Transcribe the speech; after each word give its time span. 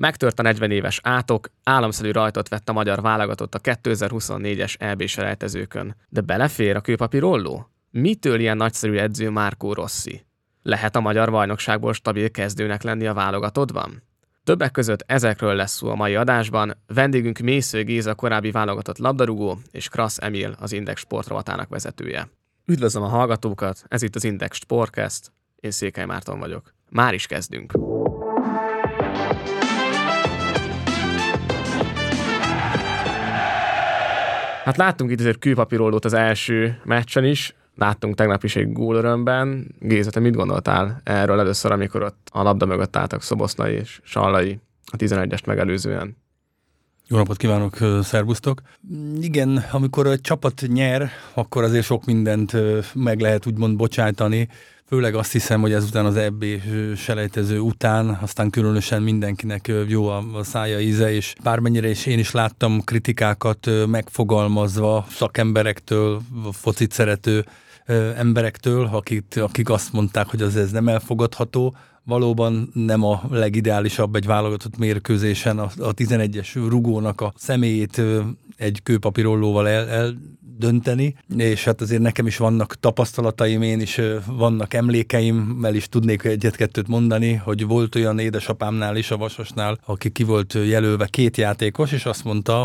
Megtört 0.00 0.38
a 0.38 0.42
40 0.42 0.70
éves 0.70 1.00
átok, 1.02 1.50
államszerű 1.62 2.10
rajtot 2.10 2.48
vett 2.48 2.68
a 2.68 2.72
magyar 2.72 3.00
válogatott 3.00 3.54
a 3.54 3.60
2024-es 3.60 4.74
EB 4.78 5.06
selejtezőkön. 5.06 5.96
De 6.08 6.20
belefér 6.20 6.76
a 6.76 6.80
kőpapírolló? 6.80 7.70
Mitől 7.90 8.40
ilyen 8.40 8.56
nagyszerű 8.56 8.96
edző 8.96 9.30
Márkó 9.30 9.72
Rossi? 9.72 10.26
Lehet 10.62 10.96
a 10.96 11.00
magyar 11.00 11.30
bajnokságból 11.30 11.92
stabil 11.92 12.30
kezdőnek 12.30 12.82
lenni 12.82 13.06
a 13.06 13.14
válogatottban? 13.14 14.02
Többek 14.44 14.70
között 14.70 15.04
ezekről 15.06 15.54
lesz 15.54 15.72
szó 15.72 15.88
a 15.88 15.94
mai 15.94 16.14
adásban. 16.14 16.76
Vendégünk 16.86 17.38
Mésző 17.38 17.84
Géza 17.84 18.14
korábbi 18.14 18.50
válogatott 18.50 18.98
labdarúgó, 18.98 19.58
és 19.70 19.88
Krasz 19.88 20.18
Emil 20.20 20.56
az 20.60 20.72
Index 20.72 21.00
sportrovatának 21.00 21.68
vezetője. 21.68 22.28
Üdvözlöm 22.66 23.02
a 23.02 23.08
hallgatókat, 23.08 23.84
ez 23.88 24.02
itt 24.02 24.14
az 24.14 24.24
Index 24.24 24.56
Sportcast, 24.56 25.32
én 25.56 25.70
Székely 25.70 26.04
Márton 26.04 26.38
vagyok. 26.38 26.74
Már 26.90 27.14
is 27.14 27.26
kezdünk. 27.26 27.72
Hát 34.64 34.76
láttunk 34.76 35.10
itt 35.10 35.20
azért 35.20 35.38
kőpapíroldót 35.38 36.04
az 36.04 36.12
első 36.12 36.80
meccsen 36.84 37.24
is, 37.24 37.54
láttunk 37.76 38.14
tegnap 38.14 38.44
is 38.44 38.56
egy 38.56 38.72
gólörömben. 38.72 39.74
Géza, 39.78 40.10
te 40.10 40.20
mit 40.20 40.34
gondoltál 40.34 41.00
erről 41.04 41.38
először, 41.38 41.72
amikor 41.72 42.02
ott 42.02 42.28
a 42.32 42.42
labda 42.42 42.66
mögött 42.66 42.96
álltak 42.96 43.22
Szoboszlai 43.22 43.74
és 43.74 44.00
Sallai 44.04 44.60
a 44.92 44.96
11-est 44.96 45.46
megelőzően? 45.46 46.16
Jó 47.12 47.16
napot 47.16 47.36
kívánok, 47.36 47.78
szervusztok! 48.02 48.62
Igen, 49.20 49.64
amikor 49.72 50.06
a 50.06 50.18
csapat 50.18 50.62
nyer, 50.66 51.10
akkor 51.34 51.62
azért 51.62 51.84
sok 51.84 52.04
mindent 52.04 52.56
meg 52.94 53.20
lehet 53.20 53.46
úgymond 53.46 53.76
bocsájtani, 53.76 54.48
Főleg 54.86 55.14
azt 55.14 55.32
hiszem, 55.32 55.60
hogy 55.60 55.72
ezután 55.72 56.04
az 56.04 56.16
EB 56.16 56.44
selejtező 56.96 57.58
után, 57.58 58.18
aztán 58.22 58.50
különösen 58.50 59.02
mindenkinek 59.02 59.72
jó 59.86 60.08
a, 60.08 60.24
a 60.34 60.42
szája 60.42 60.80
íze, 60.80 61.12
és 61.12 61.34
bármennyire 61.42 61.88
is 61.88 62.06
én 62.06 62.18
is 62.18 62.30
láttam 62.30 62.84
kritikákat 62.84 63.68
megfogalmazva 63.86 65.06
szakemberektől, 65.10 66.20
focit 66.52 66.92
szerető 66.92 67.44
emberektől, 68.16 68.88
akik, 68.92 69.24
akik 69.36 69.68
azt 69.70 69.92
mondták, 69.92 70.26
hogy 70.26 70.42
az 70.42 70.56
ez 70.56 70.70
nem 70.70 70.88
elfogadható, 70.88 71.74
valóban 72.10 72.70
nem 72.74 73.04
a 73.04 73.22
legideálisabb 73.30 74.14
egy 74.14 74.26
válogatott 74.26 74.78
mérkőzésen 74.78 75.58
a, 75.58 75.70
a 75.78 75.94
11-es 75.94 76.48
rugónak 76.68 77.20
a 77.20 77.32
személyét 77.36 78.02
egy 78.56 78.80
kőpapírollóval 78.82 79.68
el, 79.68 79.88
el 79.88 80.14
dönteni, 80.60 81.14
és 81.36 81.64
hát 81.64 81.80
azért 81.80 82.02
nekem 82.02 82.26
is 82.26 82.36
vannak 82.36 82.74
tapasztalataim, 82.80 83.62
én 83.62 83.80
is 83.80 84.00
vannak 84.26 84.74
emlékeim, 84.74 85.64
el 85.64 85.74
is 85.74 85.88
tudnék 85.88 86.24
egyet-kettőt 86.24 86.88
mondani, 86.88 87.34
hogy 87.34 87.66
volt 87.66 87.94
olyan 87.94 88.18
édesapámnál 88.18 88.96
is, 88.96 89.10
a 89.10 89.16
Vasasnál, 89.16 89.78
aki 89.86 90.10
ki 90.10 90.22
volt 90.22 90.54
jelölve 90.54 91.06
két 91.06 91.36
játékos, 91.36 91.92
és 91.92 92.04
azt 92.04 92.24
mondta 92.24 92.62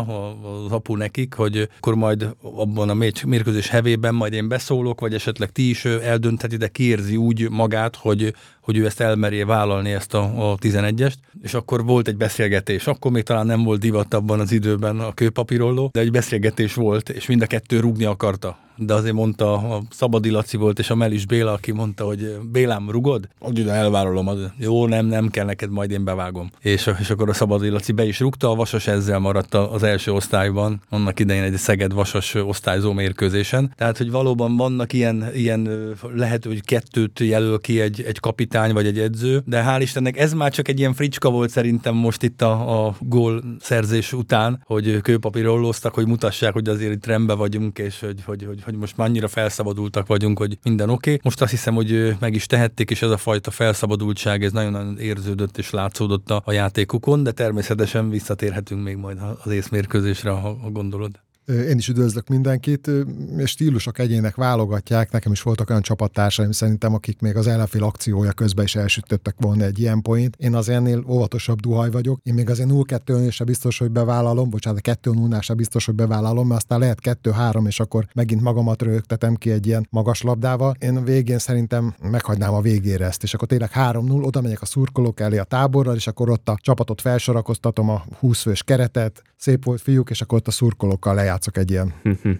az 0.64 0.72
apu 0.72 0.96
nekik, 0.96 1.34
hogy 1.34 1.68
akkor 1.76 1.94
majd 1.94 2.36
abban 2.40 2.88
a 2.88 2.94
mérkőzés 3.26 3.68
hevében 3.68 4.14
majd 4.14 4.32
én 4.32 4.48
beszólok, 4.48 5.00
vagy 5.00 5.14
esetleg 5.14 5.50
ti 5.50 5.68
is 5.68 5.84
eldöntheti, 5.84 6.56
de 6.56 6.68
kiérzi 6.68 7.16
úgy 7.16 7.50
magát, 7.50 7.96
hogy 7.96 8.34
hogy 8.66 8.76
ő 8.76 8.86
ezt 8.86 9.00
elmerje 9.00 9.44
vállalni, 9.44 9.92
ezt 9.92 10.14
a, 10.14 10.50
a 10.50 10.56
11-est, 10.56 11.14
és 11.42 11.54
akkor 11.54 11.84
volt 11.84 12.08
egy 12.08 12.16
beszélgetés. 12.16 12.86
Akkor 12.86 13.10
még 13.10 13.22
talán 13.22 13.46
nem 13.46 13.62
volt 13.62 13.80
divat 13.80 14.14
abban 14.14 14.40
az 14.40 14.52
időben 14.52 15.00
a 15.00 15.14
kőpapírolló, 15.14 15.90
de 15.92 16.00
egy 16.00 16.10
beszélgetés 16.10 16.74
volt, 16.74 17.08
és 17.08 17.26
mind 17.26 17.42
a 17.42 17.46
kettő 17.46 17.80
rúgni 17.80 18.04
akarta 18.04 18.65
de 18.76 18.94
azért 18.94 19.14
mondta, 19.14 19.52
a 19.52 19.82
Szabadi 19.90 20.30
Laci 20.30 20.56
volt, 20.56 20.78
és 20.78 20.90
a 20.90 20.94
Melis 20.94 21.26
Béla, 21.26 21.52
aki 21.52 21.72
mondta, 21.72 22.04
hogy 22.04 22.38
Bélám, 22.52 22.90
rugod? 22.90 23.28
Hogy 23.38 23.58
ide 23.58 23.72
elvállalom, 23.72 24.28
az, 24.28 24.38
jó, 24.58 24.86
nem, 24.86 25.06
nem 25.06 25.28
kell 25.28 25.44
neked, 25.44 25.70
majd 25.70 25.90
én 25.90 26.04
bevágom. 26.04 26.50
És, 26.60 26.90
és 27.00 27.10
akkor 27.10 27.28
a 27.28 27.32
Szabadi 27.32 27.68
Laci 27.68 27.92
be 27.92 28.04
is 28.04 28.20
rúgta, 28.20 28.50
a 28.50 28.54
Vasas 28.54 28.86
ezzel 28.86 29.18
maradt 29.18 29.54
az 29.54 29.82
első 29.82 30.12
osztályban, 30.12 30.80
annak 30.88 31.20
idején 31.20 31.42
egy 31.42 31.56
Szeged-Vasas 31.56 32.34
osztályzó 32.34 32.92
mérkőzésen. 32.92 33.72
Tehát, 33.76 33.98
hogy 33.98 34.10
valóban 34.10 34.56
vannak 34.56 34.92
ilyen, 34.92 35.24
ilyen 35.34 35.94
lehet, 36.14 36.44
hogy 36.44 36.64
kettőt 36.64 37.20
jelöl 37.20 37.58
ki 37.58 37.80
egy, 37.80 38.02
egy 38.02 38.20
kapitány 38.20 38.72
vagy 38.72 38.86
egy 38.86 38.98
edző, 38.98 39.42
de 39.44 39.64
hál' 39.66 39.78
Istennek 39.80 40.18
ez 40.18 40.32
már 40.32 40.52
csak 40.52 40.68
egy 40.68 40.78
ilyen 40.78 40.94
fricska 40.94 41.30
volt 41.30 41.50
szerintem 41.50 41.94
most 41.94 42.22
itt 42.22 42.42
a, 42.42 42.86
a 42.86 42.94
gól 43.00 43.42
szerzés 43.60 44.12
után, 44.12 44.62
hogy 44.64 45.00
kőpapírollóztak, 45.00 45.94
hogy 45.94 46.06
mutassák, 46.06 46.52
hogy 46.52 46.68
azért 46.68 46.92
itt 46.92 47.06
rendbe 47.06 47.34
vagyunk, 47.34 47.78
és 47.78 48.00
hogy, 48.00 48.22
hogy, 48.24 48.44
hogy, 48.44 48.62
hogy 48.66 48.76
most 48.76 48.96
már 48.96 49.08
annyira 49.08 49.28
felszabadultak 49.28 50.06
vagyunk, 50.06 50.38
hogy 50.38 50.58
minden 50.62 50.90
oké. 50.90 51.10
Okay. 51.10 51.20
Most 51.24 51.42
azt 51.42 51.50
hiszem, 51.50 51.74
hogy 51.74 52.16
meg 52.20 52.34
is 52.34 52.46
tehették, 52.46 52.90
és 52.90 53.02
ez 53.02 53.10
a 53.10 53.16
fajta 53.16 53.50
felszabadultság, 53.50 54.44
ez 54.44 54.52
nagyon-nagyon 54.52 54.98
érződött 54.98 55.58
és 55.58 55.70
látszódott 55.70 56.30
a, 56.30 56.52
játékukon, 56.52 57.22
de 57.22 57.32
természetesen 57.32 58.10
visszatérhetünk 58.10 58.82
még 58.82 58.96
majd 58.96 59.18
az 59.44 59.50
észmérkőzésre, 59.50 60.30
ha, 60.30 60.58
ha 60.62 60.70
gondolod. 60.70 61.20
Én 61.46 61.76
is 61.76 61.88
üdvözlök 61.88 62.28
mindenkit, 62.28 62.90
és 63.36 63.50
stílusok 63.50 63.98
egyének 63.98 64.34
válogatják. 64.34 65.12
Nekem 65.12 65.32
is 65.32 65.42
voltak 65.42 65.70
olyan 65.70 65.82
csapattársaim 65.82 66.50
szerintem, 66.50 66.94
akik 66.94 67.20
még 67.20 67.36
az 67.36 67.46
ellenfél 67.46 67.84
akciója 67.84 68.32
közben 68.32 68.64
is 68.64 68.74
elsütöttek 68.74 69.34
volna 69.38 69.64
egy 69.64 69.78
ilyen 69.78 70.02
point. 70.02 70.36
Én 70.36 70.54
az 70.54 70.68
ennél 70.68 71.04
óvatosabb 71.08 71.60
duhaj 71.60 71.90
vagyok. 71.90 72.20
Én 72.22 72.34
még 72.34 72.50
azért 72.50 72.68
0 72.68 72.84
2 72.84 73.30
se 73.30 73.44
biztos, 73.44 73.78
hogy 73.78 73.90
bevállalom, 73.90 74.50
bocsánat, 74.50 74.80
2 74.80 75.10
0 75.10 75.40
se 75.40 75.54
biztos, 75.54 75.86
hogy 75.86 75.94
bevállalom, 75.94 76.46
mert 76.46 76.60
aztán 76.60 76.78
lehet 76.78 76.98
2-3, 77.22 77.66
és 77.66 77.80
akkor 77.80 78.06
megint 78.14 78.40
magamat 78.40 78.82
rögtetem 78.82 79.34
ki 79.34 79.50
egy 79.50 79.66
ilyen 79.66 79.86
magas 79.90 80.22
labdával. 80.22 80.76
Én 80.78 80.96
a 80.96 81.02
végén 81.02 81.38
szerintem 81.38 81.94
meghagynám 82.10 82.54
a 82.54 82.60
végére 82.60 83.04
ezt, 83.04 83.22
és 83.22 83.34
akkor 83.34 83.48
tényleg 83.48 83.70
3-0, 83.74 84.24
oda 84.24 84.40
megyek 84.40 84.62
a 84.62 84.66
szurkolók 84.66 85.20
elé 85.20 85.38
a 85.38 85.44
táborral, 85.44 85.94
és 85.94 86.06
akkor 86.06 86.30
ott 86.30 86.48
a 86.48 86.58
csapatot 86.60 87.00
felsorakoztatom 87.00 87.88
a 87.88 88.04
20 88.18 88.42
fős 88.42 88.62
keretet, 88.62 89.22
szép 89.36 89.64
volt 89.64 89.80
fiúk, 89.80 90.10
és 90.10 90.20
akkor 90.20 90.38
ott 90.38 90.46
a 90.46 90.50
szurkolókkal 90.50 91.14
lejátszok 91.36 91.56
egy 91.56 91.70
ilyen, 91.70 91.94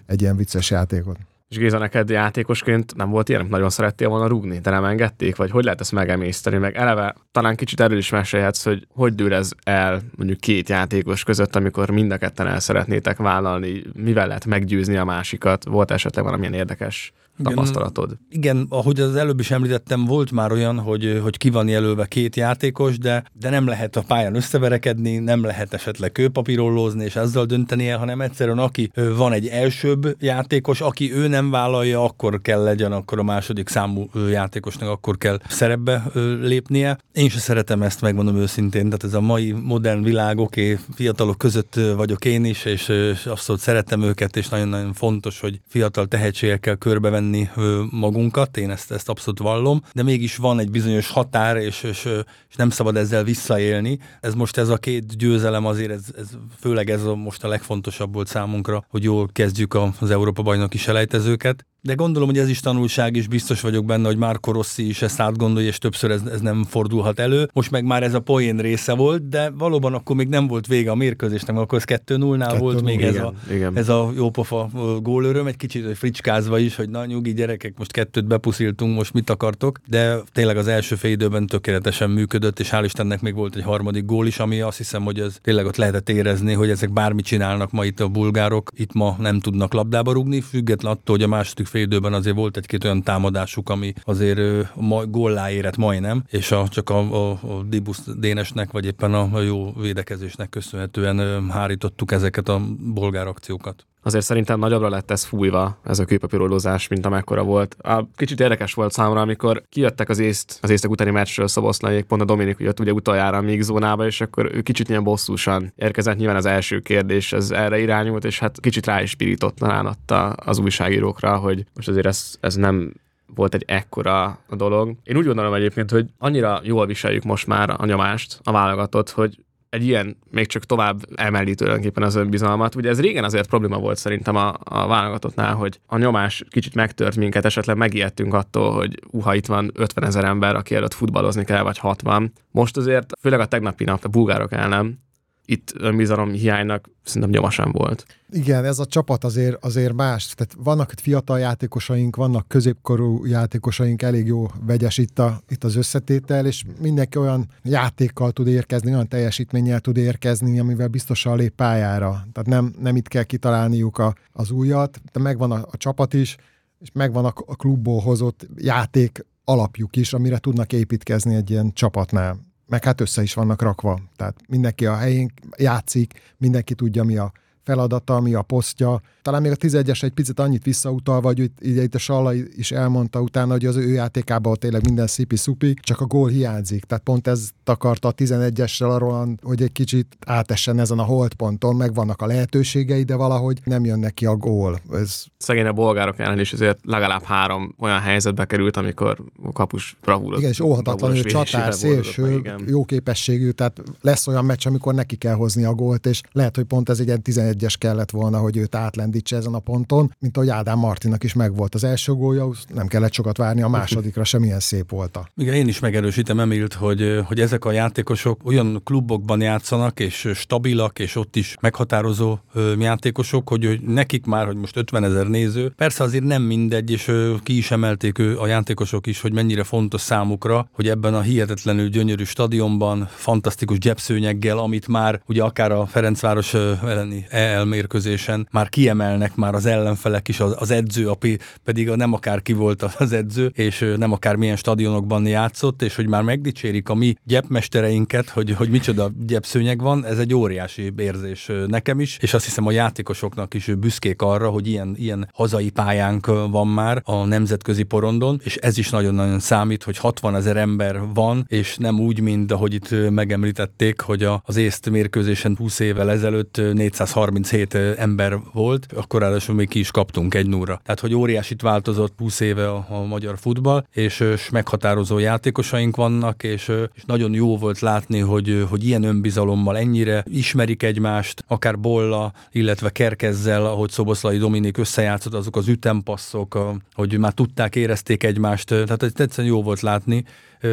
egy 0.05 0.21
ilyen 0.21 0.35
vicces 0.37 0.69
játékot. 0.69 1.17
És 1.49 1.57
Géza, 1.57 1.77
neked 1.77 2.09
játékosként 2.09 2.95
nem 2.95 3.09
volt 3.09 3.29
ilyen, 3.29 3.45
nagyon 3.49 3.69
szerettél 3.69 4.09
volna 4.09 4.27
rúgni, 4.27 4.59
de 4.59 4.69
nem 4.69 4.83
engedték, 4.83 5.35
vagy 5.35 5.51
hogy 5.51 5.63
lehet 5.63 5.79
ezt 5.79 5.91
megemészteni, 5.91 6.57
meg 6.57 6.75
eleve 6.75 7.15
talán 7.31 7.55
kicsit 7.55 7.79
erről 7.79 7.97
is 7.97 8.09
mesélhetsz, 8.09 8.63
hogy 8.63 8.87
hogy 8.93 9.15
dől 9.15 9.33
ez 9.33 9.51
el 9.63 10.01
mondjuk 10.15 10.39
két 10.39 10.69
játékos 10.69 11.23
között, 11.23 11.55
amikor 11.55 11.89
mind 11.89 12.11
a 12.11 12.17
ketten 12.17 12.47
el 12.47 12.59
szeretnétek 12.59 13.17
vállalni, 13.17 13.83
mivel 13.93 14.27
lehet 14.27 14.45
meggyőzni 14.45 14.97
a 14.97 15.05
másikat, 15.05 15.65
volt 15.65 15.91
esetleg 15.91 16.23
valamilyen 16.23 16.53
érdekes 16.53 17.13
tapasztalatod. 17.43 18.17
Igen, 18.29 18.55
igen, 18.55 18.65
ahogy 18.69 18.99
az 18.99 19.15
előbb 19.15 19.39
is 19.39 19.51
említettem, 19.51 20.05
volt 20.05 20.31
már 20.31 20.51
olyan, 20.51 20.79
hogy, 20.79 21.19
hogy 21.23 21.37
ki 21.37 21.49
van 21.49 21.67
jelölve 21.67 22.05
két 22.05 22.35
játékos, 22.35 22.97
de, 22.97 23.23
de 23.33 23.49
nem 23.49 23.67
lehet 23.67 23.95
a 23.95 24.03
pályán 24.07 24.35
összeverekedni, 24.35 25.17
nem 25.17 25.43
lehet 25.43 25.73
esetleg 25.73 26.11
kőpapírollózni 26.11 27.03
és 27.03 27.15
ezzel 27.15 27.45
döntenie, 27.45 27.95
hanem 27.95 28.21
egyszerűen 28.21 28.57
aki 28.57 28.91
van 29.15 29.33
egy 29.33 29.47
elsőbb 29.47 30.15
játékos, 30.19 30.81
aki 30.81 31.13
ő 31.13 31.27
nem 31.27 31.51
vállalja, 31.51 32.03
akkor 32.03 32.41
kell 32.41 32.63
legyen, 32.63 32.91
akkor 32.91 33.19
a 33.19 33.23
második 33.23 33.69
számú 33.69 34.09
játékosnak 34.29 34.89
akkor 34.89 35.17
kell 35.17 35.39
szerepbe 35.47 36.03
lépnie. 36.41 36.97
Én 37.13 37.29
sem 37.29 37.39
szeretem 37.39 37.81
ezt, 37.81 38.01
megmondom 38.01 38.35
őszintén, 38.35 38.85
tehát 38.85 39.03
ez 39.03 39.13
a 39.13 39.21
mai 39.21 39.51
modern 39.51 40.03
világ, 40.03 40.37
oké, 40.37 40.71
okay, 40.71 40.85
fiatalok 40.95 41.37
között 41.37 41.79
vagyok 41.95 42.25
én 42.25 42.45
is, 42.45 42.65
és, 42.65 42.87
és 42.87 43.25
abszolút 43.25 43.61
szeretem 43.61 44.01
őket, 44.01 44.37
és 44.37 44.49
nagyon-nagyon 44.49 44.93
fontos, 44.93 45.39
hogy 45.39 45.59
fiatal 45.67 46.05
tehetségekkel 46.07 46.75
körbevenni 46.75 47.26
tenni 47.31 47.49
magunkat, 47.91 48.57
én 48.57 48.69
ezt, 48.69 48.91
ezt 48.91 49.09
abszolút 49.09 49.39
vallom, 49.39 49.81
de 49.93 50.03
mégis 50.03 50.35
van 50.35 50.59
egy 50.59 50.71
bizonyos 50.71 51.09
határ, 51.09 51.57
és, 51.57 51.83
és, 51.83 52.09
és 52.49 52.55
nem 52.55 52.69
szabad 52.69 52.95
ezzel 52.95 53.23
visszaélni. 53.23 53.99
Ez 54.19 54.33
most 54.33 54.57
ez 54.57 54.69
a 54.69 54.77
két 54.77 55.17
győzelem 55.17 55.65
azért, 55.65 55.91
ez, 55.91 56.03
ez 56.17 56.29
főleg 56.59 56.89
ez 56.89 57.03
a, 57.03 57.15
most 57.15 57.43
a 57.43 57.47
legfontosabb 57.47 58.13
volt 58.13 58.27
számunkra, 58.27 58.85
hogy 58.89 59.03
jól 59.03 59.29
kezdjük 59.31 59.77
az 59.99 60.11
Európa 60.11 60.41
bajnoki 60.41 60.77
selejtezőket. 60.77 61.65
De 61.87 61.93
gondolom, 61.93 62.29
hogy 62.29 62.37
ez 62.37 62.49
is 62.49 62.59
tanulság, 62.59 63.15
és 63.15 63.27
biztos 63.27 63.61
vagyok 63.61 63.85
benne, 63.85 64.07
hogy 64.07 64.17
Márko 64.17 64.51
Rossi 64.51 64.87
is 64.87 65.01
ezt 65.01 65.19
átgondolja, 65.19 65.67
és 65.67 65.77
többször 65.77 66.11
ez, 66.11 66.21
ez 66.31 66.41
nem 66.41 66.63
fordulhat 66.63 67.19
elő. 67.19 67.49
Most 67.53 67.71
meg 67.71 67.85
már 67.85 68.03
ez 68.03 68.13
a 68.13 68.19
poén 68.19 68.57
része 68.57 68.93
volt, 68.93 69.29
de 69.29 69.49
valóban 69.49 69.93
akkor 69.93 70.15
még 70.15 70.27
nem 70.27 70.47
volt 70.47 70.67
vége 70.67 70.91
a 70.91 70.95
mérkőzésnek, 70.95 71.57
akkor 71.57 71.77
ez 71.77 71.99
2-0-nál 72.05 72.55
volt 72.59 72.81
még 72.81 72.99
igen, 72.99 73.15
ez, 73.15 73.21
a, 73.21 73.33
igen. 73.51 73.77
ez 73.77 73.89
a 73.89 74.11
jópofa 74.15 74.69
gólöröm, 75.01 75.47
egy 75.47 75.55
kicsit 75.55 75.97
fricskázva 75.97 76.57
is, 76.57 76.75
hogy 76.75 76.89
na 76.89 77.05
nyugi 77.05 77.33
gyerekek, 77.33 77.73
most 77.77 77.91
kettőt 77.91 78.25
bepusziltunk, 78.25 78.95
most 78.95 79.13
mit 79.13 79.29
akartok, 79.29 79.79
de 79.85 80.17
tényleg 80.33 80.57
az 80.57 80.67
első 80.67 80.95
fél 80.95 81.11
időben 81.11 81.47
tökéletesen 81.47 82.09
működött, 82.09 82.59
és 82.59 82.69
hál' 82.71 82.81
Istennek 82.83 83.21
még 83.21 83.35
volt 83.35 83.55
egy 83.55 83.63
harmadik 83.63 84.05
gól 84.05 84.27
is, 84.27 84.39
ami 84.39 84.61
azt 84.61 84.77
hiszem, 84.77 85.03
hogy 85.03 85.19
ez 85.19 85.37
tényleg 85.41 85.65
ott 85.65 85.75
lehetett 85.75 86.09
érezni, 86.09 86.53
hogy 86.53 86.69
ezek 86.69 86.93
bármit 86.93 87.25
csinálnak 87.25 87.71
ma 87.71 87.85
itt 87.85 87.99
a 87.99 88.07
bulgárok, 88.07 88.71
itt 88.75 88.93
ma 88.93 89.15
nem 89.19 89.39
tudnak 89.39 89.73
labdába 89.73 90.11
rugni, 90.11 90.41
független 90.41 90.91
attól, 90.91 91.15
hogy 91.15 91.25
a 91.25 91.27
második 91.27 91.65
fél 91.65 91.76
időben 91.79 92.13
azért 92.13 92.35
volt 92.35 92.57
egy-két 92.57 92.83
olyan 92.83 93.03
támadásuk, 93.03 93.69
ami 93.69 93.93
azért 94.03 94.75
ma, 94.75 95.05
góllá 95.05 95.51
érett 95.51 95.77
majdnem, 95.77 96.23
és 96.29 96.51
a, 96.51 96.67
csak 96.67 96.89
a, 96.89 96.97
a, 96.97 97.31
a 97.31 97.63
Dibusz 97.63 98.03
Dénesnek, 98.19 98.71
vagy 98.71 98.85
éppen 98.85 99.13
a, 99.13 99.29
a 99.31 99.39
jó 99.39 99.73
védekezésnek 99.73 100.49
köszönhetően 100.49 101.49
hárítottuk 101.51 102.11
ezeket 102.11 102.49
a 102.49 102.61
bolgár 102.93 103.27
akciókat. 103.27 103.85
Azért 104.07 104.25
szerintem 104.25 104.59
nagyobbra 104.59 104.89
lett 104.89 105.11
ez 105.11 105.23
fújva, 105.23 105.77
ez 105.83 105.99
a 105.99 106.05
kőpapírolózás, 106.05 106.87
mint 106.87 107.05
amekkora 107.05 107.43
volt. 107.43 107.75
A 107.81 108.07
kicsit 108.15 108.39
érdekes 108.39 108.73
volt 108.73 108.91
számomra, 108.91 109.21
amikor 109.21 109.63
kijöttek 109.69 110.09
az 110.09 110.19
észt, 110.19 110.59
az 110.61 110.69
észtek 110.69 110.91
utáni 110.91 111.11
meccsről 111.11 111.47
Szoboszlaiék, 111.47 112.05
pont 112.05 112.21
a 112.21 112.25
Dominik 112.25 112.59
jött 112.59 112.79
ugye 112.79 112.91
utoljára 112.91 113.37
a 113.37 113.41
még 113.41 113.61
zónába, 113.61 114.05
és 114.05 114.21
akkor 114.21 114.49
ő 114.53 114.61
kicsit 114.61 114.89
ilyen 114.89 115.03
bosszúsan 115.03 115.73
érkezett. 115.75 116.17
Nyilván 116.17 116.35
az 116.35 116.45
első 116.45 116.79
kérdés 116.79 117.33
ez 117.33 117.51
erre 117.51 117.79
irányult, 117.79 118.25
és 118.25 118.39
hát 118.39 118.59
kicsit 118.59 118.85
rá 118.85 119.01
is 119.01 119.15
pirított 119.15 119.61
adta 119.61 120.27
az 120.29 120.59
újságírókra, 120.59 121.37
hogy 121.37 121.65
most 121.73 121.87
azért 121.87 122.05
ez, 122.05 122.35
ez 122.39 122.55
nem 122.55 122.93
volt 123.35 123.53
egy 123.53 123.63
ekkora 123.67 124.39
dolog. 124.49 124.95
Én 125.03 125.17
úgy 125.17 125.25
gondolom 125.25 125.53
egyébként, 125.53 125.91
hogy 125.91 126.05
annyira 126.17 126.59
jól 126.63 126.85
viseljük 126.85 127.23
most 127.23 127.47
már 127.47 127.69
a 127.77 127.85
nyomást, 127.85 128.39
a 128.43 128.51
válogatott, 128.51 129.09
hogy 129.09 129.37
egy 129.69 129.85
ilyen 129.85 130.17
még 130.31 130.47
csak 130.47 130.63
tovább 130.63 130.99
emeli 131.15 131.55
tulajdonképpen 131.55 132.03
az 132.03 132.15
önbizalmat. 132.15 132.75
Ugye 132.75 132.89
ez 132.89 133.01
régen 133.01 133.23
azért 133.23 133.47
probléma 133.47 133.77
volt 133.77 133.97
szerintem 133.97 134.35
a, 134.35 134.53
a 134.63 134.87
válogatottnál, 134.87 135.55
hogy 135.55 135.79
a 135.85 135.97
nyomás 135.97 136.43
kicsit 136.49 136.75
megtört 136.75 137.15
minket, 137.15 137.45
esetleg 137.45 137.77
megijedtünk 137.77 138.33
attól, 138.33 138.73
hogy 138.73 138.99
uha, 139.11 139.35
itt 139.35 139.45
van 139.45 139.71
50 139.73 140.03
ezer 140.03 140.23
ember, 140.23 140.55
aki 140.55 140.75
előtt 140.75 140.93
futballozni 140.93 141.43
kell, 141.43 141.63
vagy 141.63 141.77
60. 141.77 142.33
Most 142.51 142.77
azért, 142.77 143.13
főleg 143.21 143.39
a 143.39 143.45
tegnapi 143.45 143.83
nap 143.83 144.03
a 144.03 144.07
bulgárok 144.07 144.51
ellen, 144.51 145.05
itt 145.49 145.73
önbizalom 145.77 146.31
hiánynak 146.31 146.89
szerintem 147.03 147.31
nyoma 147.31 147.49
sem 147.49 147.71
volt. 147.71 148.05
Igen, 148.29 148.65
ez 148.65 148.79
a 148.79 148.85
csapat 148.85 149.23
azért, 149.23 149.65
azért 149.65 149.93
más. 149.93 150.33
Tehát 150.35 150.55
vannak 150.63 150.93
fiatal 151.01 151.39
játékosaink, 151.39 152.15
vannak 152.15 152.47
középkorú 152.47 153.25
játékosaink, 153.25 154.01
elég 154.01 154.25
jó 154.25 154.45
vegyes 154.65 154.97
itt, 154.97 155.19
a, 155.19 155.41
itt 155.49 155.63
az 155.63 155.75
összetétel, 155.75 156.45
és 156.45 156.63
mindenki 156.81 157.17
olyan 157.17 157.45
játékkal 157.63 158.31
tud 158.31 158.47
érkezni, 158.47 158.91
olyan 158.91 159.07
teljesítménnyel 159.07 159.79
tud 159.79 159.97
érkezni, 159.97 160.59
amivel 160.59 160.87
biztosan 160.87 161.37
lép 161.37 161.53
pályára. 161.55 162.09
Tehát 162.09 162.47
nem, 162.49 162.73
nem 162.79 162.95
itt 162.95 163.07
kell 163.07 163.23
kitalálniuk 163.23 163.97
a, 163.97 164.15
az 164.31 164.51
újat, 164.51 165.01
de 165.11 165.19
megvan 165.19 165.51
a, 165.51 165.67
a 165.71 165.77
csapat 165.77 166.13
is, 166.13 166.35
és 166.79 166.89
megvan 166.93 167.25
a, 167.25 167.33
a 167.45 167.55
klubból 167.55 167.99
hozott 167.99 168.47
játék 168.55 169.25
alapjuk 169.43 169.95
is, 169.95 170.13
amire 170.13 170.37
tudnak 170.37 170.73
építkezni 170.73 171.35
egy 171.35 171.49
ilyen 171.49 171.73
csapatnál 171.73 172.46
meg 172.67 172.83
hát 172.83 173.01
össze 173.01 173.21
is 173.21 173.33
vannak 173.33 173.61
rakva. 173.61 173.99
Tehát 174.15 174.35
mindenki 174.47 174.85
a 174.85 174.95
helyén 174.95 175.31
játszik, 175.57 176.33
mindenki 176.37 176.73
tudja, 176.73 177.03
mi 177.03 177.17
a 177.17 177.31
feladata, 177.63 178.19
mi 178.19 178.33
a 178.33 178.41
posztja. 178.41 179.01
Talán 179.27 179.41
még 179.41 179.51
a 179.51 179.55
11-es 179.55 180.03
egy 180.03 180.11
picit 180.11 180.39
annyit 180.39 180.63
visszautalva, 180.63 181.27
hogy 181.27 181.39
itt, 181.39 181.57
itt 181.61 181.95
a 181.95 181.97
Salla 181.97 182.33
is 182.33 182.71
elmondta 182.71 183.21
utána, 183.21 183.51
hogy 183.51 183.65
az 183.65 183.75
ő 183.75 183.91
játékában 183.91 184.55
tényleg 184.59 184.83
minden 184.83 185.07
szipi-szupi, 185.07 185.73
csak 185.81 186.01
a 186.01 186.05
gól 186.05 186.29
hiányzik. 186.29 186.83
Tehát 186.83 187.03
pont 187.03 187.27
ez 187.27 187.49
takarta 187.63 188.07
a 188.07 188.13
11-essel 188.13 188.89
arról, 188.89 189.35
hogy 189.41 189.61
egy 189.61 189.71
kicsit 189.71 190.17
átessen 190.25 190.79
ezen 190.79 190.99
a 190.99 191.03
holdponton, 191.03 191.75
meg 191.75 191.93
vannak 191.93 192.21
a 192.21 192.25
lehetőségei, 192.25 193.03
de 193.03 193.15
valahogy 193.15 193.59
nem 193.63 193.85
jön 193.85 193.99
neki 193.99 194.25
a 194.25 194.35
gól. 194.35 194.79
Ez... 194.91 195.23
Szegény 195.37 195.65
a 195.65 195.73
bolgárok 195.73 196.19
ellen 196.19 196.39
is 196.39 196.53
azért 196.53 196.79
legalább 196.83 197.23
három 197.23 197.75
olyan 197.79 197.99
helyzetbe 197.99 198.45
került, 198.45 198.77
amikor 198.77 199.23
a 199.43 199.51
kapus 199.51 199.97
bravúrot. 200.01 200.39
Igen, 200.39 200.51
és 200.51 200.59
óhatatlanul 200.59 201.23
csatár, 201.23 201.73
szélső, 201.73 202.41
jó 202.67 202.85
képességű, 202.85 203.49
tehát 203.49 203.81
lesz 204.01 204.27
olyan 204.27 204.45
meccs, 204.45 204.67
amikor 204.67 204.93
neki 204.93 205.15
kell 205.15 205.35
hozni 205.35 205.63
a 205.63 205.73
gólt, 205.73 206.05
és 206.05 206.21
lehet, 206.31 206.55
hogy 206.55 206.65
pont 206.65 206.89
ez 206.89 206.99
egy 206.99 207.07
ilyen 207.07 207.21
11 207.21 207.55
egyes 207.57 207.77
kellett 207.77 208.11
volna, 208.11 208.37
hogy 208.37 208.57
őt 208.57 208.75
átlendítse 209.17 209.35
ezen 209.35 209.53
a 209.53 209.59
ponton, 209.59 210.13
mint 210.19 210.37
ahogy 210.37 210.49
Ádám 210.49 210.79
Martinak 210.79 211.23
is 211.23 211.33
megvolt 211.33 211.75
az 211.75 211.83
első 211.83 212.13
gólja, 212.13 212.49
nem 212.73 212.87
kellett 212.87 213.13
sokat 213.13 213.37
várni 213.37 213.61
a 213.61 213.67
másodikra, 213.67 214.23
sem 214.23 214.41
milyen 214.41 214.59
szép 214.59 214.89
volt. 214.89 215.19
Igen, 215.35 215.53
én 215.53 215.67
is 215.67 215.79
megerősítem 215.79 216.39
Emilt, 216.39 216.73
hogy, 216.73 217.19
hogy 217.25 217.39
ezek 217.39 217.65
a 217.65 217.71
játékosok 217.71 218.41
olyan 218.45 218.81
klubokban 218.83 219.41
játszanak, 219.41 219.99
és 219.99 220.31
stabilak, 220.35 220.99
és 220.99 221.15
ott 221.15 221.35
is 221.35 221.55
meghatározó 221.61 222.37
játékosok, 222.79 223.49
hogy, 223.49 223.65
hogy 223.65 223.81
nekik 223.81 224.25
már, 224.25 224.45
hogy 224.45 224.55
most 224.55 224.77
50 224.77 225.03
ezer 225.03 225.27
néző, 225.27 225.73
persze 225.75 226.03
azért 226.03 226.23
nem 226.23 226.41
mindegy, 226.41 226.91
és 226.91 227.11
ki 227.43 227.57
is 227.57 227.71
emelték 227.71 228.19
a 228.19 228.47
játékosok 228.47 229.07
is, 229.07 229.21
hogy 229.21 229.33
mennyire 229.33 229.63
fontos 229.63 230.01
számukra, 230.01 230.69
hogy 230.71 230.89
ebben 230.89 231.13
a 231.13 231.21
hihetetlenül 231.21 231.89
gyönyörű 231.89 232.23
stadionban, 232.23 233.07
fantasztikus 233.09 233.77
gyepszőnyeggel, 233.77 234.57
amit 234.57 234.87
már 234.87 235.21
ugye 235.27 235.43
akár 235.43 235.71
a 235.71 235.85
Ferencváros 235.85 236.53
elleni 236.53 237.25
elmérkőzésen 237.29 238.47
már 238.51 238.69
kiemelnek 239.07 239.35
már 239.35 239.53
az 239.53 239.65
ellenfelek 239.65 240.27
is, 240.27 240.39
az, 240.39 240.71
edző, 240.71 241.09
api 241.09 241.37
pedig 241.63 241.89
nem 241.89 242.13
akárki 242.13 242.53
volt 242.53 242.83
az 242.83 243.11
edző, 243.11 243.51
és 243.53 243.93
nem 243.97 244.11
akár 244.11 244.35
milyen 244.35 244.55
stadionokban 244.55 245.25
játszott, 245.25 245.81
és 245.81 245.95
hogy 245.95 246.07
már 246.07 246.21
megdicsérik 246.21 246.89
a 246.89 246.95
mi 246.95 247.15
gyepmestereinket, 247.23 248.29
hogy, 248.29 248.51
hogy 248.51 248.69
micsoda 248.69 249.11
gyepszőnyeg 249.25 249.81
van, 249.81 250.05
ez 250.05 250.19
egy 250.19 250.33
óriási 250.33 250.93
érzés 250.97 251.51
nekem 251.67 251.99
is, 251.99 252.17
és 252.21 252.33
azt 252.33 252.45
hiszem 252.45 252.67
a 252.67 252.71
játékosoknak 252.71 253.53
is 253.53 253.65
büszkék 253.79 254.21
arra, 254.21 254.49
hogy 254.49 254.67
ilyen, 254.67 254.95
ilyen 254.97 255.29
hazai 255.33 255.69
pályánk 255.69 256.25
van 256.25 256.67
már 256.67 257.01
a 257.05 257.25
nemzetközi 257.25 257.83
porondon, 257.83 258.39
és 258.43 258.55
ez 258.55 258.77
is 258.77 258.89
nagyon-nagyon 258.89 259.39
számít, 259.39 259.83
hogy 259.83 259.97
60 259.97 260.35
ezer 260.35 260.57
ember 260.57 260.99
van, 261.13 261.45
és 261.47 261.77
nem 261.77 261.99
úgy, 261.99 262.19
mint 262.19 262.51
ahogy 262.51 262.73
itt 262.73 263.09
megemlítették, 263.09 264.01
hogy 264.01 264.23
a, 264.23 264.41
az 264.45 264.55
észt 264.55 264.89
mérkőzésen 264.89 265.55
20 265.57 265.79
évvel 265.79 266.11
ezelőtt 266.11 266.57
430 266.73 267.45
37 267.47 267.99
ember 267.99 268.39
volt, 268.53 268.85
akkor 268.97 269.21
ráadásul 269.21 269.55
még 269.55 269.69
ki 269.69 269.79
is 269.79 269.91
kaptunk 269.91 270.33
egy 270.33 270.47
núra. 270.47 270.79
Tehát, 270.83 270.99
hogy 270.99 271.13
óriásit 271.13 271.61
változott 271.61 272.13
20 272.17 272.39
éve 272.39 272.69
a, 272.69 272.85
a 272.89 273.03
magyar 273.03 273.37
futball, 273.37 273.85
és, 273.91 274.19
és 274.19 274.49
meghatározó 274.49 275.17
játékosaink 275.17 275.95
vannak, 275.95 276.43
és, 276.43 276.71
és 276.93 277.03
nagyon 277.05 277.33
jó 277.33 277.57
volt 277.57 277.79
látni, 277.79 278.19
hogy, 278.19 278.65
hogy 278.69 278.85
ilyen 278.85 279.03
önbizalommal 279.03 279.77
ennyire 279.77 280.23
ismerik 280.27 280.83
egymást, 280.83 281.43
akár 281.47 281.79
Bolla, 281.79 282.33
illetve 282.51 282.89
Kerkezzel, 282.89 283.65
ahogy 283.65 283.89
Szoboszlai 283.89 284.37
Dominik 284.37 284.77
összejátszott, 284.77 285.33
azok 285.33 285.55
az 285.55 285.67
ütempasszok, 285.67 286.57
hogy 286.93 287.17
már 287.17 287.33
tudták, 287.33 287.75
érezték 287.75 288.23
egymást, 288.23 288.67
tehát 288.67 289.03
egyszerűen 289.03 289.53
jó 289.53 289.63
volt 289.63 289.81
látni. 289.81 290.23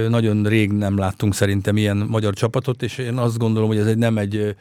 Nagyon 0.09 0.45
rég 0.45 0.73
nem 0.73 0.99
láttunk 0.99 1.35
szerintem 1.35 1.77
ilyen 1.77 1.97
magyar 1.97 2.35
csapatot, 2.35 2.83
és 2.83 2.99
én 2.99 3.17
azt 3.17 3.39
gondolom, 3.39 3.69
hogy 3.69 3.79
ez 3.79 3.87
egy 3.87 3.99
nem 3.99 4.19
egy 4.19 4.55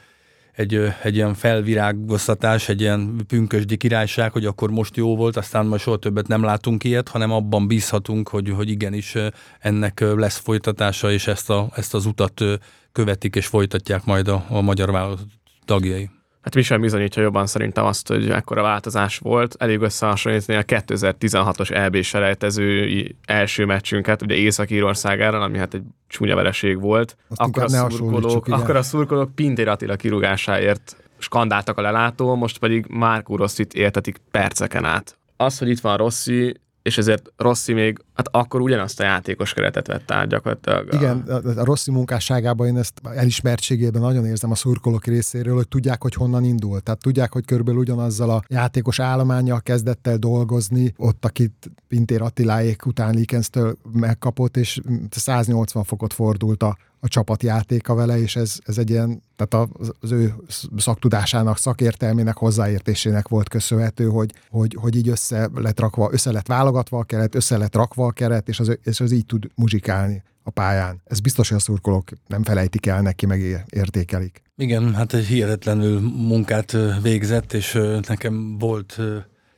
egy, 0.55 0.79
egy 1.03 1.15
ilyen 1.15 1.33
felvirágoztatás, 1.33 2.69
egy 2.69 2.81
ilyen 2.81 3.15
pünkösdi 3.27 3.77
királyság, 3.77 4.31
hogy 4.31 4.45
akkor 4.45 4.71
most 4.71 4.95
jó 4.95 5.15
volt, 5.15 5.37
aztán 5.37 5.65
majd 5.65 5.81
soha 5.81 5.97
többet 5.97 6.27
nem 6.27 6.43
látunk 6.43 6.83
ilyet, 6.83 7.07
hanem 7.07 7.31
abban 7.31 7.67
bízhatunk, 7.67 8.29
hogy, 8.29 8.49
hogy 8.49 8.69
igenis 8.69 9.15
ennek 9.59 9.99
lesz 9.99 10.37
folytatása, 10.37 11.11
és 11.11 11.27
ezt, 11.27 11.49
a, 11.49 11.69
ezt 11.75 11.93
az 11.93 12.05
utat 12.05 12.43
követik 12.91 13.35
és 13.35 13.45
folytatják 13.45 14.05
majd 14.05 14.27
a, 14.27 14.45
a 14.49 14.61
magyar 14.61 14.91
vállalat 14.91 15.25
tagjai. 15.65 16.09
Hát 16.43 16.55
mi 16.55 16.61
sem 16.61 16.81
bizonyítja 16.81 17.21
jobban 17.21 17.47
szerintem 17.47 17.85
azt, 17.85 18.07
hogy 18.07 18.29
ekkora 18.29 18.61
változás 18.61 19.17
volt. 19.17 19.55
Elég 19.59 19.79
összehasonlítani 19.79 20.57
a 20.57 20.63
2016-os 20.63 21.71
EB 21.71 22.01
selejtezői 22.01 23.15
első 23.25 23.65
meccsünket, 23.65 24.21
ugye 24.21 24.35
Észak-Írország 24.35 25.21
ellen, 25.21 25.41
ami 25.41 25.57
hát 25.57 25.73
egy 25.73 25.83
csúnya 26.07 26.35
vereség 26.35 26.79
volt. 26.79 27.17
akkor 27.35 27.63
a, 27.63 27.67
szurkolók, 27.67 28.47
akkor 28.47 28.75
a 28.75 28.81
szurkolók 28.81 29.35
Pintér 29.35 29.67
Attila 29.67 29.95
kirúgásáért 29.95 30.95
skandáltak 31.17 31.77
a 31.77 31.81
lelátó, 31.81 32.35
most 32.35 32.57
pedig 32.57 32.85
Márkó 32.89 33.35
Rosszit 33.35 33.73
értetik 33.73 34.21
perceken 34.31 34.85
át. 34.85 35.17
Az, 35.37 35.57
hogy 35.57 35.69
itt 35.69 35.79
van 35.79 35.97
Rossi, 35.97 36.61
és 36.83 36.97
ezért 36.97 37.33
Rossi 37.37 37.73
még, 37.73 37.99
hát 38.13 38.27
akkor 38.31 38.61
ugyanazt 38.61 38.99
a 38.99 39.03
játékos 39.03 39.53
keretet 39.53 39.87
vett 39.87 40.11
át 40.11 40.27
gyakorlatilag. 40.27 40.93
Igen, 40.93 41.19
a, 41.19 41.59
a 41.59 41.63
Rossi 41.63 41.91
munkásságában 41.91 42.67
én 42.67 42.77
ezt 42.77 43.01
elismertségében 43.15 44.01
nagyon 44.01 44.25
érzem 44.25 44.51
a 44.51 44.55
szurkolók 44.55 45.05
részéről, 45.05 45.55
hogy 45.55 45.67
tudják, 45.67 46.01
hogy 46.01 46.13
honnan 46.13 46.43
indul. 46.43 46.79
Tehát 46.79 47.01
tudják, 47.01 47.31
hogy 47.31 47.45
körülbelül 47.45 47.79
ugyanazzal 47.79 48.29
a 48.29 48.43
játékos 48.47 48.99
állományjal 48.99 49.61
kezdett 49.61 50.07
el 50.07 50.17
dolgozni, 50.17 50.93
ott, 50.97 51.25
akit 51.25 51.71
Pintér 51.87 52.21
Attiláék 52.21 52.85
után 52.85 53.13
Likensztől 53.13 53.77
megkapott, 53.93 54.57
és 54.57 54.79
180 55.09 55.83
fokot 55.83 56.13
fordult 56.13 56.63
a, 56.63 56.77
a 57.03 57.07
csapatjátéka 57.07 57.93
vele, 57.93 58.19
és 58.19 58.35
ez, 58.35 58.57
ez 58.65 58.77
egy 58.77 58.89
ilyen, 58.89 59.21
tehát 59.35 59.69
az 59.99 60.11
ő 60.11 60.33
szaktudásának, 60.77 61.57
szakértelmének, 61.57 62.37
hozzáértésének 62.37 63.27
volt 63.27 63.49
köszönhető, 63.49 64.05
hogy, 64.05 64.33
hogy, 64.49 64.77
hogy 64.79 64.95
így 64.95 65.09
össze 65.09 65.49
lett 65.55 65.79
rakva, 65.79 66.09
össze 66.11 66.31
lett 66.31 66.47
válogatva 66.47 66.99
a 66.99 67.03
keret, 67.03 67.35
össze 67.35 67.57
lett 67.57 67.75
rakva 67.75 68.05
a 68.05 68.11
keret, 68.11 68.49
és 68.49 68.59
az, 68.59 68.77
és 68.83 68.99
az 68.99 69.11
így 69.11 69.25
tud 69.25 69.47
muzsikálni 69.55 70.23
a 70.43 70.49
pályán. 70.49 71.01
Ez 71.05 71.19
biztos, 71.19 71.49
hogy 71.49 71.57
a 71.57 71.61
szurkolók 71.61 72.09
nem 72.27 72.43
felejtik 72.43 72.85
el 72.85 73.01
neki, 73.01 73.25
meg 73.25 73.65
értékelik. 73.69 74.41
Igen, 74.55 74.93
hát 74.93 75.13
egy 75.13 75.25
hihetetlenül 75.25 75.99
munkát 76.01 76.77
végzett, 77.01 77.53
és 77.53 77.79
nekem 78.07 78.57
volt 78.57 78.99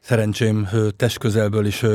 szerencsém 0.01 0.67
testközelből 0.95 1.65
is 1.65 1.85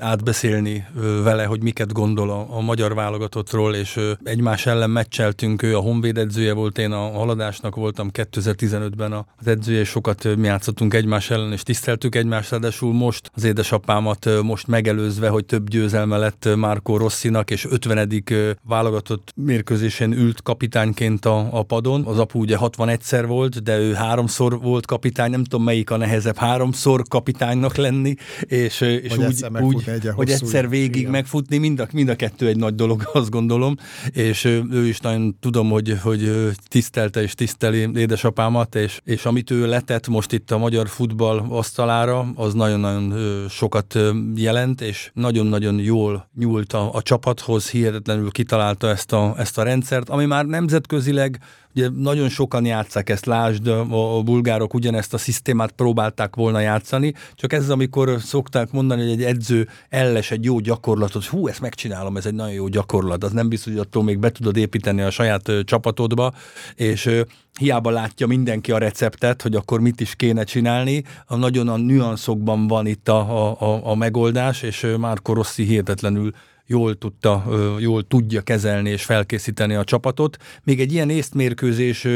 átbeszélni 0.00 0.86
vele, 1.22 1.44
hogy 1.44 1.62
miket 1.62 1.92
gondol 1.92 2.30
a, 2.30 2.56
a 2.56 2.60
magyar 2.60 2.94
válogatottról, 2.94 3.74
és 3.74 4.00
egymás 4.22 4.66
ellen 4.66 4.90
meccseltünk, 4.90 5.62
ő 5.62 5.76
a 5.76 5.80
Honvéd 5.80 6.18
edzője 6.18 6.52
volt, 6.52 6.78
én 6.78 6.92
a 6.92 7.10
haladásnak 7.10 7.74
voltam 7.74 8.10
2015-ben 8.12 9.12
az 9.12 9.46
edzője, 9.46 9.80
és 9.80 9.88
sokat 9.88 10.36
mi 10.36 10.46
játszottunk 10.46 10.94
egymás 10.94 11.30
ellen, 11.30 11.52
és 11.52 11.62
tiszteltük 11.62 12.14
egymást, 12.14 12.50
ráadásul 12.50 12.92
most 12.92 13.30
az 13.34 13.44
édesapámat 13.44 14.42
most 14.42 14.66
megelőzve, 14.66 15.28
hogy 15.28 15.44
több 15.44 15.68
győzelme 15.68 16.16
lett 16.16 16.48
Márkó 16.56 16.96
Rosszinak, 16.96 17.50
és 17.50 17.66
50. 17.70 18.24
válogatott 18.62 19.32
mérkőzésen 19.36 20.12
ült 20.12 20.42
kapitányként 20.42 21.24
a, 21.24 21.48
a 21.50 21.62
padon. 21.62 22.04
Az 22.04 22.18
apu 22.18 22.38
ugye 22.40 22.56
61-szer 22.60 23.24
volt, 23.26 23.62
de 23.62 23.78
ő 23.78 23.92
háromszor 23.92 24.60
volt 24.60 24.86
kapitány, 24.86 25.30
nem 25.30 25.44
tudom 25.44 25.64
melyik 25.64 25.90
a 25.90 25.96
nehezebb, 25.96 26.36
háromszor 26.36 27.02
kapitánynak 27.08 27.76
lenni, 27.76 28.14
és, 28.40 28.80
és 28.80 29.16
úgy, 29.16 29.44
úgy 29.60 29.89
egy 29.90 30.08
hogy 30.14 30.30
egyszer 30.30 30.68
végig 30.68 30.96
igen. 30.96 31.10
megfutni, 31.10 31.58
mind 31.58 31.80
a, 31.80 31.88
mind 31.92 32.08
a 32.08 32.16
kettő 32.16 32.46
egy 32.46 32.56
nagy 32.56 32.74
dolog, 32.74 33.10
azt 33.12 33.30
gondolom, 33.30 33.76
és 34.12 34.44
ő 34.44 34.86
is 34.86 34.98
nagyon 34.98 35.36
tudom, 35.40 35.70
hogy, 35.70 35.98
hogy 36.02 36.50
tisztelte 36.68 37.22
és 37.22 37.34
tiszteli 37.34 37.88
édesapámat, 37.94 38.74
és, 38.74 39.00
és 39.04 39.24
amit 39.24 39.50
ő 39.50 39.66
letett 39.66 40.08
most 40.08 40.32
itt 40.32 40.50
a 40.50 40.58
magyar 40.58 40.88
futball 40.88 41.38
asztalára, 41.48 42.32
az 42.34 42.54
nagyon-nagyon 42.54 43.14
sokat 43.48 43.98
jelent, 44.34 44.80
és 44.80 45.10
nagyon-nagyon 45.14 45.78
jól 45.78 46.28
nyúlt 46.38 46.72
a, 46.72 46.94
a 46.94 47.02
csapathoz, 47.02 47.70
hihetetlenül 47.70 48.30
kitalálta 48.30 48.88
ezt 48.88 49.12
a, 49.12 49.34
ezt 49.38 49.58
a 49.58 49.62
rendszert, 49.62 50.08
ami 50.08 50.24
már 50.24 50.46
nemzetközileg 50.46 51.40
Ugye 51.74 51.88
nagyon 51.88 52.28
sokan 52.28 52.64
játszák 52.64 53.10
ezt, 53.10 53.26
lásd, 53.26 53.66
a, 53.66 54.16
a 54.16 54.22
bulgárok 54.22 54.74
ugyanezt 54.74 55.14
a 55.14 55.18
szisztémát 55.18 55.70
próbálták 55.70 56.36
volna 56.36 56.60
játszani, 56.60 57.14
csak 57.34 57.52
ez, 57.52 57.70
amikor 57.70 58.16
szokták 58.20 58.70
mondani, 58.70 59.00
hogy 59.02 59.10
egy 59.10 59.22
edző 59.22 59.68
elles 59.88 60.30
egy 60.30 60.44
jó 60.44 60.58
gyakorlatot, 60.58 61.24
hú, 61.24 61.48
ezt 61.48 61.60
megcsinálom, 61.60 62.16
ez 62.16 62.26
egy 62.26 62.34
nagyon 62.34 62.52
jó 62.52 62.68
gyakorlat, 62.68 63.24
az 63.24 63.32
nem 63.32 63.48
biztos, 63.48 63.72
hogy 63.72 63.82
attól 63.82 64.02
még 64.02 64.18
be 64.18 64.30
tudod 64.30 64.56
építeni 64.56 65.00
a 65.02 65.10
saját 65.10 65.50
csapatodba, 65.64 66.32
és 66.74 67.10
hiába 67.58 67.90
látja 67.90 68.26
mindenki 68.26 68.72
a 68.72 68.78
receptet, 68.78 69.42
hogy 69.42 69.54
akkor 69.54 69.80
mit 69.80 70.00
is 70.00 70.14
kéne 70.14 70.44
csinálni, 70.44 71.04
a 71.26 71.36
nagyon 71.36 71.68
a 71.68 71.76
nüanszokban 71.76 72.66
van 72.66 72.86
itt 72.86 73.08
a, 73.08 73.50
a, 73.60 73.80
a 73.90 73.94
megoldás, 73.94 74.62
és 74.62 74.86
már 74.98 75.18
Rossi 75.24 75.64
hihetetlenül 75.64 76.32
jól 76.70 76.98
tudta, 76.98 77.44
jól 77.78 78.06
tudja 78.06 78.40
kezelni 78.40 78.90
és 78.90 79.04
felkészíteni 79.04 79.74
a 79.74 79.84
csapatot. 79.84 80.36
Még 80.62 80.80
egy 80.80 80.92
ilyen 80.92 81.10
észtmérkőzés 81.10 82.06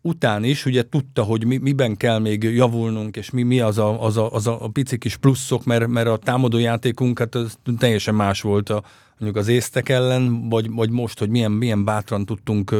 után 0.00 0.44
is 0.44 0.66
ugye 0.66 0.88
tudta, 0.88 1.22
hogy 1.22 1.44
mi, 1.46 1.56
miben 1.56 1.96
kell 1.96 2.18
még 2.18 2.42
javulnunk, 2.42 3.16
és 3.16 3.30
mi, 3.30 3.42
mi 3.42 3.60
az, 3.60 3.78
a, 3.78 4.02
az, 4.02 4.16
a, 4.16 4.32
az 4.32 4.46
a 4.46 4.70
pici 4.72 4.98
kis 4.98 5.16
pluszok, 5.16 5.64
mert, 5.64 5.86
mert 5.86 6.06
a 6.06 6.16
támadó 6.16 6.58
játékunk 6.58 7.18
hát 7.18 7.34
az 7.34 7.58
teljesen 7.78 8.14
más 8.14 8.40
volt 8.40 8.70
a, 8.70 8.82
mondjuk 9.18 9.42
az 9.42 9.48
észtek 9.48 9.88
ellen, 9.88 10.48
vagy, 10.48 10.70
vagy 10.70 10.90
most, 10.90 11.18
hogy 11.18 11.28
milyen, 11.28 11.52
milyen 11.52 11.84
bátran 11.84 12.26
tudtunk 12.26 12.74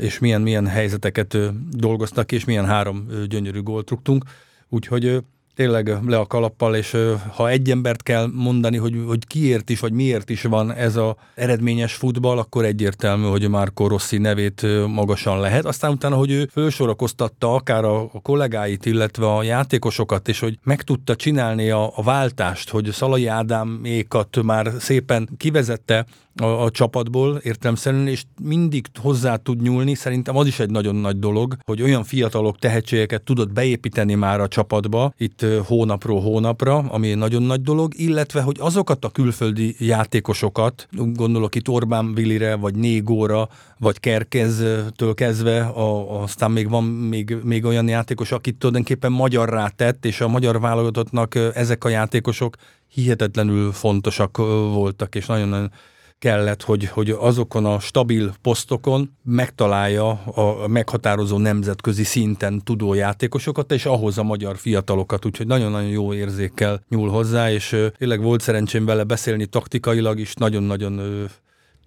és 0.00 0.18
milyen, 0.18 0.40
milyen 0.40 0.66
helyzeteket 0.66 1.38
dolgoztak 1.70 2.32
és 2.32 2.44
milyen 2.44 2.66
három 2.66 3.06
gyönyörű 3.28 3.62
gólt 3.62 3.90
rúgtunk. 3.90 4.24
Úgyhogy 4.68 5.22
tényleg 5.58 5.98
le 6.06 6.18
a 6.18 6.26
kalappal, 6.26 6.74
és 6.74 6.96
ha 7.34 7.48
egy 7.48 7.70
embert 7.70 8.02
kell 8.02 8.30
mondani, 8.32 8.76
hogy, 8.76 8.94
hogy 9.06 9.26
kiért 9.26 9.70
is, 9.70 9.80
vagy 9.80 9.92
miért 9.92 10.30
is 10.30 10.42
van 10.42 10.72
ez 10.72 10.96
a 10.96 11.16
eredményes 11.34 11.94
futball, 11.94 12.38
akkor 12.38 12.64
egyértelmű, 12.64 13.26
hogy 13.26 13.48
Marco 13.48 13.86
Rossi 13.86 14.18
nevét 14.18 14.66
magasan 14.86 15.40
lehet. 15.40 15.64
Aztán 15.64 15.90
utána, 15.90 16.16
hogy 16.16 16.30
ő 16.30 16.48
fölsorakoztatta 16.52 17.54
akár 17.54 17.84
a 17.84 18.10
kollégáit, 18.22 18.86
illetve 18.86 19.26
a 19.26 19.42
játékosokat, 19.42 20.28
és 20.28 20.40
hogy 20.40 20.58
meg 20.62 20.82
tudta 20.82 21.16
csinálni 21.16 21.70
a, 21.70 21.92
a 21.94 22.02
váltást, 22.02 22.70
hogy 22.70 22.90
Szalai 22.92 23.26
Ádámékat 23.26 24.42
már 24.42 24.72
szépen 24.78 25.28
kivezette 25.36 26.06
a, 26.40 26.64
a 26.64 26.70
csapatból 26.70 27.36
értelemszerűen, 27.36 28.06
és 28.06 28.22
mindig 28.42 28.86
hozzá 29.00 29.36
tud 29.36 29.62
nyúlni. 29.62 29.94
Szerintem 29.94 30.36
az 30.36 30.46
is 30.46 30.58
egy 30.60 30.70
nagyon 30.70 30.94
nagy 30.94 31.18
dolog, 31.18 31.56
hogy 31.64 31.82
olyan 31.82 32.04
fiatalok 32.04 32.58
tehetségeket 32.58 33.22
tudod 33.22 33.52
beépíteni 33.52 34.14
már 34.14 34.40
a 34.40 34.48
csapatba, 34.48 35.12
itt 35.16 35.46
hónapról 35.66 36.20
hónapra, 36.20 36.76
ami 36.76 37.10
egy 37.10 37.16
nagyon 37.16 37.42
nagy 37.42 37.62
dolog, 37.62 37.92
illetve, 37.96 38.40
hogy 38.42 38.56
azokat 38.60 39.04
a 39.04 39.08
külföldi 39.08 39.76
játékosokat, 39.78 40.88
gondolok 40.96 41.54
itt 41.54 41.68
Orbán 41.68 42.14
Villire, 42.14 42.54
vagy 42.54 42.74
Négóra, 42.74 43.48
vagy 43.78 44.00
Kerkeztől 44.00 45.14
kezdve, 45.14 45.60
a, 45.60 46.22
aztán 46.22 46.50
még 46.50 46.68
van 46.68 46.84
még, 46.84 47.36
még 47.42 47.64
olyan 47.64 47.88
játékos, 47.88 48.32
akit 48.32 48.56
tulajdonképpen 48.56 49.12
magyarrá 49.12 49.68
tett, 49.68 50.04
és 50.04 50.20
a 50.20 50.28
magyar 50.28 50.60
válogatottnak 50.60 51.34
ezek 51.54 51.84
a 51.84 51.88
játékosok 51.88 52.56
hihetetlenül 52.88 53.72
fontosak 53.72 54.36
voltak, 54.72 55.14
és 55.14 55.26
nagyon-nagyon 55.26 55.70
kellett, 56.18 56.62
hogy, 56.62 56.84
hogy 56.84 57.10
azokon 57.10 57.64
a 57.64 57.78
stabil 57.78 58.32
posztokon 58.42 59.10
megtalálja 59.24 60.10
a 60.10 60.66
meghatározó 60.68 61.38
nemzetközi 61.38 62.04
szinten 62.04 62.60
tudó 62.64 62.94
játékosokat, 62.94 63.72
és 63.72 63.86
ahhoz 63.86 64.18
a 64.18 64.22
magyar 64.22 64.56
fiatalokat, 64.56 65.24
úgyhogy 65.24 65.46
nagyon-nagyon 65.46 65.90
jó 65.90 66.14
érzékkel 66.14 66.80
nyúl 66.88 67.08
hozzá, 67.08 67.50
és 67.50 67.76
tényleg 67.98 68.22
volt 68.22 68.40
szerencsém 68.40 68.84
vele 68.84 69.04
beszélni 69.04 69.46
taktikailag 69.46 70.18
is, 70.18 70.34
nagyon-nagyon 70.34 71.28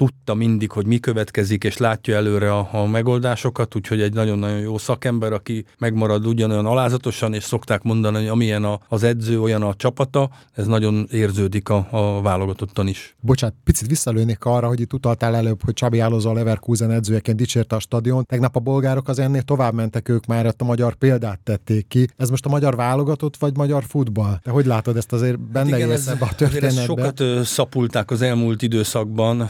tudta 0.01 0.33
mindig, 0.33 0.71
hogy 0.71 0.85
mi 0.85 0.99
következik, 0.99 1.63
és 1.63 1.77
látja 1.77 2.15
előre 2.15 2.53
a, 2.53 2.69
a 2.71 2.85
megoldásokat, 2.85 3.75
úgyhogy 3.75 4.01
egy 4.01 4.13
nagyon-nagyon 4.13 4.59
jó 4.59 4.77
szakember, 4.77 5.33
aki 5.33 5.65
megmarad 5.77 6.25
ugyanolyan 6.25 6.65
alázatosan, 6.65 7.33
és 7.33 7.43
szokták 7.43 7.83
mondani, 7.83 8.17
hogy 8.17 8.27
amilyen 8.27 8.63
a, 8.63 8.79
az 8.87 9.03
edző, 9.03 9.41
olyan 9.41 9.61
a 9.61 9.73
csapata, 9.73 10.29
ez 10.53 10.67
nagyon 10.67 11.07
érződik 11.11 11.69
a, 11.69 11.87
a 11.91 12.21
válogatottan 12.21 12.87
is. 12.87 13.15
Bocsát, 13.19 13.53
picit 13.63 13.87
visszalőnék 13.87 14.45
arra, 14.45 14.67
hogy 14.67 14.79
itt 14.79 14.93
utaltál 14.93 15.35
előbb, 15.35 15.63
hogy 15.63 15.73
Csabi 15.73 15.99
Álloza 15.99 16.29
a 16.29 16.33
Leverkusen 16.33 16.91
edzőjeként 16.91 17.37
dicsérte 17.37 17.75
a 17.75 17.79
stadion. 17.79 18.23
Tegnap 18.23 18.55
a 18.55 18.59
bolgárok 18.59 19.07
az 19.07 19.19
ennél 19.19 19.41
tovább 19.41 19.73
mentek, 19.73 20.09
ők 20.09 20.25
már 20.25 20.53
a 20.57 20.63
magyar 20.63 20.93
példát 20.93 21.39
tették 21.39 21.87
ki. 21.87 22.07
Ez 22.17 22.29
most 22.29 22.45
a 22.45 22.49
magyar 22.49 22.75
válogatott, 22.75 23.37
vagy 23.37 23.57
magyar 23.57 23.83
futball? 23.83 24.39
Te 24.43 24.51
hogy 24.51 24.65
látod 24.65 24.97
ezt 24.97 25.13
azért 25.13 25.39
benne 25.39 25.79
hát 25.79 25.89
ez, 25.89 26.07
a 26.07 26.35
történetbe? 26.35 26.67
Ezt 26.67 26.83
sokat 26.83 27.45
szapulták 27.45 28.11
az 28.11 28.21
elmúlt 28.21 28.61
időszakban, 28.61 29.49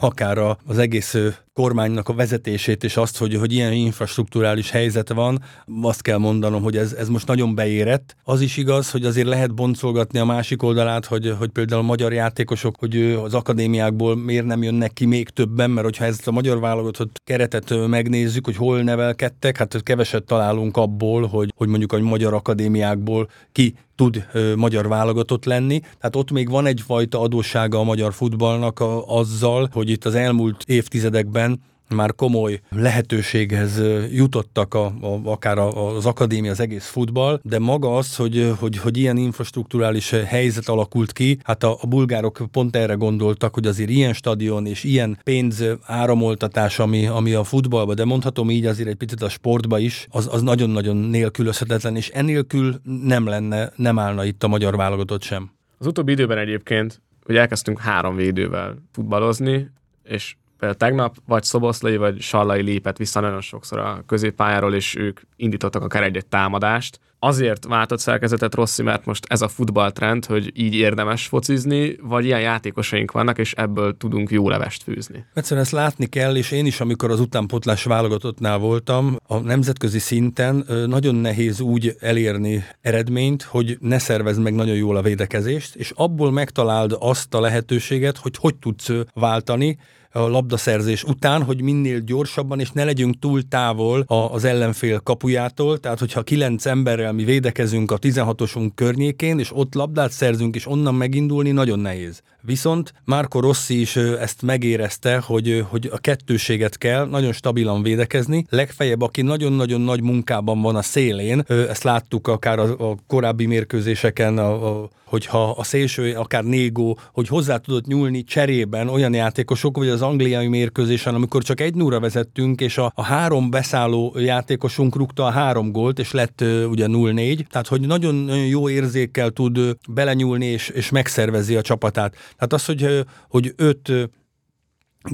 akár 0.00 0.38
az 0.66 0.78
egész 0.78 1.16
kormánynak 1.58 2.08
a 2.08 2.14
vezetését, 2.14 2.84
és 2.84 2.96
azt, 2.96 3.18
hogy, 3.18 3.34
hogy 3.34 3.52
ilyen 3.52 3.72
infrastruktúrális 3.72 4.70
helyzet 4.70 5.12
van, 5.12 5.42
azt 5.82 6.02
kell 6.02 6.18
mondanom, 6.18 6.62
hogy 6.62 6.76
ez, 6.76 6.92
ez 6.92 7.08
most 7.08 7.26
nagyon 7.26 7.54
beérett. 7.54 8.16
Az 8.24 8.40
is 8.40 8.56
igaz, 8.56 8.90
hogy 8.90 9.04
azért 9.04 9.26
lehet 9.26 9.54
boncolgatni 9.54 10.18
a 10.18 10.24
másik 10.24 10.62
oldalát, 10.62 11.06
hogy, 11.06 11.34
hogy 11.38 11.48
például 11.48 11.80
a 11.80 11.84
magyar 11.84 12.12
játékosok, 12.12 12.76
hogy 12.78 13.18
az 13.24 13.34
akadémiákból 13.34 14.16
miért 14.16 14.46
nem 14.46 14.62
jönnek 14.62 14.92
ki 14.92 15.04
még 15.04 15.28
többen, 15.28 15.70
mert 15.70 15.86
hogyha 15.86 16.04
ezt 16.04 16.28
a 16.28 16.30
magyar 16.30 16.60
válogatott 16.60 17.20
keretet 17.24 17.86
megnézzük, 17.86 18.44
hogy 18.44 18.56
hol 18.56 18.82
nevelkedtek, 18.82 19.56
hát 19.56 19.82
keveset 19.82 20.24
találunk 20.24 20.76
abból, 20.76 21.26
hogy, 21.26 21.52
hogy 21.56 21.68
mondjuk 21.68 21.92
a 21.92 21.98
magyar 21.98 22.34
akadémiákból 22.34 23.28
ki 23.52 23.74
tud 23.98 24.24
ö, 24.32 24.54
magyar 24.54 24.88
válogatott 24.88 25.44
lenni. 25.44 25.80
Tehát 25.80 26.16
ott 26.16 26.30
még 26.30 26.50
van 26.50 26.66
egyfajta 26.66 27.20
adóssága 27.20 27.78
a 27.78 27.82
magyar 27.82 28.12
futballnak 28.12 28.80
a, 28.80 29.06
azzal, 29.06 29.68
hogy 29.72 29.90
itt 29.90 30.04
az 30.04 30.14
elmúlt 30.14 30.64
évtizedekben 30.66 31.47
már 31.94 32.14
komoly 32.14 32.60
lehetőséghez 32.70 33.82
jutottak 34.12 34.74
a, 34.74 34.84
a, 34.86 35.20
akár 35.24 35.58
az 35.58 36.06
akadémia, 36.06 36.50
az 36.50 36.60
egész 36.60 36.86
futball, 36.86 37.40
de 37.42 37.58
maga 37.58 37.96
az, 37.96 38.16
hogy, 38.16 38.52
hogy, 38.58 38.76
hogy 38.78 38.96
ilyen 38.96 39.16
infrastruktúrális 39.16 40.10
helyzet 40.10 40.68
alakult 40.68 41.12
ki, 41.12 41.38
hát 41.42 41.62
a, 41.62 41.76
a 41.80 41.86
bulgárok 41.86 42.42
pont 42.50 42.76
erre 42.76 42.94
gondoltak, 42.94 43.54
hogy 43.54 43.66
azért 43.66 43.90
ilyen 43.90 44.12
stadion 44.12 44.66
és 44.66 44.84
ilyen 44.84 45.18
pénz 45.22 45.64
áramoltatás, 45.82 46.78
ami, 46.78 47.06
ami 47.06 47.32
a 47.32 47.44
futballba, 47.44 47.94
de 47.94 48.04
mondhatom 48.04 48.50
így 48.50 48.66
azért 48.66 48.88
egy 48.88 48.96
picit 48.96 49.22
a 49.22 49.28
sportba 49.28 49.78
is, 49.78 50.06
az, 50.10 50.28
az 50.32 50.42
nagyon-nagyon 50.42 50.96
nélkülözhetetlen, 50.96 51.96
és 51.96 52.08
enélkül 52.08 52.80
nem 53.02 53.26
lenne, 53.26 53.72
nem 53.76 53.98
állna 53.98 54.24
itt 54.24 54.42
a 54.42 54.48
magyar 54.48 54.76
válogatott 54.76 55.22
sem. 55.22 55.50
Az 55.78 55.86
utóbbi 55.86 56.12
időben 56.12 56.38
egyébként, 56.38 57.00
hogy 57.24 57.36
elkezdtünk 57.36 57.80
három 57.80 58.16
védővel 58.16 58.76
futballozni, 58.92 59.70
és 60.04 60.36
Például 60.58 60.80
tegnap 60.80 61.16
vagy 61.26 61.42
Szoboszlai, 61.42 61.96
vagy 61.96 62.20
Sallai 62.20 62.62
lépett 62.62 62.96
vissza 62.96 63.20
nagyon 63.20 63.40
sokszor 63.40 63.78
a 63.78 64.02
középpályáról, 64.06 64.74
és 64.74 64.96
ők 64.96 65.20
indítottak 65.36 65.82
akár 65.82 66.02
egy-egy 66.02 66.26
támadást. 66.26 67.00
Azért 67.20 67.64
váltott 67.64 67.98
szerkezetet 67.98 68.54
Rossi, 68.54 68.82
mert 68.82 69.04
most 69.04 69.26
ez 69.28 69.42
a 69.42 69.48
futballtrend, 69.48 70.24
hogy 70.24 70.50
így 70.54 70.74
érdemes 70.74 71.26
focizni, 71.26 71.96
vagy 72.02 72.24
ilyen 72.24 72.40
játékosaink 72.40 73.12
vannak, 73.12 73.38
és 73.38 73.52
ebből 73.52 73.96
tudunk 73.96 74.30
jó 74.30 74.48
levest 74.48 74.82
fűzni. 74.82 75.24
Egyszerűen 75.34 75.64
ezt 75.64 75.74
látni 75.74 76.06
kell, 76.06 76.36
és 76.36 76.50
én 76.50 76.66
is, 76.66 76.80
amikor 76.80 77.10
az 77.10 77.20
utánpotlás 77.20 77.84
válogatottnál 77.84 78.58
voltam, 78.58 79.16
a 79.26 79.38
nemzetközi 79.38 79.98
szinten 79.98 80.64
nagyon 80.86 81.14
nehéz 81.14 81.60
úgy 81.60 81.96
elérni 82.00 82.64
eredményt, 82.80 83.42
hogy 83.42 83.76
ne 83.80 83.98
szervezd 83.98 84.40
meg 84.40 84.54
nagyon 84.54 84.76
jól 84.76 84.96
a 84.96 85.02
védekezést, 85.02 85.74
és 85.74 85.92
abból 85.94 86.32
megtaláld 86.32 86.96
azt 86.98 87.34
a 87.34 87.40
lehetőséget, 87.40 88.16
hogy 88.16 88.36
hogy 88.36 88.56
tudsz 88.56 88.90
váltani, 89.14 89.78
a 90.12 90.18
labdaszerzés 90.18 91.04
után, 91.04 91.42
hogy 91.42 91.62
minél 91.62 92.00
gyorsabban, 92.00 92.60
és 92.60 92.70
ne 92.70 92.84
legyünk 92.84 93.18
túl 93.18 93.48
távol 93.48 94.04
az 94.06 94.44
ellenfél 94.44 95.00
kapujától, 95.00 95.78
tehát 95.78 95.98
hogyha 95.98 96.22
kilenc 96.22 96.66
emberrel 96.66 97.12
mi 97.12 97.24
védekezünk 97.24 97.90
a 97.90 97.98
16-osunk 97.98 98.70
környékén, 98.74 99.38
és 99.38 99.50
ott 99.54 99.74
labdát 99.74 100.10
szerzünk, 100.10 100.54
és 100.54 100.66
onnan 100.66 100.94
megindulni 100.94 101.50
nagyon 101.50 101.78
nehéz. 101.78 102.22
Viszont 102.42 102.92
Marco 103.04 103.40
Rossi 103.40 103.80
is 103.80 103.96
ezt 103.96 104.42
megérezte, 104.42 105.18
hogy, 105.18 105.64
hogy 105.68 105.88
a 105.92 105.98
kettőséget 105.98 106.78
kell 106.78 107.06
nagyon 107.06 107.32
stabilan 107.32 107.82
védekezni. 107.82 108.44
Legfeljebb, 108.48 109.02
aki 109.02 109.22
nagyon-nagyon 109.22 109.80
nagy 109.80 110.02
munkában 110.02 110.60
van 110.62 110.76
a 110.76 110.82
szélén, 110.82 111.42
ezt 111.46 111.82
láttuk 111.82 112.28
akár 112.28 112.58
a, 112.58 112.90
a 112.90 112.96
korábbi 113.06 113.46
mérkőzéseken, 113.46 114.38
a, 114.38 114.82
a, 114.82 114.88
hogyha 115.08 115.50
a 115.50 115.64
szélső, 115.64 116.12
akár 116.12 116.44
Négó, 116.44 116.98
hogy 117.12 117.28
hozzá 117.28 117.56
tudott 117.56 117.86
nyúlni 117.86 118.24
cserében 118.24 118.88
olyan 118.88 119.14
játékosok, 119.14 119.76
vagy 119.76 119.88
az 119.88 120.02
angliai 120.02 120.46
mérkőzésen, 120.46 121.14
amikor 121.14 121.42
csak 121.42 121.60
egy 121.60 121.74
núra 121.74 122.00
vezettünk, 122.00 122.60
és 122.60 122.78
a, 122.78 122.92
a 122.94 123.02
három 123.02 123.50
beszálló 123.50 124.14
játékosunk 124.18 124.96
rúgta 124.96 125.24
a 125.24 125.30
három 125.30 125.72
gólt, 125.72 125.98
és 125.98 126.12
lett 126.12 126.44
ugye 126.68 126.86
0-4, 126.88 127.46
tehát 127.50 127.66
hogy 127.66 127.80
nagyon, 127.80 128.14
nagyon 128.14 128.46
jó 128.46 128.68
érzékkel 128.68 129.30
tud 129.30 129.76
belenyúlni, 129.88 130.46
és, 130.46 130.68
és 130.68 130.90
megszervezi 130.90 131.56
a 131.56 131.62
csapatát. 131.62 132.14
Tehát 132.34 132.52
az, 132.52 132.64
hogy, 132.64 133.06
hogy 133.28 133.52
öt, 133.56 133.92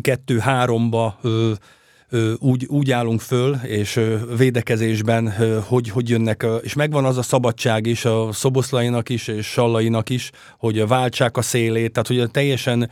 kettő, 0.01 0.39
háromba 0.39 1.19
úgy, 2.39 2.67
úgy 2.69 2.91
állunk 2.91 3.21
föl, 3.21 3.55
és 3.55 4.01
védekezésben 4.37 5.33
hogy, 5.67 5.89
hogy 5.89 6.09
jönnek, 6.09 6.47
és 6.63 6.75
megvan 6.75 7.05
az 7.05 7.17
a 7.17 7.23
szabadság 7.23 7.87
is 7.87 8.05
a 8.05 8.33
szoboszlainak 8.33 9.09
is, 9.09 9.29
és 9.29 9.47
sallainak 9.47 10.11
is, 10.11 10.31
hogy 10.59 10.87
váltsák 10.87 11.37
a 11.37 11.43
szélét, 11.43 11.93
tehát 11.93 12.07
hogy 12.07 12.31
teljesen 12.31 12.91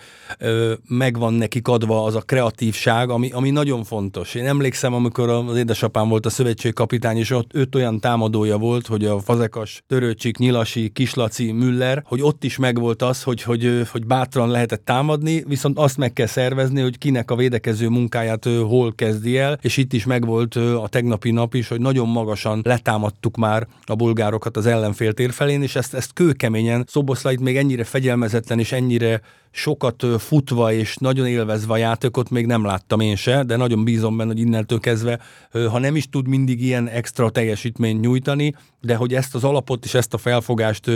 megvan 0.88 1.34
nekik 1.34 1.68
adva 1.68 2.04
az 2.04 2.14
a 2.14 2.20
kreatívság, 2.20 3.10
ami, 3.10 3.30
ami 3.30 3.50
nagyon 3.50 3.84
fontos. 3.84 4.34
Én 4.34 4.46
emlékszem, 4.46 4.94
amikor 4.94 5.28
az 5.28 5.56
édesapám 5.56 6.08
volt 6.08 6.26
a 6.26 6.30
szövetségkapitány, 6.30 7.16
és 7.16 7.30
ott 7.30 7.50
öt 7.54 7.74
olyan 7.74 8.00
támadója 8.00 8.58
volt, 8.58 8.86
hogy 8.86 9.04
a 9.04 9.18
Fazekas, 9.18 9.82
Törőcsik, 9.86 10.38
Nyilasi, 10.38 10.88
Kislaci, 10.88 11.52
Müller, 11.52 12.02
hogy 12.06 12.22
ott 12.22 12.44
is 12.44 12.56
megvolt 12.56 13.02
az, 13.02 13.22
hogy, 13.22 13.42
hogy, 13.42 13.88
hogy 13.90 14.06
bátran 14.06 14.48
lehetett 14.48 14.84
támadni, 14.84 15.44
viszont 15.46 15.78
azt 15.78 15.96
meg 15.96 16.12
kell 16.12 16.26
szervezni, 16.26 16.80
hogy 16.80 16.98
kinek 16.98 17.30
a 17.30 17.36
védekező 17.36 17.88
munkáját 17.88 18.44
hol 18.44 18.94
kezd 18.94 19.11
kezdi 19.12 19.38
el, 19.38 19.58
és 19.62 19.76
itt 19.76 19.92
is 19.92 20.04
megvolt 20.04 20.56
a 20.56 20.88
tegnapi 20.88 21.30
nap 21.30 21.54
is, 21.54 21.68
hogy 21.68 21.80
nagyon 21.80 22.08
magasan 22.08 22.60
letámadtuk 22.64 23.36
már 23.36 23.66
a 23.84 23.94
bulgárokat 23.94 24.56
az 24.56 24.66
ellenfél 24.66 25.12
tér 25.12 25.32
felén, 25.32 25.62
és 25.62 25.76
ezt, 25.76 25.94
ezt 25.94 26.12
kőkeményen 26.12 26.84
Szoboszlait 26.88 27.40
még 27.40 27.56
ennyire 27.56 27.84
fegyelmezetlen 27.84 28.58
és 28.58 28.72
ennyire 28.72 29.20
sokat 29.52 30.06
futva 30.18 30.72
és 30.72 30.96
nagyon 30.96 31.26
élvezve 31.26 31.72
a 31.72 31.76
játékot 31.76 32.30
még 32.30 32.46
nem 32.46 32.64
láttam 32.64 33.00
én 33.00 33.16
se, 33.16 33.42
de 33.42 33.56
nagyon 33.56 33.84
bízom 33.84 34.16
benne, 34.16 34.30
hogy 34.30 34.40
innentől 34.40 34.80
kezdve, 34.80 35.18
ha 35.52 35.78
nem 35.78 35.96
is 35.96 36.08
tud 36.08 36.28
mindig 36.28 36.62
ilyen 36.62 36.88
extra 36.88 37.30
teljesítményt 37.30 38.00
nyújtani, 38.00 38.54
de 38.80 38.96
hogy 38.96 39.14
ezt 39.14 39.34
az 39.34 39.44
alapot 39.44 39.84
és 39.84 39.94
ezt 39.94 40.14
a 40.14 40.18
felfogást 40.18 40.90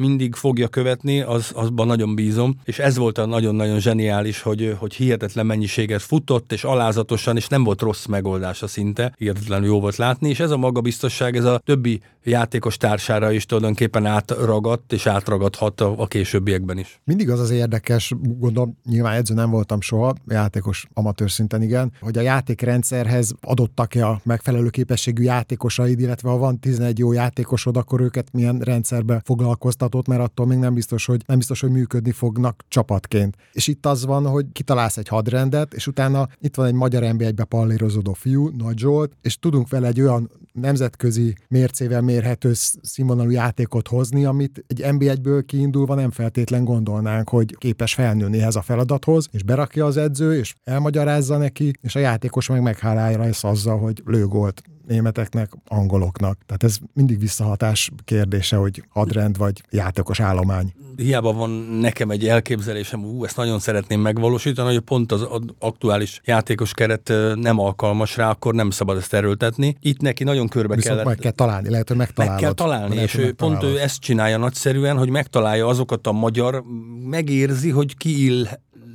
mindig 0.00 0.34
fogja 0.34 0.68
követni, 0.68 1.20
az, 1.20 1.50
azban 1.54 1.86
nagyon 1.86 2.14
bízom, 2.14 2.56
és 2.64 2.78
ez 2.78 2.96
volt 2.96 3.18
a 3.18 3.26
nagyon-nagyon 3.26 3.80
zseniális, 3.80 4.42
hogy, 4.42 4.76
hogy 4.78 4.94
hihetetlen 4.94 5.46
mennyiséget 5.46 6.02
futott, 6.02 6.52
és 6.52 6.64
alázatosan, 6.64 7.36
és 7.36 7.48
nem 7.48 7.64
volt 7.64 7.80
rossz 7.80 8.06
megoldása 8.06 8.66
szinte, 8.66 9.14
hihetetlenül 9.18 9.66
jó 9.66 9.80
volt 9.80 9.96
látni, 9.96 10.28
és 10.28 10.40
ez 10.40 10.50
a 10.50 10.56
magabiztosság, 10.56 11.36
ez 11.36 11.44
a 11.44 11.60
többi 11.64 12.00
játékos 12.24 12.76
társára 12.76 13.32
is 13.32 13.46
tulajdonképpen 13.46 14.06
átragadt, 14.06 14.92
és 14.92 15.06
átragadhat 15.06 15.80
a, 15.80 15.94
a 15.96 16.06
későbbiekben 16.06 16.78
is. 16.78 17.00
Mindig 17.04 17.30
az 17.30 17.40
az 17.40 17.50
érdekes, 17.50 17.89
gondolom, 18.38 18.76
nyilván 18.84 19.14
edző 19.14 19.34
nem 19.34 19.50
voltam 19.50 19.80
soha, 19.80 20.14
játékos 20.26 20.86
amatőr 20.92 21.30
szinten 21.30 21.62
igen, 21.62 21.92
hogy 22.00 22.18
a 22.18 22.20
játékrendszerhez 22.20 23.32
adottak-e 23.40 24.08
a 24.08 24.20
megfelelő 24.24 24.68
képességű 24.68 25.22
játékosaid, 25.22 26.00
illetve 26.00 26.28
ha 26.28 26.36
van 26.36 26.58
11 26.58 26.98
jó 26.98 27.12
játékosod, 27.12 27.76
akkor 27.76 28.00
őket 28.00 28.32
milyen 28.32 28.58
rendszerbe 28.58 29.22
foglalkoztat 29.24 29.90
csapatot, 29.90 30.06
mert 30.06 30.20
attól 30.20 30.46
még 30.46 30.58
nem 30.58 30.74
biztos, 30.74 31.06
hogy 31.06 31.22
nem 31.26 31.36
biztos, 31.36 31.60
hogy 31.60 31.70
működni 31.70 32.12
fognak 32.12 32.64
csapatként. 32.68 33.36
És 33.52 33.66
itt 33.66 33.86
az 33.86 34.04
van, 34.04 34.26
hogy 34.26 34.46
kitalálsz 34.52 34.96
egy 34.96 35.08
hadrendet, 35.08 35.74
és 35.74 35.86
utána 35.86 36.28
itt 36.40 36.54
van 36.56 36.66
egy 36.66 36.74
magyar 36.74 37.14
nb 37.14 37.44
pallérozódó 37.44 38.12
fiú, 38.12 38.48
Nagy 38.48 38.78
Zsolt, 38.78 39.12
és 39.22 39.38
tudunk 39.38 39.68
vele 39.68 39.86
egy 39.86 40.00
olyan 40.00 40.30
nemzetközi 40.52 41.34
mércével 41.48 42.00
mérhető 42.00 42.52
színvonalú 42.82 43.30
játékot 43.30 43.88
hozni, 43.88 44.24
amit 44.24 44.64
egy 44.66 44.80
NB1-ből 44.84 45.42
kiindulva 45.46 45.94
nem 45.94 46.10
feltétlen 46.10 46.64
gondolnánk, 46.64 47.28
hogy 47.28 47.56
képes 47.80 47.94
felnőni 47.94 48.40
ehhez 48.40 48.56
a 48.56 48.62
feladathoz, 48.62 49.28
és 49.30 49.42
berakja 49.42 49.86
az 49.86 49.96
edző, 49.96 50.38
és 50.38 50.54
elmagyarázza 50.64 51.36
neki, 51.36 51.72
és 51.80 51.94
a 51.94 51.98
játékos 51.98 52.48
meg 52.48 52.62
meghálálja 52.62 53.18
lesz 53.18 53.44
azzal, 53.44 53.78
hogy 53.78 54.02
lőgolt 54.04 54.62
németeknek, 54.86 55.50
angoloknak. 55.66 56.38
Tehát 56.46 56.62
ez 56.62 56.76
mindig 56.94 57.18
visszahatás 57.18 57.90
kérdése, 58.04 58.56
hogy 58.56 58.84
hadrend 58.88 59.38
vagy 59.38 59.62
játékos 59.70 60.20
állomány. 60.20 60.72
Hiába 60.96 61.32
van 61.32 61.50
nekem 61.80 62.10
egy 62.10 62.26
elképzelésem, 62.26 63.04
ú, 63.04 63.24
ezt 63.24 63.36
nagyon 63.36 63.58
szeretném 63.58 64.00
megvalósítani, 64.00 64.72
hogy 64.72 64.82
pont 64.82 65.12
az 65.12 65.26
aktuális 65.58 66.20
játékos 66.24 66.74
keret 66.74 67.12
nem 67.34 67.58
alkalmas 67.58 68.16
rá, 68.16 68.30
akkor 68.30 68.54
nem 68.54 68.70
szabad 68.70 68.96
ezt 68.96 69.14
erőltetni. 69.14 69.76
Itt 69.80 70.00
neki 70.00 70.24
nagyon 70.24 70.48
körbe 70.48 70.74
Viszont 70.74 70.94
kellett... 70.94 71.08
meg 71.08 71.18
kell 71.18 71.32
találni, 71.32 71.70
lehet, 71.70 71.88
hogy 71.88 71.96
megtalálod. 71.96 72.34
Meg 72.34 72.44
kell 72.44 72.66
találni, 72.66 72.94
lehet, 72.94 73.10
és 73.10 73.18
ő, 73.18 73.32
pont 73.32 73.62
ő 73.62 73.80
ezt 73.80 74.00
csinálja 74.00 74.36
nagyszerűen, 74.36 74.96
hogy 74.96 75.08
megtalálja 75.10 75.66
azokat 75.66 76.06
a 76.06 76.12
magyar, 76.12 76.64
megérzi, 77.04 77.70
hogy 77.70 77.96
ki 77.96 78.24
ill 78.24 78.46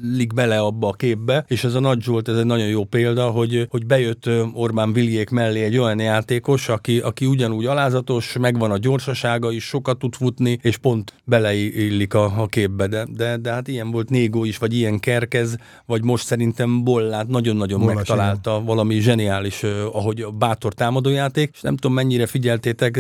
illik 0.04 0.34
bele 0.34 0.60
abba 0.60 0.88
a 0.88 0.94
képbe, 0.94 1.46
és 1.48 1.64
ez 1.64 1.74
a 1.74 1.80
Nagy 1.80 2.02
Zsolt, 2.02 2.28
ez 2.28 2.38
egy 2.38 2.46
nagyon 2.46 2.68
jó 2.68 2.84
példa, 2.84 3.30
hogy, 3.30 3.68
hogy 3.70 3.86
bejött 3.86 4.30
Orbán 4.54 4.94
Viljék 4.94 5.30
mellé 5.30 5.64
egy 5.64 5.78
olyan 5.78 6.00
játékos, 6.00 6.70
aki, 6.70 7.00
aki 7.00 7.26
ugyanúgy 7.26 7.66
alázatos, 7.66 8.38
megvan 8.40 8.72
a 8.72 8.78
gyorsasága 8.78 9.52
is, 9.52 9.64
sokat 9.64 9.98
tud 9.98 10.16
futni, 10.16 10.60
és 10.62 10.78
pont 10.78 11.14
beleillik 11.24 12.14
a, 12.14 12.42
a 12.42 12.48
képbe, 12.48 12.88
de, 12.88 13.06
de, 13.10 13.38
de 13.38 13.52
hát 13.52 13.68
ilyen 13.68 13.92
volt 13.92 14.10
Négó 14.10 14.46
is, 14.46 14.58
vagy 14.58 14.74
ilyen 14.74 15.00
Kerkez, 15.00 15.58
vagy 15.86 16.04
most 16.04 16.26
szerintem 16.26 16.84
Bollát 16.84 17.28
nagyon-nagyon 17.28 17.80
Bolla 17.80 17.94
megtalálta, 17.94 18.54
sem. 18.56 18.66
valami 18.66 19.00
zseniális, 19.00 19.64
ahogy 19.92 20.22
a 20.22 20.32
bátor 20.32 20.74
támadójáték, 20.74 21.50
és 21.54 21.62
nem 21.62 21.76
tudom 21.76 21.96
mennyire 21.96 22.26
figyeltétek, 22.26 23.00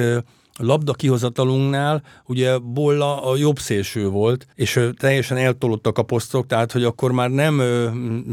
labda 0.60 0.94
kihozatalunknál 0.94 2.04
ugye 2.26 2.58
Bolla 2.58 3.24
a 3.24 3.36
jobb 3.36 3.60
szélső 3.60 4.08
volt, 4.08 4.48
és 4.56 4.90
teljesen 4.98 5.38
eltolottak 5.38 5.98
a 5.98 6.04
posztok, 6.04 6.48
tehát 6.48 6.72
hogy 6.72 6.84
akkor 6.84 7.12
már 7.12 7.30
nem 7.30 7.62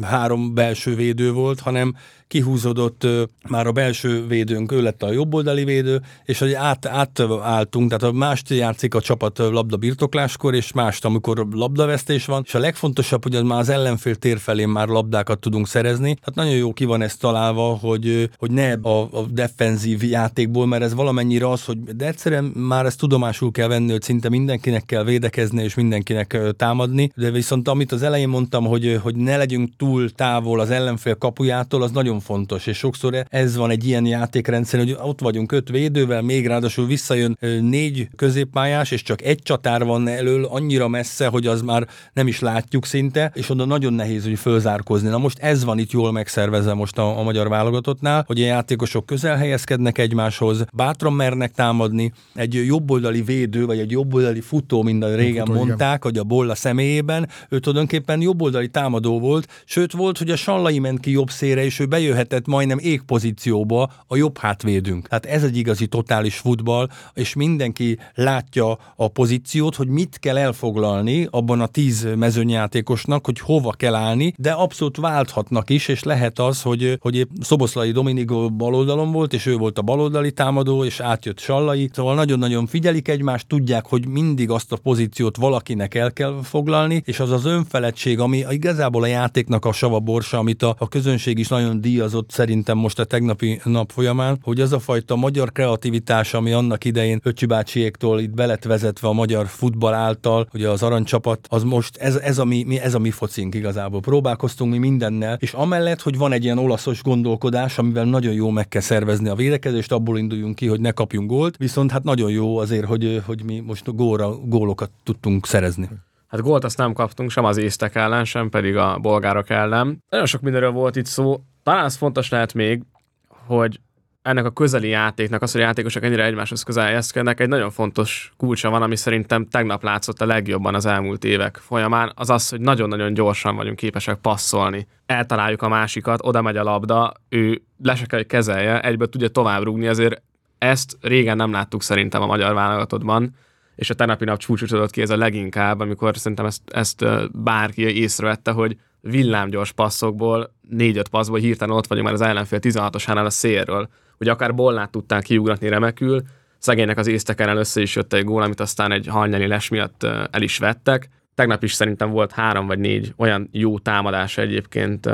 három 0.03 0.55
belső 0.55 0.95
védő 0.95 1.33
volt, 1.33 1.61
hanem 1.61 1.95
kihúzódott 2.33 3.07
már 3.49 3.67
a 3.67 3.73
belső 3.73 4.27
védőnk, 4.27 4.73
ő 4.73 4.83
lett 4.83 5.03
a 5.03 5.13
jobboldali 5.13 5.65
védő, 5.65 6.01
és 6.25 6.39
hogy 6.39 6.53
át, 6.53 6.87
átálltunk, 6.87 7.89
tehát 7.89 8.15
a 8.15 8.19
mást 8.19 8.51
játszik 8.51 8.95
a 8.95 9.01
csapat 9.01 9.39
labda 9.39 9.77
birtokláskor, 9.77 10.55
és 10.55 10.73
mást, 10.73 11.05
amikor 11.05 11.47
labdavesztés 11.53 12.25
van, 12.25 12.43
és 12.47 12.55
a 12.55 12.59
legfontosabb, 12.59 13.23
hogy 13.23 13.35
az 13.35 13.43
már 13.43 13.59
az 13.59 13.69
ellenfél 13.69 14.15
tér 14.15 14.39
felé 14.39 14.65
már 14.65 14.89
labdákat 14.89 15.39
tudunk 15.39 15.69
szerezni. 15.69 16.17
Hát 16.23 16.35
nagyon 16.35 16.53
jó 16.53 16.73
ki 16.73 16.85
van 16.85 17.03
ez 17.03 17.17
találva, 17.17 17.79
hogy, 17.81 18.31
hogy 18.37 18.51
ne 18.51 18.73
a, 18.73 19.01
a 19.01 19.27
defenzív 19.31 20.03
játékból, 20.03 20.67
mert 20.67 20.83
ez 20.83 20.95
valamennyire 20.95 21.49
az, 21.49 21.65
hogy 21.65 21.79
de 21.79 22.07
egyszerűen 22.07 22.45
már 22.45 22.87
ezt 22.87 22.99
tudomásul 22.99 23.51
kell 23.51 23.69
venni, 23.69 23.91
hogy 23.91 24.03
szinte 24.03 24.29
mindenkinek 24.29 24.85
kell 24.85 25.05
védekezni, 25.05 25.63
és 25.63 25.75
mindenkinek 25.75 26.39
támadni, 26.57 27.13
de 27.17 27.31
viszont 27.31 27.69
amit 27.69 27.93
az 27.93 28.03
elején 28.03 28.29
mondtam, 28.29 28.65
hogy, 28.65 28.99
hogy 29.03 29.17
ne 29.17 29.37
legyünk 29.37 29.71
túl 29.77 30.11
távol 30.11 30.61
az 30.61 30.71
ellenfél 30.71 31.15
kapujától, 31.15 31.83
az 31.83 31.91
nagyon 31.91 32.21
fontos, 32.23 32.67
és 32.67 32.77
sokszor 32.77 33.25
ez 33.29 33.57
van 33.57 33.71
egy 33.71 33.87
ilyen 33.87 34.07
játékrendszer, 34.07 34.81
hogy 34.81 34.97
ott 35.03 35.21
vagyunk 35.21 35.53
öt 35.53 35.69
védővel, 35.69 36.23
még 36.23 36.47
ráadásul 36.47 36.87
visszajön 36.87 37.39
négy 37.61 38.09
középpályás, 38.17 38.91
és 38.91 39.03
csak 39.03 39.23
egy 39.23 39.43
csatár 39.43 39.85
van 39.85 40.09
elől 40.09 40.45
annyira 40.45 40.89
messze, 40.89 41.27
hogy 41.27 41.47
az 41.47 41.63
már 41.63 41.87
nem 42.13 42.27
is 42.27 42.41
látjuk 42.41 42.87
szinte, 42.87 43.33
és 43.35 43.51
oda 43.51 43.65
nagyon 43.65 43.93
nehéz, 43.93 44.25
hogy 44.25 44.39
fölzárkozni. 44.39 45.09
Na 45.09 45.19
most 45.19 45.39
ez 45.39 45.65
van 45.65 45.79
itt 45.79 45.91
jól 45.91 46.13
megszervezve 46.13 46.75
most 46.75 46.99
a, 46.99 47.19
a 47.19 47.23
magyar 47.23 47.49
válogatottnál, 47.49 48.25
hogy 48.27 48.41
a 48.41 48.45
játékosok 48.45 49.07
közel 49.07 49.37
helyezkednek 49.37 49.99
egymáshoz, 49.99 50.65
bátran 50.73 51.13
mernek 51.13 51.53
támadni, 51.53 52.13
egy 52.35 52.67
jobboldali 52.67 53.23
védő, 53.23 53.67
vagy 53.67 53.79
egy 53.79 53.91
jobboldali 53.91 54.41
futó, 54.41 54.83
mint 54.83 55.05
a 55.05 55.15
régen 55.15 55.45
futó, 55.45 55.59
mondták, 55.59 55.79
igen. 55.79 55.99
hogy 56.01 56.19
a 56.19 56.25
Bolla 56.25 56.55
személyében, 56.55 57.29
ő 57.49 57.59
tulajdonképpen 57.59 58.21
jobboldali 58.21 58.69
támadó 58.69 59.21
volt, 59.21 59.49
sőt 59.65 59.93
volt, 59.93 60.19
hogy 60.19 60.31
a 60.31 60.37
Sallai 60.37 60.79
ment 60.79 61.01
ki 61.01 61.11
jobb 61.11 61.31
szére, 61.31 61.65
és 61.65 61.79
ő 61.79 61.87
bejött 61.87 62.12
bejöhetett 62.13 62.47
majdnem 62.47 62.79
égpozícióba 62.79 63.91
a 64.07 64.17
jobb 64.17 64.39
hátvédünk. 64.39 65.09
Tehát 65.09 65.27
ez 65.27 65.45
egy 65.45 65.57
igazi 65.57 65.87
totális 65.87 66.37
futball, 66.37 66.89
és 67.15 67.35
mindenki 67.35 67.99
látja 68.15 68.79
a 68.97 69.09
pozíciót, 69.09 69.75
hogy 69.75 69.89
mit 69.89 70.19
kell 70.19 70.39
elfoglalni 70.39 71.27
abban 71.31 71.61
a 71.61 71.67
tíz 71.67 72.09
mezőnyjátékosnak, 72.17 73.25
hogy 73.25 73.39
hova 73.39 73.71
kell 73.71 73.95
állni, 73.95 74.35
de 74.37 74.51
abszolút 74.51 74.97
válthatnak 74.97 75.71
is, 75.71 75.89
és 75.89 76.03
lehet 76.03 76.39
az, 76.39 76.63
hogy, 76.63 76.99
hogy 77.01 77.17
épp 77.17 77.29
Szoboszlai 77.41 77.91
Dominik 77.91 78.53
baloldalon 78.53 79.13
volt, 79.13 79.33
és 79.33 79.47
ő 79.47 79.57
volt 79.57 79.79
a 79.79 79.83
baloldali 79.83 80.33
támadó, 80.33 80.85
és 80.85 81.01
átjött 81.01 81.39
Sallai, 81.39 81.91
szóval 81.93 82.15
nagyon-nagyon 82.15 82.67
figyelik 82.67 83.09
egymást, 83.09 83.47
tudják, 83.47 83.87
hogy 83.87 84.09
mindig 84.09 84.51
azt 84.51 84.73
a 84.73 84.77
pozíciót 84.77 85.37
valakinek 85.37 85.95
el 85.95 86.13
kell 86.13 86.41
foglalni, 86.43 87.03
és 87.05 87.21
az 87.21 87.31
az 87.31 87.45
önfeledtség, 87.45 88.19
ami 88.19 88.45
igazából 88.51 89.03
a 89.03 89.07
játéknak 89.07 89.65
a 89.65 89.73
sava 89.73 90.01
borsa, 90.01 90.39
amit 90.39 90.63
a, 90.63 90.75
a 90.79 90.89
közönség 90.89 91.39
is 91.39 91.49
nagyon 91.49 91.81
díjazott 92.03 92.31
szerintem 92.31 92.79
most 92.79 92.99
a 92.99 93.05
tegnapi 93.05 93.61
nap 93.65 93.91
folyamán, 93.93 94.39
hogy 94.43 94.61
az 94.61 94.73
a 94.73 94.79
fajta 94.79 95.17
magyar 95.17 95.53
kreativitás, 95.53 96.35
ami 96.35 96.53
annak 96.53 96.85
idején 96.85 97.21
Öcsi 97.23 97.47
bácsiéktól 97.47 98.21
itt 98.21 98.35
belet 98.35 98.65
vezetve 98.65 99.09
a 99.09 99.13
magyar 99.13 99.47
futball 99.47 99.95
által, 99.95 100.49
ugye 100.55 100.69
az 100.69 100.83
aranycsapat, 100.83 101.47
az 101.51 101.63
most 101.63 101.97
ez, 101.97 102.17
ez, 102.17 102.39
a 102.39 102.45
mi, 102.45 102.79
ez 102.83 102.95
a 102.95 102.99
mi 102.99 103.11
focink 103.11 103.55
igazából. 103.55 104.01
Próbálkoztunk 104.01 104.73
mi 104.73 104.79
mindennel, 104.79 105.37
és 105.41 105.53
amellett, 105.53 106.01
hogy 106.03 106.17
van 106.17 106.33
egy 106.33 106.45
ilyen 106.45 106.59
olaszos 106.59 107.03
gondolkodás, 107.03 107.79
amivel 107.79 108.05
nagyon 108.05 108.33
jó 108.33 108.51
meg 108.51 108.69
kell 108.69 108.81
szervezni 108.81 109.29
a 109.29 109.35
védekezést, 109.35 109.93
abból 109.93 110.19
induljunk 110.19 110.55
ki, 110.55 110.67
hogy 110.67 110.81
ne 110.81 110.91
kapjunk 110.91 111.31
gólt, 111.31 111.57
viszont 111.57 111.91
hát 111.91 112.05
nagyon 112.05 112.31
jó 112.31 112.59
azért, 112.59 112.87
hogy, 112.87 113.23
hogy 113.27 113.43
mi 113.45 113.61
most 113.61 113.95
góra, 113.95 114.37
gólokat 114.37 114.91
tudtunk 115.05 115.47
szerezni. 115.47 115.89
Hát 116.33 116.41
gólt 116.41 116.65
azt 116.65 116.79
nem 116.79 116.93
kaptunk, 116.93 117.31
sem 117.31 117.45
az 117.45 117.57
észtek 117.57 117.95
ellen, 117.95 118.25
sem 118.25 118.49
pedig 118.49 118.77
a 118.77 118.99
bolgárok 118.99 119.51
ellen. 119.51 120.05
Nagyon 120.09 120.27
sok 120.27 120.41
mindenről 120.41 120.71
volt 120.71 120.97
itt 120.97 121.07
szó. 121.07 121.41
Talán 121.63 121.85
az 121.85 121.97
fontos 121.97 122.29
lehet 122.29 122.55
még, 122.55 122.83
hogy 123.29 123.81
ennek 124.23 124.45
a 124.45 124.51
közeli 124.51 124.89
játéknak, 124.89 125.43
az, 125.43 125.53
hogy 125.53 125.61
a 125.61 125.65
játékosok 125.65 126.03
ennyire 126.03 126.25
egymáshoz 126.25 126.63
közel 126.63 126.85
helyezkednek, 126.85 127.41
egy 127.41 127.49
nagyon 127.49 127.71
fontos 127.71 128.33
kulcsa 128.37 128.71
van, 128.71 128.83
ami 128.83 128.97
szerintem 128.97 129.49
tegnap 129.49 129.83
látszott 129.83 130.21
a 130.21 130.27
legjobban 130.27 130.75
az 130.75 130.87
elmúlt 130.87 131.25
évek 131.25 131.57
folyamán, 131.57 132.13
az 132.15 132.31
az, 132.31 132.49
hogy 132.49 132.61
nagyon-nagyon 132.61 133.15
gyorsan 133.15 133.57
vagyunk 133.57 133.77
képesek 133.77 134.17
passzolni. 134.17 134.87
Eltaláljuk 135.07 135.63
a 135.63 135.69
másikat, 135.69 136.21
oda 136.23 136.43
megy 136.43 136.57
a 136.57 136.63
labda, 136.63 137.13
ő 137.29 137.63
le 137.83 137.95
se 137.95 138.07
kell, 138.07 138.19
hogy 138.19 138.29
kezelje, 138.29 138.81
egyből 138.81 139.09
tudja 139.09 139.29
tovább 139.29 139.63
rúgni, 139.63 139.87
azért 139.87 140.23
ezt 140.59 140.97
régen 141.01 141.37
nem 141.37 141.53
láttuk 141.53 141.83
szerintem 141.83 142.23
a 142.23 142.27
magyar 142.27 142.55
válogatottban, 142.55 143.35
és 143.75 143.91
a 143.91 143.95
tegnapi 143.95 144.25
nap 144.25 144.39
csúcsosodott 144.39 144.91
ki 144.91 145.03
ez 145.03 145.11
a 145.11 145.17
leginkább, 145.17 145.81
amikor 145.81 146.17
szerintem 146.17 146.47
ezt, 146.47 146.63
ezt 146.71 147.05
bárki 147.33 148.01
észrevette, 148.01 148.51
hogy 148.51 148.77
villámgyors 149.03 149.73
passzokból, 149.73 150.55
négy-öt 150.69 151.09
passzból 151.09 151.39
hirtelen 151.39 151.77
ott 151.77 151.87
vagyunk 151.87 152.07
már 152.07 152.15
az 152.15 152.21
ellenfél 152.21 152.59
16-osánál 152.63 153.25
a 153.25 153.31
szélről, 153.31 153.89
hogy 154.17 154.29
akár 154.29 154.55
Bollát 154.55 154.91
tudták 154.91 155.23
kiugratni 155.23 155.69
remekül, 155.69 156.23
szegénynek 156.59 156.99
az 156.99 157.07
észteken 157.07 157.49
először 157.49 157.83
is 157.83 157.97
jött 157.97 158.13
egy 158.13 158.25
gól, 158.25 158.43
amit 158.43 158.61
aztán 158.61 158.93
egy 158.93 159.07
hajnyali 159.07 159.47
les 159.47 159.69
miatt 159.69 160.03
el 160.31 160.43
is 160.43 160.59
vettek. 160.59 161.09
Tegnap 161.35 161.63
is 161.63 161.73
szerintem 161.73 162.11
volt 162.11 162.33
három 162.33 162.67
vagy 162.67 162.79
négy 162.79 163.13
olyan 163.17 163.49
jó 163.53 163.79
támadása 163.79 164.43
egyébként 164.43 165.09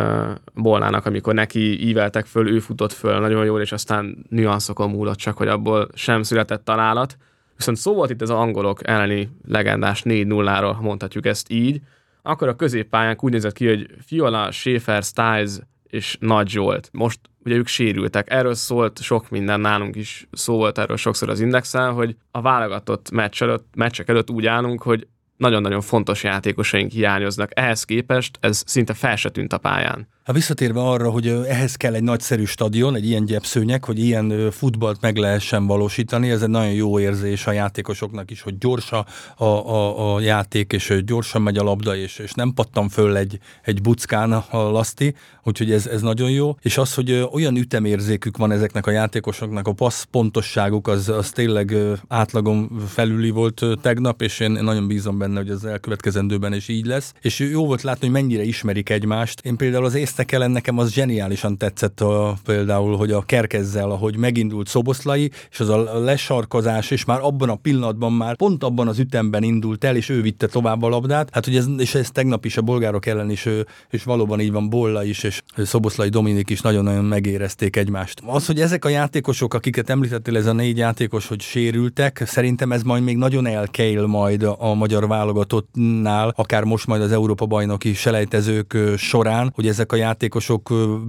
Bollának, 0.55 1.07
amikor 1.07 1.35
neki 1.35 1.88
íveltek 1.88 2.27
föl, 2.27 2.48
ő 2.48 2.59
futott 2.59 2.92
föl 2.92 3.20
nagyon 3.20 3.44
jól, 3.44 3.61
és 3.61 3.72
aztán 3.72 4.27
nüanszokon 4.29 4.90
múlott 4.90 5.16
csak, 5.16 5.37
hogy 5.37 5.48
abból 5.48 5.88
sem 5.94 6.22
született 6.22 6.64
találat. 6.64 7.16
Viszont 7.57 7.77
szó 7.77 7.94
volt 7.94 8.11
itt 8.11 8.22
az 8.22 8.31
angolok 8.31 8.88
elleni 8.88 9.31
legendás 9.46 10.03
4-0-ról, 10.05 10.81
mondhatjuk 10.81 11.27
ezt 11.27 11.51
így, 11.51 11.81
akkor 12.22 12.48
a 12.48 12.57
középpályán 12.57 13.16
úgy 13.20 13.33
nézett 13.33 13.52
ki, 13.52 13.68
hogy 13.68 13.87
Fiola, 14.07 14.50
Schaefer, 14.50 15.02
Styles 15.02 15.50
és 15.88 16.16
Nagy 16.20 16.48
Zsolt. 16.48 16.88
Most 16.92 17.20
ugye 17.44 17.54
ők 17.54 17.66
sérültek. 17.66 18.31
Erről 18.31 18.54
szólt 18.54 19.02
sok 19.02 19.31
minden, 19.31 19.61
nálunk 19.61 19.96
is 19.96 20.28
szó 20.33 20.57
volt 20.57 20.78
erről 20.78 20.96
sokszor 20.96 21.28
az 21.28 21.40
indexen, 21.40 21.92
hogy 21.92 22.16
a 22.31 22.40
válogatott 22.40 23.11
meccs 23.11 23.42
előtt, 23.42 23.66
meccsek 23.74 24.09
előtt 24.09 24.31
úgy 24.31 24.46
állunk, 24.46 24.83
hogy 24.83 25.07
nagyon-nagyon 25.37 25.81
fontos 25.81 26.22
játékosaink 26.22 26.90
hiányoznak. 26.90 27.50
Ehhez 27.59 27.85
képest 27.85 28.38
ez 28.40 28.62
szinte 28.66 28.94
fel 28.94 29.16
se 29.16 29.31
tűnt 29.31 29.52
a 29.52 29.59
pályán. 29.59 30.09
Ha 30.29 30.35
visszatérve 30.35 30.81
arra, 30.81 31.11
hogy 31.11 31.29
ehhez 31.29 31.75
kell 31.75 31.95
egy 31.95 32.03
nagyszerű 32.03 32.45
stadion, 32.45 32.95
egy 32.95 33.07
ilyen 33.07 33.25
gyepszőnyek, 33.25 33.85
hogy 33.85 33.99
ilyen 33.99 34.51
futballt 34.51 35.01
meg 35.01 35.17
lehessen 35.17 35.67
valósítani, 35.67 36.31
ez 36.31 36.43
egy 36.43 36.49
nagyon 36.49 36.73
jó 36.73 37.01
érzés 37.01 37.47
a 37.47 37.53
játékosoknak 37.53 38.31
is, 38.31 38.41
hogy 38.41 38.59
gyors 38.59 38.93
a, 38.93 39.07
a, 39.45 40.14
a 40.14 40.21
játék, 40.21 40.73
és 40.73 41.03
gyorsan 41.05 41.43
megy 41.43 41.59
a 41.59 41.62
labda, 41.62 41.97
és, 41.97 42.19
és 42.19 42.33
nem 42.33 42.53
pattam 42.55 42.88
föl 42.88 43.17
egy, 43.17 43.38
egy 43.62 43.83
buckán 43.83 44.33
a 44.33 44.59
laszti, 44.59 45.14
úgyhogy 45.45 45.73
ez, 45.73 45.87
ez 45.87 46.01
nagyon 46.01 46.31
jó. 46.31 46.57
És 46.62 46.79
az, 46.79 46.95
hogy 46.95 47.29
olyan 47.33 47.57
ütemérzékük 47.57 48.37
van 48.37 48.53
ezeknek 48.53 48.87
a 48.87 48.91
játékosoknak, 48.91 49.69
a 49.69 49.73
passz 49.73 50.03
pontosságuk 50.03 50.88
az, 50.88 51.09
az 51.09 51.31
tényleg 51.31 51.77
átlagon 52.09 52.71
felüli 52.88 53.31
volt 53.31 53.64
tegnap, 53.81 54.23
és 54.23 54.41
én 54.41 54.51
nagyon 54.51 54.87
bízom 54.87 55.19
benne, 55.19 55.38
hogy 55.38 55.51
az 55.51 55.64
elkövetkezendőben 55.64 56.53
is 56.53 56.69
így 56.69 56.87
lesz. 56.87 57.12
És 57.21 57.38
jó 57.38 57.67
volt 57.67 57.83
látni, 57.83 58.07
hogy 58.07 58.23
mennyire 58.23 58.43
ismerik 58.43 58.91
egymást. 58.91 59.41
Én 59.41 59.57
például 59.57 59.85
az 59.85 59.95
észtek 60.18 60.33
ellen 60.33 60.50
nekem 60.50 60.78
az 60.78 60.92
zseniálisan 60.92 61.57
tetszett 61.57 62.00
a, 62.00 62.37
például, 62.44 62.96
hogy 62.96 63.12
a 63.12 63.22
kerkezzel, 63.22 63.90
ahogy 63.90 64.16
megindult 64.16 64.68
Szoboszlai, 64.68 65.31
és 65.50 65.61
az 65.61 65.68
a 65.68 65.98
lesarkozás, 65.98 66.90
és 66.90 67.04
már 67.04 67.18
abban 67.22 67.48
a 67.48 67.54
pillanatban 67.54 68.12
már 68.12 68.37
pont 68.37 68.64
abban 68.64 68.88
az 68.88 68.98
ütemben 68.98 69.42
indult 69.42 69.85
el, 69.85 69.96
és 69.96 70.09
ő 70.09 70.22
vitte 70.22 70.46
tovább 70.46 70.83
a 70.83 70.88
labdát. 70.88 71.28
Hát, 71.33 71.44
hogy 71.44 71.57
ez, 71.57 71.66
és 71.78 71.94
ez 71.94 72.11
tegnap 72.11 72.44
is 72.44 72.57
a 72.57 72.62
bolgárok 72.62 73.07
ellen 73.07 73.31
is, 73.31 73.48
és 73.90 74.02
valóban 74.04 74.40
így 74.40 74.52
van 74.52 74.68
Bolla 74.68 75.04
is, 75.04 75.22
és 75.22 75.42
Szoboszlai 75.57 76.09
Dominik 76.09 76.50
is 76.50 76.61
nagyon-nagyon 76.61 77.04
megérezték 77.04 77.76
egymást. 77.76 78.22
Az, 78.26 78.46
hogy 78.46 78.61
ezek 78.61 78.85
a 78.85 78.88
játékosok, 78.88 79.54
akiket 79.54 79.90
említettél, 79.90 80.37
ez 80.37 80.46
a 80.46 80.52
négy 80.52 80.76
játékos, 80.76 81.26
hogy 81.26 81.40
sérültek, 81.40 82.22
szerintem 82.26 82.72
ez 82.72 82.83
majd 82.83 83.02
még 83.02 83.16
nagyon 83.16 83.46
elkeil 83.46 84.07
majd 84.07 84.42
a 84.59 84.74
magyar 84.74 85.09
válogatottnál, 85.09 86.33
akár 86.37 86.64
most 86.64 86.87
majd 86.87 87.02
az 87.02 87.12
Európa 87.12 87.46
bajnoki 87.46 87.94
selejtezők 87.94 88.76
során, 88.96 89.52
hogy 89.54 89.66
ezek 89.66 89.92
a 89.92 89.96
játékosok 89.96 90.08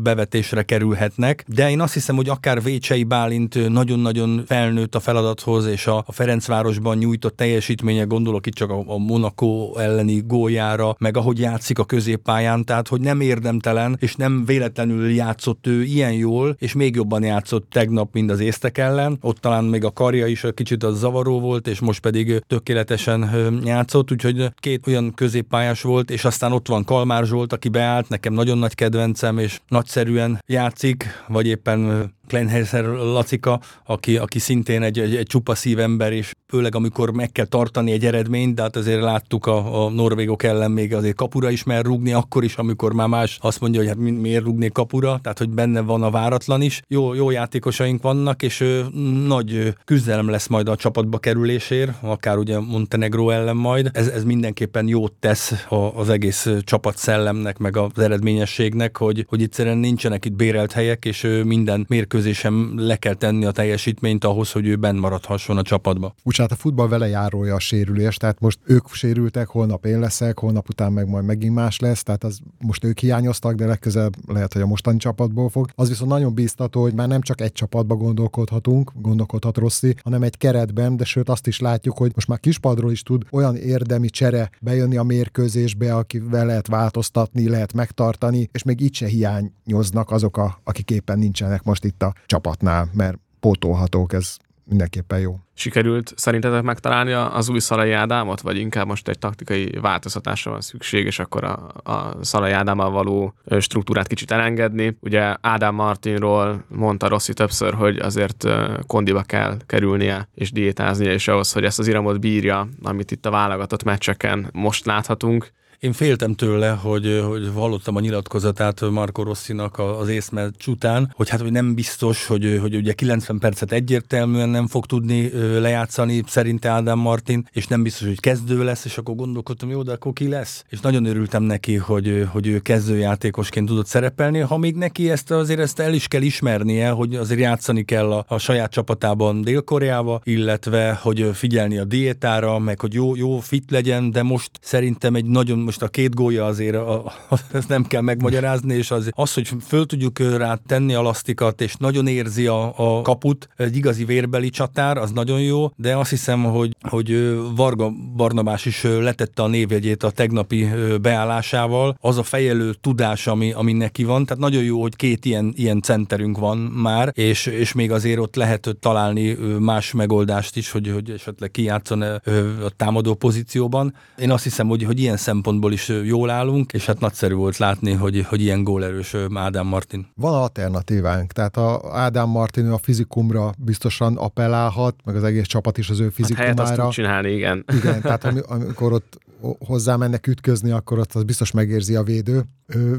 bevetésre 0.04 0.64
kerülhetnek, 0.64 1.46
de 1.48 1.70
én 1.70 1.82
azt 1.82 1.94
hiszem, 1.94 2.16
hogy 2.16 2.30
akár 2.30 2.64
Vécsei 2.64 3.04
Bálint 3.04 3.70
nagyon-nagyon 3.70 4.44
felnőtt 4.46 4.96
a 4.96 5.00
feladathoz, 5.00 5.66
és 5.66 5.88
a, 5.88 6.06
Ferencvárosban 6.08 6.98
nyújtott 6.98 7.36
teljesítménye, 7.36 8.04
gondolok 8.04 8.46
itt 8.46 8.54
csak 8.54 8.70
a, 8.70 8.84
a 8.86 8.98
Monaco 8.98 9.78
elleni 9.78 10.24
góljára, 10.26 10.96
meg 11.00 11.18
ahogy 11.18 11.40
játszik 11.40 11.80
a 11.80 11.86
középpályán, 11.86 12.66
tehát 12.66 12.88
hogy 12.88 13.02
nem 13.02 13.22
érdemtelen, 13.22 13.98
és 14.00 14.16
nem 14.16 14.46
véletlenül 14.46 15.10
játszott 15.10 15.68
ő 15.68 15.84
ilyen 15.84 16.14
jól, 16.14 16.56
és 16.60 16.74
még 16.74 16.96
jobban 16.96 17.24
játszott 17.24 17.70
tegnap, 17.70 18.14
mint 18.14 18.32
az 18.32 18.40
észtek 18.40 18.78
ellen. 18.78 19.18
Ott 19.22 19.38
talán 19.38 19.64
még 19.64 19.84
a 19.84 19.92
karja 19.92 20.28
is 20.28 20.46
kicsit 20.54 20.84
az 20.84 21.00
zavaró 21.00 21.40
volt, 21.40 21.68
és 21.68 21.80
most 21.80 22.00
pedig 22.00 22.44
tökéletesen 22.48 23.30
játszott, 23.64 24.12
úgyhogy 24.12 24.52
két 24.60 24.88
olyan 24.88 25.14
középpályás 25.14 25.82
volt, 25.82 26.12
és 26.12 26.26
aztán 26.26 26.52
ott 26.52 26.68
van 26.68 26.84
Kalmár 26.84 27.26
Zsolt, 27.26 27.54
aki 27.54 27.70
beállt, 27.70 28.10
nekem 28.10 28.34
nagyon 28.34 28.58
nagy 28.58 28.76
kedvencem, 28.80 29.38
és 29.38 29.60
nagyszerűen 29.68 30.44
játszik, 30.46 31.06
vagy 31.28 31.48
éppen 31.48 32.12
Kleinheiser 32.30 32.86
Lacika, 32.86 33.60
aki, 33.86 34.18
aki 34.18 34.40
szintén 34.40 34.82
egy, 34.82 35.00
egy, 35.00 35.16
egy 35.16 35.28
csupa 35.28 35.56
szívember, 35.56 36.12
és 36.12 36.34
főleg 36.48 36.76
amikor 36.76 37.12
meg 37.12 37.32
kell 37.32 37.46
tartani 37.46 37.92
egy 37.92 38.06
eredményt, 38.06 38.56
de 38.56 38.62
hát 38.62 38.76
azért 38.76 39.02
láttuk 39.02 39.46
a, 39.46 39.86
a 39.86 39.90
norvégok 39.90 40.44
ellen 40.44 40.72
még 40.72 40.94
azért 40.94 41.16
kapura 41.16 41.50
is 41.50 41.64
mer 41.64 41.86
rúgni, 41.86 42.14
akkor 42.14 42.44
is, 42.44 42.56
amikor 42.56 42.94
már 42.94 43.08
más 43.08 43.38
azt 43.42 43.60
mondja, 43.60 43.80
hogy 43.80 43.90
hát 43.90 43.98
miért 43.98 44.44
rúgnék 44.44 44.72
kapura, 44.72 45.20
tehát 45.24 45.38
hogy 45.38 45.50
benne 45.50 45.82
van 45.82 46.04
a 46.04 46.10
váratlan 46.10 46.62
is. 46.62 46.82
Jó, 46.88 47.14
jó 47.14 47.30
játékosaink 47.30 48.02
vannak, 48.02 48.42
és 48.42 48.60
ö, 48.60 48.82
nagy 49.28 49.74
küzdelem 49.86 50.30
lesz 50.30 50.48
majd 50.48 50.68
a 50.68 50.76
csapatba 50.76 51.18
kerülésért, 51.18 51.92
akár 52.02 52.38
ugye 52.38 52.60
Montenegro 52.60 53.30
ellen 53.30 53.56
majd. 53.56 53.90
Ez, 53.94 54.08
ez 54.08 54.24
mindenképpen 54.24 54.88
jót 54.88 55.14
tesz 55.20 55.66
a, 55.70 55.76
az 55.76 56.10
egész 56.10 56.50
csapat 56.64 56.98
szellemnek, 56.98 57.58
meg 57.58 57.78
az 57.78 58.00
eredményességnek, 58.00 58.98
hogy, 58.98 59.26
hogy 59.28 59.42
egyszerűen 59.42 59.78
nincsenek 59.78 60.26
itt 60.26 60.34
bérelt 60.34 60.72
helyek, 60.72 61.06
és 61.06 61.24
ö, 61.24 61.44
minden 61.44 61.86
mérkőzés 61.90 62.19
mérkőzésen 62.20 62.74
le 62.76 62.96
kell 62.96 63.14
tenni 63.14 63.46
a 63.46 63.52
teljesítményt 63.52 64.24
ahhoz, 64.24 64.52
hogy 64.52 64.68
ő 64.68 64.76
benn 64.76 64.98
maradhasson 64.98 65.58
a 65.58 65.62
csapatba. 65.62 66.16
Úgy 66.24 66.38
hát 66.38 66.52
a 66.52 66.56
futball 66.56 66.88
vele 66.88 67.08
járója 67.08 67.56
a 67.56 67.60
sérülés, 67.60 68.18
tehát 68.18 68.40
most 68.40 68.60
ők 68.64 68.88
sérültek, 68.88 69.48
holnap 69.48 69.86
én 69.86 70.00
leszek, 70.00 70.40
holnap 70.40 70.70
után 70.70 70.92
meg 70.92 71.08
majd 71.08 71.26
megint 71.26 71.56
más 71.56 71.80
lesz, 71.80 72.04
tehát 72.04 72.24
az 72.24 72.40
most 72.60 72.84
ők 72.84 73.00
hiányoztak, 73.00 73.54
de 73.54 73.66
legközelebb 73.66 74.14
lehet, 74.28 74.54
hogy 74.54 74.62
a 74.62 74.66
mostani 74.66 74.98
csapatból 74.98 75.50
fog. 75.50 75.70
Az 75.76 75.88
viszont 75.88 76.12
nagyon 76.12 76.34
bíztató, 76.34 76.82
hogy 76.82 76.94
már 76.94 77.08
nem 77.08 77.22
csak 77.22 77.42
egy 77.42 77.52
csapatba 77.52 77.96
gondolkodhatunk, 77.96 78.92
gondolkodhat 78.96 79.58
Rossi, 79.58 79.96
hanem 80.04 80.24
egy 80.24 80.38
keretben, 80.38 80.98
de 80.98 81.04
sőt 81.04 81.30
azt 81.30 81.48
is 81.48 81.60
látjuk, 81.60 81.98
hogy 81.98 82.12
most 82.16 82.28
már 82.28 82.40
kispadról 82.40 82.92
is 82.92 83.04
tud 83.04 83.24
olyan 83.32 83.56
érdemi 83.56 84.10
csere 84.10 84.50
bejönni 84.62 84.98
a 84.98 85.04
mérkőzésbe, 85.04 85.96
akivel 85.96 86.46
lehet 86.46 86.68
változtatni, 86.68 87.50
lehet 87.50 87.74
megtartani, 87.74 88.50
és 88.52 88.64
még 88.64 88.82
így 88.82 88.94
se 88.94 89.08
hiányoznak 89.08 90.12
azok, 90.12 90.38
a, 90.38 90.60
akik 90.64 90.92
éppen 90.92 91.20
nincsenek 91.20 91.64
most 91.64 91.84
itt 91.84 92.04
a 92.04 92.09
csapatnál, 92.26 92.90
mert 92.94 93.18
pótolhatók, 93.40 94.14
ez 94.14 94.38
mindenképpen 94.70 95.20
jó. 95.20 95.40
Sikerült 95.54 96.14
szerintetek 96.16 96.62
megtalálni 96.62 97.12
az 97.12 97.50
új 97.50 97.60
Szalai 97.60 97.92
Ádámot, 97.92 98.42
vagy 98.42 98.58
inkább 98.58 98.88
most 98.88 99.08
egy 99.08 99.20
taktikai 99.20 99.78
változtatásra 99.82 100.52
van 100.52 100.62
szükség, 100.62 101.06
és 101.06 101.20
akkor 101.20 101.44
a, 101.44 101.72
a 101.92 102.16
Szalai 102.22 102.52
Ádámmal 102.52 102.90
való 102.90 103.34
struktúrát 103.60 104.08
kicsit 104.08 104.32
elengedni. 104.32 104.98
Ugye 105.02 105.36
Ádám 105.42 105.76
Martinról 105.76 106.64
mondta 106.68 107.08
Rossi 107.08 107.34
többször, 107.34 107.74
hogy 107.74 107.98
azért 107.98 108.48
kondiba 108.88 109.22
kell 109.22 109.58
kerülnie 109.66 110.30
és 110.34 110.52
diétáznia, 110.52 111.12
és 111.12 111.28
ahhoz, 111.28 111.52
hogy 111.52 111.64
ezt 111.64 111.80
az 111.80 111.88
iramot 111.88 112.20
bírja, 112.20 112.68
amit 112.84 113.12
itt 113.12 113.26
a 113.26 113.32
válogatott 113.32 113.84
meccseken 113.84 114.50
most 114.54 114.86
láthatunk, 114.86 115.52
én 115.80 115.94
féltem 115.94 116.34
tőle, 116.34 116.70
hogy, 116.70 117.24
hogy 117.28 117.52
hallottam 117.54 117.96
a 117.96 118.00
nyilatkozatát 118.00 118.90
Marco 118.90 119.24
Rossinak 119.24 119.80
az 119.80 120.08
észmeccs 120.08 120.68
után, 120.68 121.14
hogy 121.16 121.30
hát 121.30 121.42
hogy 121.42 121.52
nem 121.52 121.74
biztos, 121.74 122.26
hogy, 122.26 122.58
hogy 122.62 122.76
ugye 122.76 122.94
90 122.94 123.40
percet 123.40 123.72
egyértelműen 123.72 124.50
nem 124.50 124.68
fog 124.68 124.86
tudni 124.86 125.32
lejátszani 125.60 126.24
szerinte 126.28 126.70
Ádám 126.70 127.00
Martin, 127.00 127.48
és 127.52 127.68
nem 127.68 127.84
biztos, 127.84 128.08
hogy 128.08 128.20
kezdő 128.20 128.64
lesz, 128.64 128.86
és 128.86 128.98
akkor 128.98 129.16
gondolkodtam, 129.16 129.70
jó, 129.70 129.82
de 129.82 129.92
akkor 129.92 130.14
ki 130.14 130.28
lesz? 130.28 130.64
És 130.70 130.80
nagyon 130.80 131.06
örültem 131.06 131.44
neki, 131.44 131.76
hogy, 131.76 132.28
hogy 132.32 132.48
ő 132.48 132.60
kezdőjátékosként 132.60 133.68
tudott 133.68 133.88
szerepelni, 133.88 134.40
ha 134.40 134.58
még 134.58 134.76
neki 134.76 135.12
ezt 135.12 135.32
azért 135.32 135.60
ezt 135.60 135.80
el 135.80 135.94
is 135.94 136.08
kell 136.08 136.22
ismernie, 136.22 136.90
hogy 136.90 137.16
azért 137.16 137.40
játszani 137.40 137.84
kell 137.84 138.12
a, 138.12 138.26
a 138.28 138.38
saját 138.38 138.72
csapatában 138.72 139.42
Dél-Koreába, 139.42 140.22
illetve 140.24 141.00
hogy 141.02 141.30
figyelni 141.34 141.78
a 141.78 141.84
diétára, 141.84 142.60
meg 142.60 142.80
hogy 142.80 142.94
jó, 142.94 143.16
jó 143.16 143.40
fit 143.40 143.72
legyen, 143.72 144.12
de 144.12 144.24
most 144.24 144.52
szerintem 144.62 145.16
egy 145.16 145.26
nagyon 145.26 145.69
most 145.70 145.82
a 145.82 145.88
két 145.88 146.16
gólya 146.16 146.46
azért 146.46 146.76
a, 146.76 147.06
a, 147.30 147.40
ezt 147.54 147.68
nem 147.68 147.84
kell 147.84 148.02
megmagyarázni, 148.02 148.74
és 148.76 148.92
az, 148.92 149.10
az, 149.12 149.34
hogy 149.34 149.50
föl 149.68 149.86
tudjuk 149.86 150.20
rá 150.20 150.60
tenni 150.68 150.94
a 150.94 151.02
lasztikat, 151.02 151.62
és 151.62 151.76
nagyon 151.76 152.08
érzi 152.08 152.48
a, 152.48 152.74
a 152.76 153.02
kaput, 153.02 153.50
egy 153.58 153.76
igazi 153.76 154.06
vérbeli 154.06 154.50
csatár, 154.50 154.98
az 154.98 155.12
nagyon 155.12 155.42
jó, 155.42 155.72
de 155.76 155.98
azt 155.98 156.10
hiszem, 156.10 156.44
hogy, 156.44 156.76
hogy 156.82 157.38
Varga 157.56 157.92
Barnabás 158.16 158.66
is 158.66 158.84
letette 158.84 159.44
a 159.44 159.48
névjegyét 159.48 160.04
a 160.04 160.12
tegnapi 160.12 160.68
beállásával, 161.02 161.98
az 162.02 162.18
a 162.18 162.24
fejelő 162.24 162.74
tudás, 162.74 163.28
ami, 163.28 163.52
ami 163.52 163.74
neki 163.74 164.04
van, 164.04 164.26
tehát 164.26 164.42
nagyon 164.42 164.64
jó, 164.64 164.82
hogy 164.82 164.96
két 164.96 165.26
ilyen, 165.26 165.54
ilyen 165.56 165.82
centerünk 165.82 166.38
van 166.38 166.58
már, 166.58 167.12
és, 167.14 167.46
és 167.46 167.74
még 167.74 167.92
azért 167.92 168.20
ott 168.20 168.36
lehet 168.36 168.76
találni 168.80 169.38
más 169.60 169.92
megoldást 169.92 170.58
is, 170.58 170.72
hogy, 170.72 170.92
hogy 170.92 171.10
esetleg 171.10 171.52
kijátszon 171.52 172.02
a 172.02 172.70
támadó 172.78 173.14
pozícióban. 173.14 173.94
Én 174.18 174.32
azt 174.32 174.44
hiszem, 174.44 174.68
hogy, 174.68 174.84
hogy 174.84 175.00
ilyen 175.00 175.18
szempontból 175.18 175.59
szempontból 175.60 176.04
is 176.04 176.08
jól 176.10 176.30
állunk, 176.30 176.74
és 176.74 176.86
hát 176.86 177.00
nagyszerű 177.00 177.34
volt 177.34 177.58
látni, 177.58 177.92
hogy, 177.92 178.26
hogy 178.26 178.42
ilyen 178.42 178.64
gólerős 178.64 179.16
Ádám 179.36 179.68
Martin. 179.68 180.08
Van 180.16 180.34
alternatívánk, 180.34 181.32
tehát 181.32 181.58
a 181.58 181.82
Ádám 181.94 182.30
Martin 182.30 182.68
a 182.68 182.78
fizikumra 182.78 183.52
biztosan 183.58 184.18
appellálhat, 184.18 184.96
meg 185.04 185.16
az 185.16 185.24
egész 185.24 185.46
csapat 185.46 185.78
is 185.78 185.90
az 185.90 186.00
ő 186.00 186.10
fizikumára. 186.10 186.66
Hát 186.66 186.80
azt 186.80 186.94
csinálni, 186.94 187.32
igen. 187.32 187.66
Igen, 187.74 188.02
tehát 188.12 188.24
amikor 188.48 188.94
ott 188.94 189.20
hozzá 189.60 189.96
mennek 189.96 190.28
ütközni, 190.28 190.72
akkor 190.72 191.00
ott 191.00 191.14
az 191.14 191.24
biztos 191.24 191.52
megérzi 191.52 191.96
a 191.96 192.04
védő. 192.04 192.44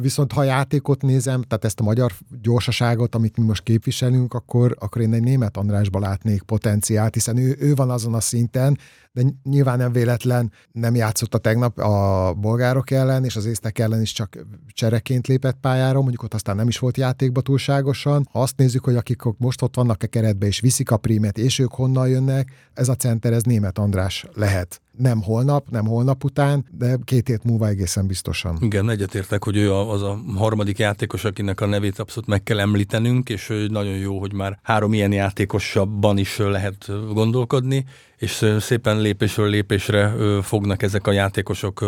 Viszont 0.00 0.32
ha 0.32 0.42
játékot 0.42 1.02
nézem, 1.02 1.42
tehát 1.42 1.64
ezt 1.64 1.80
a 1.80 1.82
magyar 1.82 2.12
gyorsaságot, 2.42 3.14
amit 3.14 3.36
mi 3.36 3.44
most 3.44 3.62
képviselünk, 3.62 4.34
akkor, 4.34 4.76
akkor 4.78 5.02
én 5.02 5.12
egy 5.12 5.22
német 5.22 5.56
Andrásba 5.56 5.98
látnék 5.98 6.42
potenciált, 6.42 7.14
hiszen 7.14 7.36
ő, 7.36 7.56
ő 7.58 7.74
van 7.74 7.90
azon 7.90 8.14
a 8.14 8.20
szinten, 8.20 8.78
de 9.12 9.22
nyilván 9.42 9.78
nem 9.78 9.92
véletlen 9.92 10.52
nem 10.72 10.94
játszott 10.94 11.34
a 11.34 11.38
tegnap 11.38 11.78
a 11.78 12.34
bolgárok 12.34 12.90
ellen, 12.90 13.24
és 13.24 13.36
az 13.36 13.46
észtek 13.46 13.78
ellen 13.78 14.00
is 14.00 14.12
csak 14.12 14.38
csereként 14.72 15.26
lépett 15.26 15.56
pályára, 15.60 16.00
mondjuk 16.00 16.22
ott 16.22 16.34
aztán 16.34 16.56
nem 16.56 16.68
is 16.68 16.78
volt 16.78 16.96
játékba 16.96 17.40
túlságosan. 17.40 18.28
Ha 18.30 18.42
azt 18.42 18.56
nézzük, 18.56 18.84
hogy 18.84 18.96
akik 18.96 19.22
most 19.36 19.62
ott 19.62 19.76
vannak 19.76 20.02
a 20.02 20.06
keretbe, 20.06 20.46
és 20.46 20.60
viszik 20.60 20.90
a 20.90 20.96
prímet, 20.96 21.38
és 21.38 21.58
ők 21.58 21.72
honnan 21.72 22.08
jönnek, 22.08 22.52
ez 22.74 22.88
a 22.88 22.96
center, 22.96 23.32
ez 23.32 23.42
német 23.42 23.78
András 23.78 24.26
lehet 24.34 24.80
nem 25.00 25.22
holnap, 25.22 25.70
nem 25.70 25.86
holnap 25.86 26.24
után, 26.24 26.64
de 26.70 26.96
két 27.04 27.26
hét 27.28 27.44
múlva 27.44 27.66
egészen 27.66 28.06
biztosan. 28.06 28.58
Igen, 28.60 28.90
egyetértek, 28.90 29.44
hogy 29.44 29.56
ő 29.56 29.72
az 29.72 30.02
a 30.02 30.18
harmadik 30.36 30.78
játékos, 30.78 31.24
akinek 31.24 31.60
a 31.60 31.66
nevét 31.66 31.98
abszolút 31.98 32.28
meg 32.28 32.42
kell 32.42 32.60
említenünk, 32.60 33.28
és 33.28 33.66
nagyon 33.68 33.96
jó, 33.96 34.18
hogy 34.18 34.32
már 34.32 34.58
három 34.62 34.92
ilyen 34.92 35.12
játékosabban 35.12 36.18
is 36.18 36.38
lehet 36.38 36.90
gondolkodni, 37.12 37.84
és 38.16 38.46
szépen 38.58 39.00
lépésről 39.00 39.48
lépésre 39.48 40.12
fognak 40.42 40.82
ezek 40.82 41.06
a 41.06 41.12
játékosok 41.12 41.84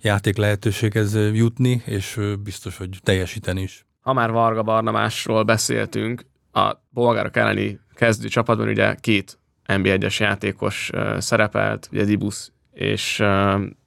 játék 0.00 0.36
lehetőséghez 0.36 1.14
jutni, 1.32 1.82
és 1.84 2.20
biztos, 2.42 2.76
hogy 2.76 2.98
teljesíteni 3.02 3.62
is. 3.62 3.86
Ha 4.00 4.12
már 4.12 4.30
Varga 4.30 4.62
Barnamásról 4.62 5.42
beszéltünk, 5.42 6.26
a 6.52 6.72
bolgárok 6.90 7.36
elleni 7.36 7.78
kezdő 7.94 8.28
csapatban 8.28 8.68
ugye 8.68 8.94
két 8.94 9.38
NB1-es 9.78 10.16
játékos 10.16 10.90
szerepelt, 11.18 11.88
ugye 11.92 12.04
Dibusz 12.04 12.52
és 12.72 13.22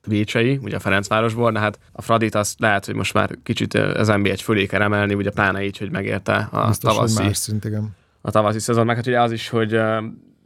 Vécsei, 0.08 0.60
ugye 0.62 0.76
a 0.76 0.80
Ferencvárosból, 0.80 1.52
de 1.52 1.60
hát 1.60 1.80
a 1.92 2.02
Fradit 2.02 2.36
azt 2.36 2.60
lehet, 2.60 2.86
hogy 2.86 2.96
most 2.96 3.14
már 3.14 3.38
kicsit 3.44 3.74
az 3.74 4.10
NB1 4.12 4.40
fölé 4.44 4.66
kell 4.66 4.82
emelni, 4.82 5.14
ugye 5.14 5.32
pláne 5.32 5.64
így, 5.64 5.78
hogy 5.78 5.92
megérte 5.92 6.48
a 6.52 6.68
Biztos, 6.68 6.94
tavaszi, 6.94 7.24
más 7.24 7.38
szint, 7.38 7.66
igen. 7.66 7.96
a 8.22 8.32
tavaszi 8.32 8.60
szezon, 8.60 8.86
meg 8.86 8.96
hát 8.96 9.08
ugye 9.08 9.22
az 9.22 9.32
is, 9.32 9.50
hogy 9.50 9.74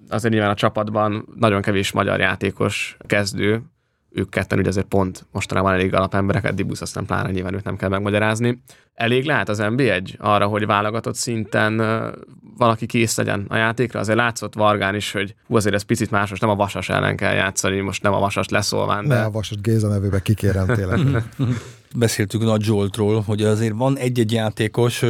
azért 0.09 0.33
nyilván 0.33 0.49
a 0.49 0.55
csapatban 0.55 1.27
nagyon 1.35 1.61
kevés 1.61 1.91
magyar 1.91 2.19
játékos 2.19 2.97
kezdő, 3.05 3.61
ők 4.11 4.29
ketten 4.29 4.59
ugye 4.59 4.69
azért 4.69 4.85
pont 4.85 5.25
mostanában 5.31 5.73
elég 5.73 5.93
alapembereket, 5.93 6.53
Dibusz 6.53 6.81
aztán 6.81 7.05
pláne 7.05 7.31
nyilván 7.31 7.53
őt 7.53 7.63
nem 7.63 7.77
kell 7.77 7.89
megmagyarázni. 7.89 8.61
Elég 8.93 9.25
lehet 9.25 9.49
az 9.49 9.59
NB1 9.61 10.17
arra, 10.17 10.47
hogy 10.47 10.65
válogatott 10.65 11.15
szinten 11.15 11.81
valaki 12.57 12.85
kész 12.85 13.17
legyen 13.17 13.45
a 13.49 13.55
játékra? 13.55 13.99
Azért 13.99 14.17
látszott 14.17 14.53
Vargán 14.53 14.95
is, 14.95 15.11
hogy 15.11 15.35
hú, 15.47 15.55
azért 15.55 15.75
ez 15.75 15.81
picit 15.81 16.11
más, 16.11 16.29
most 16.29 16.41
nem 16.41 16.49
a 16.49 16.55
Vasas 16.55 16.89
ellen 16.89 17.15
kell 17.15 17.33
játszani, 17.33 17.79
most 17.79 18.03
nem 18.03 18.13
a 18.13 18.19
Vasas 18.19 18.47
leszólván. 18.47 19.07
De... 19.07 19.15
Ne, 19.15 19.23
a 19.23 19.31
Vasas 19.31 19.61
Géza 19.61 19.87
nevébe 19.87 20.21
kikérem 20.21 20.67
tényleg. 20.67 20.99
Beszéltük 21.95 22.41
Nagy 22.41 22.61
Zsoltról, 22.61 23.21
hogy 23.21 23.43
azért 23.43 23.73
van 23.75 23.97
egy-egy 23.97 24.31
játékos, 24.31 25.05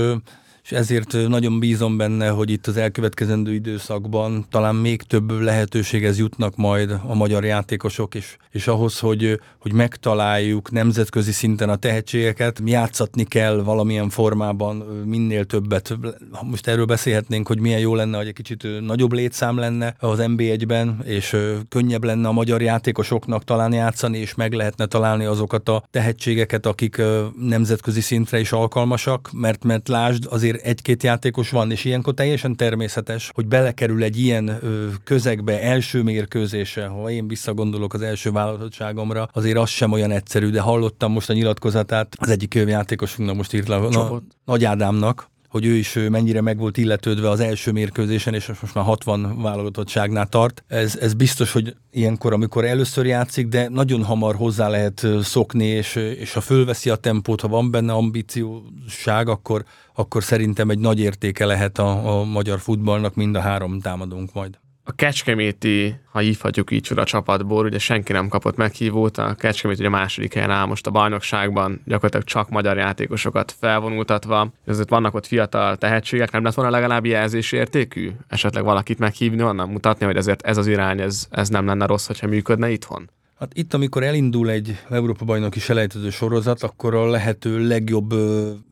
és 0.69 0.75
ezért 0.75 1.27
nagyon 1.27 1.59
bízom 1.59 1.97
benne, 1.97 2.29
hogy 2.29 2.49
itt 2.49 2.67
az 2.67 2.77
elkövetkezendő 2.77 3.53
időszakban 3.53 4.45
talán 4.49 4.75
még 4.75 5.01
több 5.01 5.31
lehetőséghez 5.31 6.17
jutnak 6.17 6.55
majd 6.55 6.91
a 7.07 7.15
magyar 7.15 7.43
játékosok, 7.45 8.15
és, 8.15 8.37
és 8.51 8.67
ahhoz, 8.67 8.99
hogy, 8.99 9.39
hogy 9.59 9.73
megtaláljuk 9.73 10.71
nemzetközi 10.71 11.31
szinten 11.31 11.69
a 11.69 11.75
tehetségeket, 11.75 12.61
játszatni 12.65 13.23
kell 13.23 13.61
valamilyen 13.63 14.09
formában 14.09 14.75
minél 15.05 15.45
többet. 15.45 15.97
Most 16.41 16.67
erről 16.67 16.85
beszélhetnénk, 16.85 17.47
hogy 17.47 17.59
milyen 17.59 17.79
jó 17.79 17.95
lenne, 17.95 18.17
hogy 18.17 18.27
egy 18.27 18.33
kicsit 18.33 18.67
nagyobb 18.81 19.13
létszám 19.13 19.57
lenne 19.57 19.95
az 19.99 20.19
NB1-ben, 20.21 21.01
és 21.05 21.35
könnyebb 21.69 22.03
lenne 22.03 22.27
a 22.27 22.31
magyar 22.31 22.61
játékosoknak 22.61 23.43
talán 23.43 23.73
játszani, 23.73 24.17
és 24.17 24.35
meg 24.35 24.53
lehetne 24.53 24.85
találni 24.85 25.25
azokat 25.25 25.69
a 25.69 25.83
tehetségeket, 25.91 26.65
akik 26.65 27.01
nemzetközi 27.39 28.01
szintre 28.01 28.39
is 28.39 28.51
alkalmasak, 28.51 29.29
mert, 29.33 29.63
mert 29.63 29.87
lásd, 29.87 30.25
azért 30.29 30.57
egy-két 30.63 31.03
játékos 31.03 31.49
van, 31.49 31.71
és 31.71 31.85
ilyenkor 31.85 32.13
teljesen 32.13 32.55
természetes, 32.55 33.31
hogy 33.33 33.47
belekerül 33.47 34.03
egy 34.03 34.19
ilyen 34.19 34.47
ö, 34.47 34.87
közegbe 35.03 35.61
első 35.61 36.03
mérkőzése, 36.03 36.85
ha 36.85 37.09
én 37.09 37.27
visszagondolok 37.27 37.93
az 37.93 38.01
első 38.01 38.31
válogatottságomra, 38.31 39.29
azért 39.33 39.57
az 39.57 39.69
sem 39.69 39.91
olyan 39.91 40.11
egyszerű, 40.11 40.49
de 40.49 40.61
hallottam 40.61 41.11
most 41.11 41.29
a 41.29 41.33
nyilatkozatát 41.33 42.15
az 42.19 42.29
egyik 42.29 42.53
játékosunknak 42.53 43.35
most 43.35 43.53
írt 43.53 43.67
le, 43.67 43.77
na, 43.77 44.21
Nagy 44.45 44.65
Ádámnak, 44.65 45.29
hogy 45.49 45.65
ő 45.65 45.73
is 45.73 45.93
mennyire 46.09 46.41
meg 46.41 46.57
volt 46.57 46.77
illetődve 46.77 47.29
az 47.29 47.39
első 47.39 47.71
mérkőzésen, 47.71 48.33
és 48.33 48.51
most 48.61 48.73
már 48.73 48.85
60 48.85 49.41
válogatottságnál 49.41 50.27
tart. 50.27 50.63
Ez, 50.67 50.95
ez 50.95 51.13
biztos, 51.13 51.51
hogy 51.51 51.75
ilyenkor, 51.91 52.33
amikor 52.33 52.65
először 52.65 53.05
játszik, 53.05 53.47
de 53.47 53.69
nagyon 53.69 54.03
hamar 54.03 54.35
hozzá 54.35 54.67
lehet 54.67 55.07
szokni, 55.21 55.65
és, 55.65 55.95
és 55.95 56.33
ha 56.33 56.41
fölveszi 56.41 56.89
a 56.89 56.95
tempót, 56.95 57.41
ha 57.41 57.47
van 57.47 57.71
benne 57.71 57.93
ambícióság, 57.93 59.27
akkor, 59.27 59.63
akkor 59.95 60.23
szerintem 60.23 60.69
egy 60.69 60.79
nagy 60.79 60.99
értéke 60.99 61.45
lehet 61.45 61.77
a, 61.77 62.19
a 62.19 62.23
magyar 62.23 62.59
futballnak 62.59 63.15
mind 63.15 63.35
a 63.35 63.39
három 63.39 63.79
támadónk 63.79 64.33
majd 64.33 64.59
a 64.89 64.93
Kecskeméti, 64.95 65.95
ha 66.11 66.19
hívhatjuk 66.19 66.71
így 66.71 66.91
a 66.95 67.03
csapatból, 67.03 67.65
ugye 67.65 67.79
senki 67.79 68.11
nem 68.11 68.27
kapott 68.27 68.55
meghívót, 68.55 69.17
a 69.17 69.35
Kecskemét 69.35 69.79
ugye 69.79 69.89
második 69.89 70.33
helyen 70.33 70.51
áll 70.51 70.65
most 70.65 70.87
a 70.87 70.91
bajnokságban, 70.91 71.81
gyakorlatilag 71.85 72.25
csak 72.25 72.49
magyar 72.49 72.77
játékosokat 72.77 73.55
felvonultatva, 73.59 74.51
ezért 74.65 74.89
vannak 74.89 75.13
ott 75.13 75.27
fiatal 75.27 75.75
tehetségek, 75.75 76.31
nem 76.31 76.43
lett 76.43 76.53
volna 76.53 76.71
legalább 76.71 77.05
jelzésértékű? 77.05 78.11
Esetleg 78.27 78.63
valakit 78.63 78.99
meghívni 78.99 79.43
onnan, 79.43 79.69
mutatni, 79.69 80.05
hogy 80.05 80.17
ezért 80.17 80.41
ez 80.41 80.57
az 80.57 80.67
irány, 80.67 80.99
ez, 81.01 81.27
ez 81.29 81.49
nem 81.49 81.65
lenne 81.65 81.85
rossz, 81.85 82.07
hogyha 82.07 82.27
működne 82.27 82.69
itthon? 82.69 83.09
Hát 83.39 83.51
itt, 83.53 83.73
amikor 83.73 84.03
elindul 84.03 84.49
egy 84.49 84.77
Európa-bajnoki 84.89 85.59
selejtező 85.59 86.09
sorozat, 86.09 86.63
akkor 86.63 86.95
a 86.95 87.09
lehető 87.09 87.67
legjobb 87.67 88.13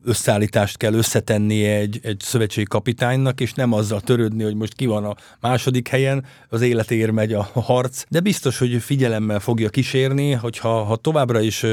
összeállítást 0.04 0.76
kell 0.76 0.94
összetenni 0.94 1.64
egy, 1.64 2.00
egy 2.02 2.20
szövetségi 2.20 2.66
kapitánynak, 2.66 3.40
és 3.40 3.52
nem 3.52 3.72
azzal 3.72 4.00
törődni, 4.00 4.42
hogy 4.42 4.54
most 4.54 4.74
ki 4.74 4.86
van 4.86 5.04
a 5.04 5.14
második 5.40 5.88
helyen, 5.88 6.24
az 6.48 6.60
életéért 6.60 7.12
megy 7.12 7.32
a 7.32 7.42
harc, 7.42 8.04
de 8.08 8.20
biztos, 8.20 8.58
hogy 8.58 8.82
figyelemmel 8.82 9.40
fogja 9.40 9.68
kísérni, 9.68 10.32
hogyha 10.32 10.82
ha 10.82 10.96
továbbra 10.96 11.40
is 11.40 11.64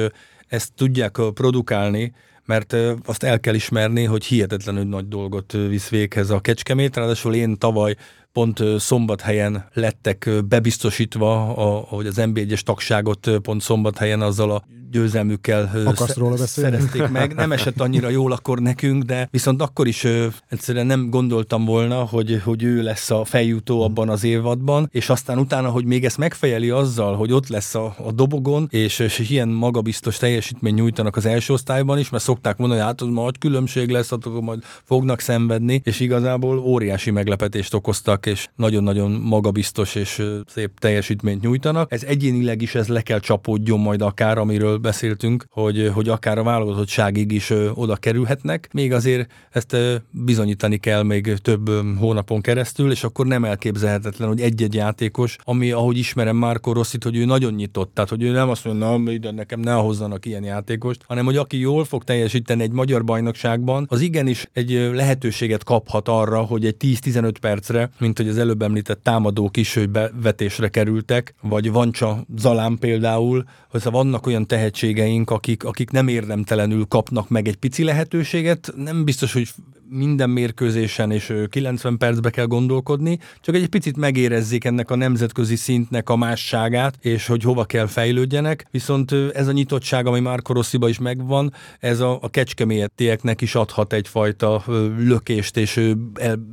ezt 0.47 0.73
tudják 0.75 1.19
produkálni, 1.33 2.13
mert 2.45 2.75
azt 3.05 3.23
el 3.23 3.39
kell 3.39 3.53
ismerni, 3.53 4.03
hogy 4.03 4.25
hihetetlenül 4.25 4.83
nagy 4.83 5.07
dolgot 5.07 5.51
visz 5.51 5.89
véghez 5.89 6.29
a 6.29 6.39
Kecskemét, 6.39 6.95
ráadásul 6.95 7.35
én 7.35 7.57
tavaly 7.57 7.95
pont 8.35 8.63
szombathelyen 8.77 9.65
lettek 9.73 10.29
bebiztosítva, 10.47 11.55
ahogy 11.55 12.07
az 12.07 12.15
NB1-es 12.17 12.59
tagságot 12.59 13.29
pont 13.41 13.61
szombathelyen 13.61 14.21
azzal 14.21 14.51
a 14.51 14.63
győzelmükkel 14.95 15.71
róla 16.15 16.47
szerezték 16.47 17.07
meg. 17.07 17.33
Nem 17.33 17.51
esett 17.51 17.81
annyira 17.81 18.09
jól 18.09 18.31
akkor 18.31 18.59
nekünk, 18.59 19.03
de 19.03 19.27
viszont 19.31 19.61
akkor 19.61 19.87
is 19.87 20.03
ö, 20.03 20.27
egyszerűen 20.49 20.85
nem 20.85 21.09
gondoltam 21.09 21.65
volna, 21.65 21.95
hogy, 21.95 22.41
hogy 22.43 22.63
ő 22.63 22.81
lesz 22.81 23.11
a 23.11 23.25
feljutó 23.25 23.81
abban 23.83 24.09
az 24.09 24.23
évadban, 24.23 24.89
és 24.91 25.09
aztán 25.09 25.37
utána, 25.37 25.69
hogy 25.69 25.85
még 25.85 26.05
ezt 26.05 26.17
megfejeli 26.17 26.69
azzal, 26.69 27.15
hogy 27.15 27.31
ott 27.31 27.47
lesz 27.47 27.75
a, 27.75 27.95
a 28.05 28.11
dobogon, 28.11 28.67
és, 28.71 28.99
és 28.99 29.19
ilyen 29.19 29.47
magabiztos 29.47 30.17
teljesítmény 30.17 30.73
nyújtanak 30.73 31.15
az 31.15 31.25
első 31.25 31.53
osztályban 31.53 31.99
is, 31.99 32.09
mert 32.09 32.23
szokták 32.23 32.57
mondani, 32.57 32.79
hogy 32.79 32.89
hát 32.89 33.01
az 33.01 33.07
majd 33.07 33.37
különbség 33.37 33.89
lesz, 33.89 34.11
akkor 34.11 34.41
majd 34.41 34.63
fognak 34.83 35.19
szenvedni, 35.19 35.81
és 35.83 35.99
igazából 35.99 36.57
óriási 36.57 37.11
meglepetést 37.11 37.73
okoztak, 37.73 38.25
és 38.25 38.47
nagyon-nagyon 38.55 39.11
magabiztos 39.11 39.95
és 39.95 40.23
szép 40.47 40.79
teljesítményt 40.79 41.41
nyújtanak. 41.41 41.91
Ez 41.91 42.03
egyénileg 42.03 42.61
is 42.61 42.75
ez 42.75 42.87
le 42.87 43.01
kell 43.01 43.19
csapódjon 43.19 43.79
majd 43.79 44.01
akár, 44.01 44.37
amiről 44.37 44.79
beszéltünk, 44.85 45.45
hogy, 45.49 45.91
hogy 45.93 46.09
akár 46.09 46.37
a 46.37 46.43
válogatottságig 46.43 47.31
is 47.31 47.53
oda 47.73 47.95
kerülhetnek, 47.95 48.69
még 48.73 48.93
azért 48.93 49.31
ezt 49.51 49.77
bizonyítani 50.11 50.77
kell 50.77 51.03
még 51.03 51.37
több 51.37 51.69
hónapon 51.99 52.41
keresztül, 52.41 52.91
és 52.91 53.03
akkor 53.03 53.25
nem 53.25 53.45
elképzelhetetlen, 53.45 54.27
hogy 54.27 54.41
egy-egy 54.41 54.73
játékos, 54.73 55.35
ami 55.43 55.71
ahogy 55.71 55.97
ismerem 55.97 56.35
Márko 56.35 56.73
Rosszit, 56.73 57.03
hogy 57.03 57.17
ő 57.17 57.25
nagyon 57.25 57.53
nyitott, 57.53 57.93
tehát 57.93 58.09
hogy 58.09 58.23
ő 58.23 58.31
nem 58.31 58.49
azt 58.49 58.65
mondja, 58.65 58.97
na, 58.97 59.11
ide 59.11 59.31
nekem 59.31 59.59
ne 59.59 59.73
hozzanak 59.73 60.25
ilyen 60.25 60.43
játékost, 60.43 61.03
hanem 61.07 61.25
hogy 61.25 61.37
aki 61.37 61.59
jól 61.59 61.85
fog 61.85 62.03
teljesíteni 62.03 62.63
egy 62.63 62.71
magyar 62.71 63.03
bajnokságban, 63.03 63.85
az 63.89 64.01
igenis 64.01 64.49
egy 64.53 64.89
lehetőséget 64.93 65.63
kaphat 65.63 66.07
arra, 66.07 66.41
hogy 66.41 66.65
egy 66.65 66.75
10-15 66.79 67.33
percre, 67.41 67.89
mint 67.99 68.17
hogy 68.17 68.27
az 68.27 68.37
előbb 68.37 68.61
említett 68.61 69.03
támadók 69.03 69.57
is, 69.57 69.73
hogy 69.73 69.89
bevetésre 69.89 70.67
kerültek, 70.67 71.33
vagy 71.41 71.71
Vancsa 71.71 72.25
Zalán 72.37 72.77
például, 72.77 73.43
hogy 73.83 73.89
vannak 73.89 74.27
olyan 74.27 74.47
tehetségeink, 74.47 75.29
akik, 75.29 75.63
akik 75.63 75.89
nem 75.89 76.07
érdemtelenül 76.07 76.85
kapnak 76.85 77.29
meg 77.29 77.47
egy 77.47 77.55
pici 77.55 77.83
lehetőséget, 77.83 78.73
nem 78.75 79.03
biztos, 79.03 79.33
hogy 79.33 79.47
minden 79.89 80.29
mérkőzésen 80.29 81.11
és 81.11 81.33
90 81.49 81.97
percbe 81.97 82.29
kell 82.29 82.45
gondolkodni, 82.45 83.19
csak 83.41 83.55
egy 83.55 83.67
picit 83.67 83.97
megérezzék 83.97 84.65
ennek 84.65 84.91
a 84.91 84.95
nemzetközi 84.95 85.55
szintnek 85.55 86.09
a 86.09 86.15
másságát, 86.15 86.95
és 87.01 87.27
hogy 87.27 87.43
hova 87.43 87.65
kell 87.65 87.85
fejlődjenek. 87.85 88.67
Viszont 88.71 89.11
ez 89.33 89.47
a 89.47 89.51
nyitottság, 89.51 90.05
ami 90.05 90.19
már 90.19 90.39
Rossziba 90.47 90.89
is 90.89 90.99
megvan, 90.99 91.53
ez 91.79 91.99
a, 91.99 92.17
a 92.21 92.29
kecskemélyettieknek 92.29 93.41
is 93.41 93.55
adhat 93.55 93.93
egyfajta 93.93 94.63
lökést 94.97 95.57
és 95.57 95.93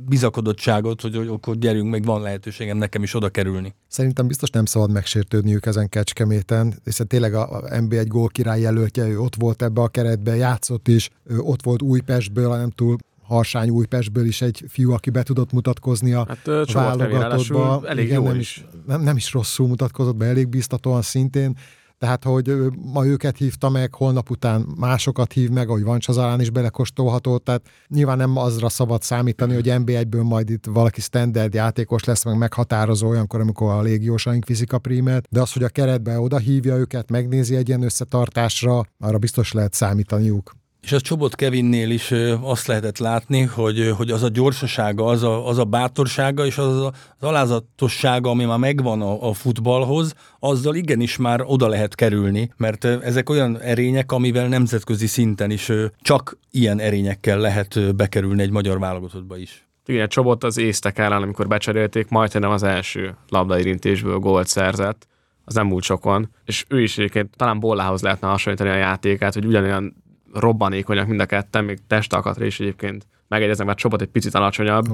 bizakodottságot, 0.07 1.01
hogy, 1.01 1.15
hogy 1.15 1.27
akkor 1.27 1.57
gyerünk, 1.57 1.89
meg 1.89 2.03
van 2.03 2.21
lehetőségem 2.21 2.77
nekem 2.77 3.03
is 3.03 3.13
oda 3.13 3.29
kerülni. 3.29 3.75
Szerintem 3.87 4.27
biztos 4.27 4.49
nem 4.49 4.65
szabad 4.65 4.91
megsértődniük 4.91 5.65
ezen 5.65 5.89
Kecskeméten, 5.89 6.73
hiszen 6.83 7.07
tényleg 7.07 7.33
a 7.33 7.61
NB1 7.69 8.05
gól 8.07 8.27
király 8.27 8.61
jelöltje, 8.61 9.07
ő 9.07 9.19
ott 9.19 9.35
volt 9.35 9.61
ebbe 9.61 9.81
a 9.81 9.87
keretbe, 9.87 10.35
játszott 10.35 10.87
is, 10.87 11.09
ott 11.37 11.63
volt 11.63 11.81
Újpestből, 11.81 12.57
nem 12.57 12.69
túl 12.69 12.97
Harsány 13.23 13.69
Újpestből 13.69 14.25
is 14.25 14.41
egy 14.41 14.63
fiú, 14.67 14.91
aki 14.91 15.09
be 15.09 15.23
tudott 15.23 15.51
mutatkozni 15.51 16.13
a 16.13 16.25
hát, 16.27 16.71
válogatottba. 16.73 17.81
Elég 17.87 18.05
Igen, 18.05 18.21
jó 18.21 18.27
nem 18.27 18.39
is. 18.39 18.65
Nem, 18.85 19.01
nem 19.01 19.15
is 19.15 19.33
rosszul 19.33 19.67
mutatkozott 19.67 20.15
be, 20.15 20.25
elég 20.25 20.47
biztatóan 20.47 21.01
szintén. 21.01 21.57
Tehát, 22.03 22.23
hogy 22.23 22.55
ma 22.93 23.05
őket 23.05 23.37
hívta 23.37 23.69
meg, 23.69 23.95
holnap 23.95 24.29
után 24.29 24.67
másokat 24.77 25.33
hív 25.33 25.49
meg, 25.49 25.69
ahogy 25.69 25.83
van 25.83 25.99
Csazalán 25.99 26.39
is 26.41 26.49
belekostolható, 26.49 27.37
tehát 27.37 27.61
nyilván 27.87 28.17
nem 28.17 28.37
azra 28.37 28.69
szabad 28.69 29.01
számítani, 29.01 29.53
hogy 29.53 29.67
NB1-ből 29.67 30.23
majd 30.23 30.49
itt 30.49 30.65
valaki 30.65 31.01
standard 31.01 31.53
játékos 31.53 32.03
lesz, 32.03 32.25
meg 32.25 32.37
meghatározó 32.37 33.07
olyankor, 33.07 33.39
amikor 33.39 33.71
a 33.71 33.81
légiósaink 33.81 34.45
viszik 34.45 34.73
a 34.73 34.77
prímet, 34.77 35.27
de 35.29 35.41
az, 35.41 35.53
hogy 35.53 35.63
a 35.63 35.69
keretbe 35.69 36.19
oda 36.19 36.37
hívja 36.37 36.75
őket, 36.75 37.09
megnézi 37.09 37.55
egy 37.55 37.67
ilyen 37.67 37.83
összetartásra, 37.83 38.83
arra 38.99 39.17
biztos 39.17 39.51
lehet 39.51 39.73
számítaniuk. 39.73 40.53
És 40.83 40.91
a 40.91 41.01
Csobot 41.01 41.35
Kevinnél 41.35 41.89
is 41.89 42.13
azt 42.41 42.67
lehetett 42.67 42.97
látni, 42.97 43.41
hogy, 43.41 43.93
hogy 43.97 44.11
az 44.11 44.23
a 44.23 44.29
gyorsasága, 44.29 45.05
az 45.05 45.23
a, 45.23 45.47
az 45.47 45.57
a 45.57 45.63
bátorsága 45.63 46.45
és 46.45 46.57
az, 46.57 46.81
a, 46.81 46.93
az 47.19 47.27
alázatossága, 47.27 48.29
ami 48.29 48.45
már 48.45 48.57
megvan 48.57 49.01
a, 49.01 49.29
a 49.29 49.33
futballhoz, 49.33 50.13
azzal 50.39 50.75
igenis 50.75 51.17
már 51.17 51.41
oda 51.45 51.67
lehet 51.67 51.95
kerülni, 51.95 52.51
mert 52.57 52.85
ezek 52.85 53.29
olyan 53.29 53.59
erények, 53.59 54.11
amivel 54.11 54.47
nemzetközi 54.47 55.07
szinten 55.07 55.51
is 55.51 55.71
csak 56.01 56.37
ilyen 56.51 56.79
erényekkel 56.79 57.39
lehet 57.39 57.95
bekerülni 57.95 58.41
egy 58.41 58.51
magyar 58.51 58.79
válogatottba 58.79 59.37
is. 59.37 59.67
Igen, 59.85 60.09
Csobot 60.09 60.43
az 60.43 60.57
észtek 60.57 60.97
ellen, 60.97 61.21
amikor 61.21 61.47
becserélték, 61.47 62.09
majdnem 62.09 62.49
az 62.49 62.63
első 62.63 63.15
labdairintésből 63.29 64.17
gólt 64.17 64.47
szerzett, 64.47 65.07
az 65.45 65.53
nem 65.53 65.67
múlt 65.67 65.83
sokon, 65.83 66.29
és 66.45 66.65
ő 66.67 66.81
is 66.81 66.97
egyébként 66.97 67.29
talán 67.37 67.59
Bollához 67.59 68.01
lehetne 68.01 68.27
hasonlítani 68.27 68.69
a 68.69 68.75
játékát, 68.75 69.33
hogy 69.33 69.45
ugyanolyan 69.45 70.02
robbanékonyak 70.33 71.07
mind 71.07 71.19
a 71.19 71.25
ketten, 71.25 71.63
még 71.63 71.79
testalkatra 71.87 72.45
is 72.45 72.59
egyébként 72.59 73.07
megegyeznek, 73.33 73.67
mert 73.67 73.79
csapat 73.79 74.01
egy 74.01 74.07
picit 74.07 74.35
alacsonyabb. 74.35 74.85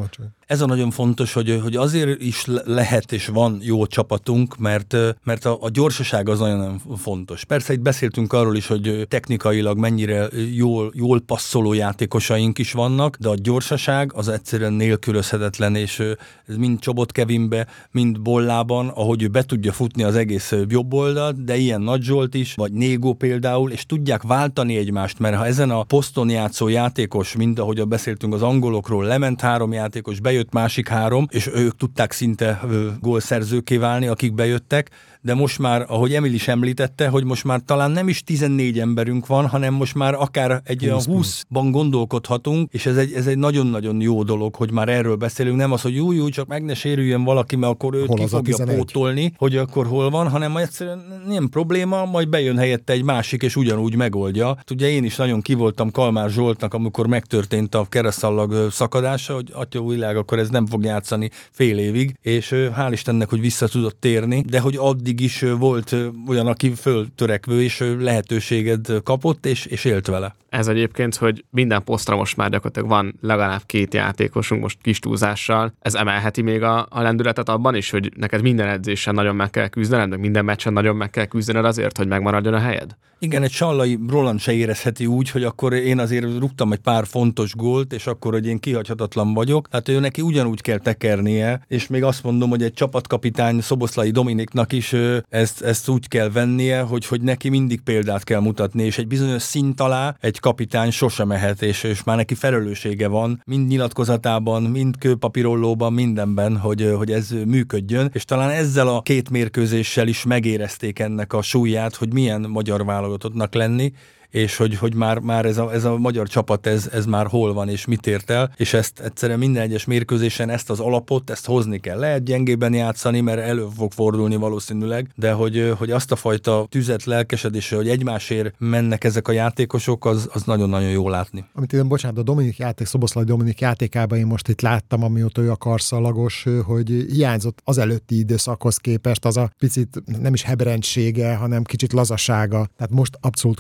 Ez 0.46 0.62
a 0.62 0.66
nagyon 0.66 0.92
fontos, 0.92 1.34
hogy, 1.34 1.60
hogy 1.64 1.76
azért 1.76 2.22
is 2.22 2.46
lehet 2.66 3.12
és 3.12 3.28
van 3.28 3.60
jó 3.62 3.86
csapatunk, 3.86 4.58
mert, 4.58 4.96
mert 5.24 5.46
a, 5.46 5.58
a 5.62 5.70
gyorsaság 5.70 6.30
az 6.30 6.40
nagyon 6.40 6.82
fontos. 6.98 7.46
Persze 7.46 7.74
itt 7.74 7.82
beszéltünk 7.82 8.34
arról 8.34 8.56
is, 8.56 8.68
hogy 8.68 9.06
technikailag 9.08 9.78
mennyire 9.78 10.28
jól, 10.54 10.92
jól 10.96 11.20
passzoló 11.20 11.74
játékosaink 11.74 12.58
is 12.58 12.72
vannak, 12.72 13.16
de 13.16 13.30
a 13.30 13.36
gyorsaság 13.36 14.12
az 14.14 14.28
egyszerűen 14.28 14.74
nélkülözhetetlen, 14.74 15.76
és 15.76 16.00
ez 16.46 16.56
mind 16.56 16.80
Csobot 16.80 17.12
Kevinbe, 17.12 17.68
mind 17.92 18.22
Bollában, 18.22 18.88
ahogy 18.88 19.24
ő 19.24 19.28
be 19.28 19.44
tudja 19.44 19.72
futni 19.72 20.04
az 20.04 20.16
egész 20.16 20.54
jobb 20.68 20.94
oldalt, 20.94 21.44
de 21.44 21.56
ilyen 21.56 21.82
Nagy 21.82 22.02
Zsolt 22.02 22.34
is, 22.34 22.54
vagy 22.54 22.72
Négó 22.72 23.14
például, 23.14 23.72
és 23.72 23.86
tudják 23.86 24.24
váltani 24.24 24.78
egymást, 24.78 25.20
mert 25.20 25.36
ha 25.36 25.46
ezen 25.46 25.70
a 25.70 25.84
poszton 25.84 26.30
játszó 26.30 26.68
játékos, 26.68 27.36
mind 27.36 27.60
ahogy 27.60 27.88
beszéltünk 27.88 28.29
beszéltünk 28.30 28.34
az 28.34 28.42
angolokról, 28.42 29.06
lement 29.06 29.42
három 29.42 29.74
játékos, 29.74 30.20
bejött 30.20 30.54
másik 30.54 30.88
három, 30.88 31.28
és 31.30 31.48
ők 31.48 31.76
tudták 31.76 32.12
szinte 32.12 32.62
gólszerzőké 33.00 33.78
válni, 33.78 34.08
akik 34.08 34.34
bejöttek, 34.34 34.90
de 35.22 35.34
most 35.34 35.60
már, 35.60 35.86
ahogy 35.88 36.14
Emil 36.14 36.34
is 36.34 36.48
említette, 36.48 37.08
hogy 37.08 37.24
most 37.24 37.44
már 37.44 37.62
talán 37.66 37.92
nem 37.92 38.08
is 38.08 38.24
14 38.24 38.80
emberünk 38.80 39.28
van, 39.28 39.48
hanem 39.48 39.74
most 39.74 39.96
már 39.96 40.14
akár 40.14 40.62
egy 40.64 40.88
20 40.90 41.08
olyan 41.08 41.24
20-ban 41.24 41.68
gondolkodhatunk, 41.72 42.74
és 42.74 42.86
ez 42.86 42.98
egy, 42.98 43.14
ez 43.14 43.28
egy 43.28 43.38
nagyon-nagyon 43.38 44.02
jó 44.02 44.24
dolog, 44.24 44.56
hogy 44.56 44.72
már 44.72 44.90
erről 44.90 45.16
beszélünk, 45.16 45.58
nem 45.58 45.72
az, 45.72 45.82
hogy 45.82 45.96
jó, 45.96 46.12
jó, 46.12 46.30
csak 46.30 46.48
meg 46.48 46.64
ne 46.64 46.74
sérüljön 46.74 47.24
valaki, 47.24 47.56
mert 47.56 47.74
akkor 47.74 47.94
őt 47.94 48.08
hol 48.08 48.18
ki 48.18 48.28
fogja 48.28 48.66
pótolni, 48.66 49.34
hogy 49.38 49.58
akkor 49.58 49.88
hol 49.88 50.10
van, 50.10 50.30
hanem 50.30 50.58
egyszerűen 50.58 51.24
nem 51.28 51.50
probléma, 51.50 52.06
majd 52.06 52.30
bejön 52.30 52.58
helyette 52.58 52.94
egy 52.94 53.04
másik, 53.04 53.44
és 53.44 53.56
ugyanúgy 53.56 53.96
megoldja. 53.96 54.58
Ugye 54.72 54.90
én 54.90 55.04
is 55.04 55.16
nagyon 55.16 55.42
kivoltam 55.42 55.92
Kalmár 55.92 56.30
Zsoltnak, 56.30 56.74
amikor 56.74 57.08
megtörtént 57.08 57.76
a 57.76 57.86
keresztallag 57.90 58.72
szakadása, 58.72 59.34
hogy 59.34 59.50
atya 59.54 59.84
világ, 59.86 60.18
akkor 60.18 60.40
ez 60.40 60.50
nem 60.50 60.66
fog 60.66 60.84
játszani 60.84 61.30
fél 61.52 61.78
évig, 61.78 62.18
és 62.22 62.50
hál' 62.54 62.90
Istennek, 62.92 63.30
hogy 63.30 63.40
vissza 63.40 63.68
tudott 63.68 64.00
térni, 64.00 64.44
de 64.48 64.60
hogy 64.60 64.76
addig 64.76 65.09
addig 65.10 65.22
is 65.22 65.46
volt 65.58 65.96
olyan, 66.28 66.48
aki 66.48 66.74
föltörekvő, 66.74 67.64
és 67.64 67.84
lehetőséged 68.00 68.88
kapott, 69.04 69.46
és, 69.46 69.66
és 69.66 69.86
élt 69.86 70.08
vele. 70.08 70.36
Ez 70.50 70.68
egyébként, 70.68 71.16
hogy 71.16 71.46
minden 71.50 71.84
posztra 71.84 72.16
most 72.16 72.38
már 72.38 72.50
gyakorlatilag 72.50 72.90
van 72.90 73.16
legalább 73.22 73.62
két 73.66 73.94
játékosunk 73.94 74.62
most 74.62 74.78
kis 74.82 75.00
túlzással. 75.00 75.74
Ez 75.80 75.96
emelheti 75.96 76.42
még 76.42 76.64
a, 76.64 76.88
a 76.90 77.02
lendületet 77.02 77.50
abban 77.50 77.76
is, 77.76 77.90
hogy 77.90 78.12
neked 78.16 78.42
minden 78.42 78.68
edzésen 78.68 79.14
nagyon 79.14 79.36
meg 79.36 79.50
kell 79.50 79.68
küzdened, 79.68 80.10
meg 80.10 80.20
minden 80.20 80.46
meccsen 80.46 80.74
nagyon 80.74 80.96
meg 80.96 81.10
kell 81.10 81.26
küzdened 81.26 81.66
azért, 81.66 81.98
hogy 81.98 82.08
megmaradjon 82.08 82.54
a 82.54 82.60
helyed? 82.60 82.96
Igen, 83.22 83.44
egy 83.44 83.52
Sallai 83.52 84.00
Roland 84.08 84.40
se 84.40 84.54
érezheti 84.54 85.06
úgy, 85.06 85.30
hogy 85.30 85.44
akkor 85.44 85.74
én 85.74 86.00
azért 86.00 86.38
rúgtam 86.40 86.72
egy 86.72 86.80
pár 86.80 87.06
fontos 87.08 87.56
gólt, 87.56 87.94
és 87.94 88.08
akkor, 88.08 88.34
hogy 88.34 88.48
én 88.48 88.60
kihagyhatatlan 88.60 89.34
vagyok. 89.34 89.68
Hát 89.72 89.90
ő 89.90 90.00
neki 90.00 90.22
ugyanúgy 90.22 90.62
kell 90.62 90.78
tekernie, 90.78 91.62
és 91.68 91.88
még 91.88 92.04
azt 92.04 92.24
mondom, 92.24 92.50
hogy 92.50 92.64
egy 92.64 92.74
csapatkapitány 92.74 93.62
Szoboszlai 93.62 94.12
Dominiknak 94.12 94.72
is 94.72 94.96
ezt, 95.30 95.62
ezt 95.62 95.90
úgy 95.90 96.08
kell 96.08 96.30
vennie, 96.30 96.82
hogy, 96.82 97.06
hogy 97.06 97.22
neki 97.22 97.50
mindig 97.50 97.82
példát 97.82 98.24
kell 98.24 98.40
mutatni, 98.40 98.84
és 98.84 98.98
egy 98.98 99.08
bizonyos 99.08 99.42
szint 99.42 99.82
alá 99.82 100.16
egy 100.20 100.40
kapitány 100.40 100.92
sosem 100.92 101.28
mehet, 101.28 101.62
és, 101.62 101.84
és 101.84 102.04
már 102.04 102.16
neki 102.16 102.36
felelőssége 102.36 103.08
van, 103.08 103.42
mind 103.46 103.68
nyilatkozatában, 103.68 104.64
mind 104.64 104.98
kőpapírollóban, 104.98 105.94
mindenben, 105.94 106.58
hogy, 106.58 106.94
hogy 106.98 107.12
ez 107.12 107.30
működjön, 107.46 108.10
és 108.14 108.26
talán 108.26 108.50
ezzel 108.50 108.88
a 108.88 109.02
két 109.02 109.30
mérkőzéssel 109.30 110.08
is 110.08 110.24
megérezték 110.24 111.00
ennek 111.00 111.34
a 111.34 111.42
súlyát, 111.42 111.96
hogy 111.96 112.14
milyen 112.14 112.42
magyar 112.42 112.86
válogatottnak 112.86 113.54
lenni, 113.54 113.94
és 114.30 114.58
hogy, 114.58 114.78
hogy 114.78 114.96
már, 114.96 115.20
már 115.20 115.46
ez, 115.46 115.58
a, 115.58 115.74
ez 115.74 115.84
a 115.84 115.98
magyar 115.98 116.28
csapat, 116.28 116.68
ez, 116.68 116.90
ez 116.94 117.06
már 117.06 117.28
hol 117.28 117.54
van, 117.54 117.70
és 117.70 117.86
mit 117.86 118.08
ért 118.08 118.30
el, 118.30 118.52
és 118.56 118.74
ezt 118.74 119.00
egyszerűen 119.00 119.40
minden 119.40 119.64
egyes 119.64 119.86
mérkőzésen 119.86 120.50
ezt 120.50 120.70
az 120.70 120.80
alapot, 120.80 121.30
ezt 121.30 121.46
hozni 121.46 121.80
kell. 121.80 122.00
Lehet 122.00 122.24
gyengében 122.24 122.74
játszani, 122.74 123.22
mert 123.22 123.40
elő 123.40 123.68
fog 123.76 123.92
fordulni 123.92 124.36
valószínűleg, 124.36 125.10
de 125.16 125.32
hogy, 125.32 125.74
hogy 125.78 125.92
azt 125.92 126.12
a 126.12 126.16
fajta 126.16 126.66
tüzet, 126.70 127.04
lelkesedésre, 127.04 127.76
hogy 127.76 127.90
egymásért 127.90 128.54
mennek 128.58 129.04
ezek 129.04 129.28
a 129.28 129.32
játékosok, 129.32 130.06
az, 130.06 130.30
az 130.34 130.44
nagyon-nagyon 130.44 130.90
jó 130.90 131.10
látni. 131.10 131.46
Amit 131.54 131.74
én, 131.74 131.88
bocsánat, 131.88 132.18
a 132.18 132.24
Dominik 132.24 132.58
játék, 132.58 132.88
Szoboszlai 132.88 133.24
Dominik 133.24 133.60
játékában 133.60 134.18
én 134.18 134.26
most 134.26 134.48
itt 134.48 134.62
láttam, 134.62 135.04
amióta 135.04 135.42
ő 135.42 135.52
a 135.52 135.56
karszalagos, 135.56 136.46
hogy 136.66 137.06
hiányzott 137.10 137.62
az 137.64 137.78
előtti 137.78 138.18
időszakhoz 138.18 138.78
képest 138.78 139.26
az 139.26 139.38
a 139.38 139.52
picit 139.58 140.02
nem 140.22 140.34
is 140.34 140.44
hebrendsége, 140.44 141.36
hanem 141.36 141.64
kicsit 141.64 141.94
lazasága. 141.94 142.68
Tehát 142.78 142.94
most 142.94 143.18
abszolút 143.22 143.60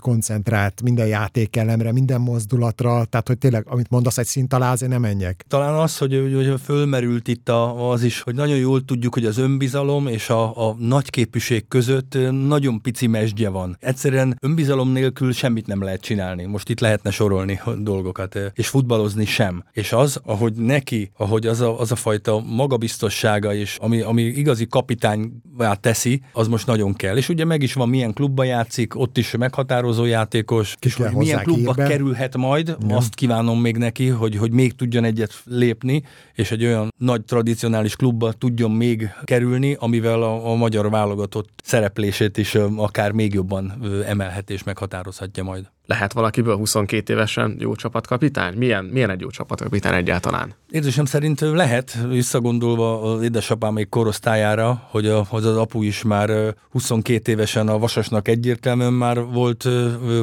koncentrált 0.59 0.81
minden 0.81 1.07
játékelemre, 1.07 1.91
minden 1.91 2.21
mozdulatra, 2.21 3.05
tehát 3.05 3.27
hogy 3.27 3.37
tényleg, 3.37 3.65
amit 3.67 3.89
mondasz, 3.89 4.17
egy 4.17 4.25
szint 4.25 4.53
alá 4.53 4.71
azért 4.71 4.91
nem 4.91 5.01
menjek. 5.01 5.45
Talán 5.47 5.73
az, 5.73 5.97
hogy, 5.97 6.31
hogy 6.35 6.61
fölmerült 6.63 7.27
itt 7.27 7.49
a, 7.49 7.91
az 7.91 8.03
is, 8.03 8.21
hogy 8.21 8.35
nagyon 8.35 8.57
jól 8.57 8.85
tudjuk, 8.85 9.13
hogy 9.13 9.25
az 9.25 9.37
önbizalom 9.37 10.07
és 10.07 10.29
a, 10.29 10.67
a 10.69 10.75
nagyképűség 10.79 11.67
között 11.67 12.17
nagyon 12.47 12.81
pici 12.81 13.07
mesdje 13.07 13.49
van. 13.49 13.77
Egyszerűen 13.79 14.37
önbizalom 14.41 14.91
nélkül 14.91 15.31
semmit 15.31 15.67
nem 15.67 15.83
lehet 15.83 16.01
csinálni. 16.01 16.45
Most 16.45 16.69
itt 16.69 16.79
lehetne 16.79 17.11
sorolni 17.11 17.61
dolgokat, 17.77 18.39
és 18.53 18.67
futballozni 18.67 19.25
sem. 19.25 19.63
És 19.71 19.91
az, 19.91 20.19
ahogy 20.23 20.53
neki, 20.53 21.11
ahogy 21.17 21.47
az 21.47 21.61
a, 21.61 21.79
az 21.79 21.91
a 21.91 21.95
fajta 21.95 22.39
magabiztossága, 22.39 23.53
és 23.53 23.77
ami, 23.81 24.01
ami 24.01 24.21
igazi 24.21 24.67
kapitányvá 24.67 25.73
teszi, 25.73 26.21
az 26.33 26.47
most 26.47 26.67
nagyon 26.67 26.93
kell. 26.93 27.17
És 27.17 27.29
ugye 27.29 27.45
meg 27.45 27.61
is 27.61 27.73
van, 27.73 27.89
milyen 27.89 28.13
klubba 28.13 28.43
játszik, 28.43 28.95
ott 28.95 29.17
is 29.17 29.35
meghatározó 29.37 30.05
játékos, 30.49 30.75
Ki 30.79 30.87
és 30.87 30.95
hogy 30.95 31.11
milyen 31.11 31.43
klubba 31.43 31.73
hírbe. 31.73 31.87
kerülhet 31.87 32.37
majd, 32.37 32.77
ja. 32.87 32.95
azt 32.95 33.15
kívánom 33.15 33.61
még 33.61 33.77
neki, 33.77 34.07
hogy, 34.07 34.35
hogy 34.35 34.51
még 34.51 34.73
tudjon 34.73 35.03
egyet 35.03 35.41
lépni, 35.45 36.03
és 36.33 36.51
egy 36.51 36.65
olyan 36.65 36.93
nagy 36.97 37.23
tradicionális 37.25 37.95
klubba 37.95 38.31
tudjon 38.31 38.71
még 38.71 39.09
kerülni, 39.23 39.75
amivel 39.79 40.21
a, 40.21 40.51
a 40.51 40.55
magyar 40.55 40.89
válogatott 40.89 41.49
szereplését 41.63 42.37
is 42.37 42.55
akár 42.75 43.11
még 43.11 43.33
jobban 43.33 43.83
emelhet 44.05 44.49
és 44.49 44.63
meghatározhatja 44.63 45.43
majd. 45.43 45.69
Lehet 45.89 46.13
valakiből 46.13 46.55
22 46.55 47.13
évesen 47.13 47.55
jó 47.59 47.75
csapatkapitány? 47.75 48.53
Milyen, 48.57 48.85
milyen 48.85 49.09
egy 49.09 49.19
jó 49.19 49.29
csapatkapitány 49.29 49.93
egyáltalán? 49.93 50.53
Érzésem 50.71 51.05
szerint 51.05 51.39
lehet, 51.39 51.97
visszagondolva 52.09 53.01
az 53.01 53.21
édesapám 53.21 53.73
még 53.73 53.89
korosztályára, 53.89 54.87
hogy, 54.89 55.07
a, 55.07 55.25
hogy 55.29 55.45
az 55.45 55.57
apu 55.57 55.81
is 55.81 56.03
már 56.03 56.55
22 56.71 57.31
évesen 57.31 57.67
a 57.67 57.77
Vasasnak 57.77 58.27
egyértelműen 58.27 58.93
már 58.93 59.23
volt 59.23 59.67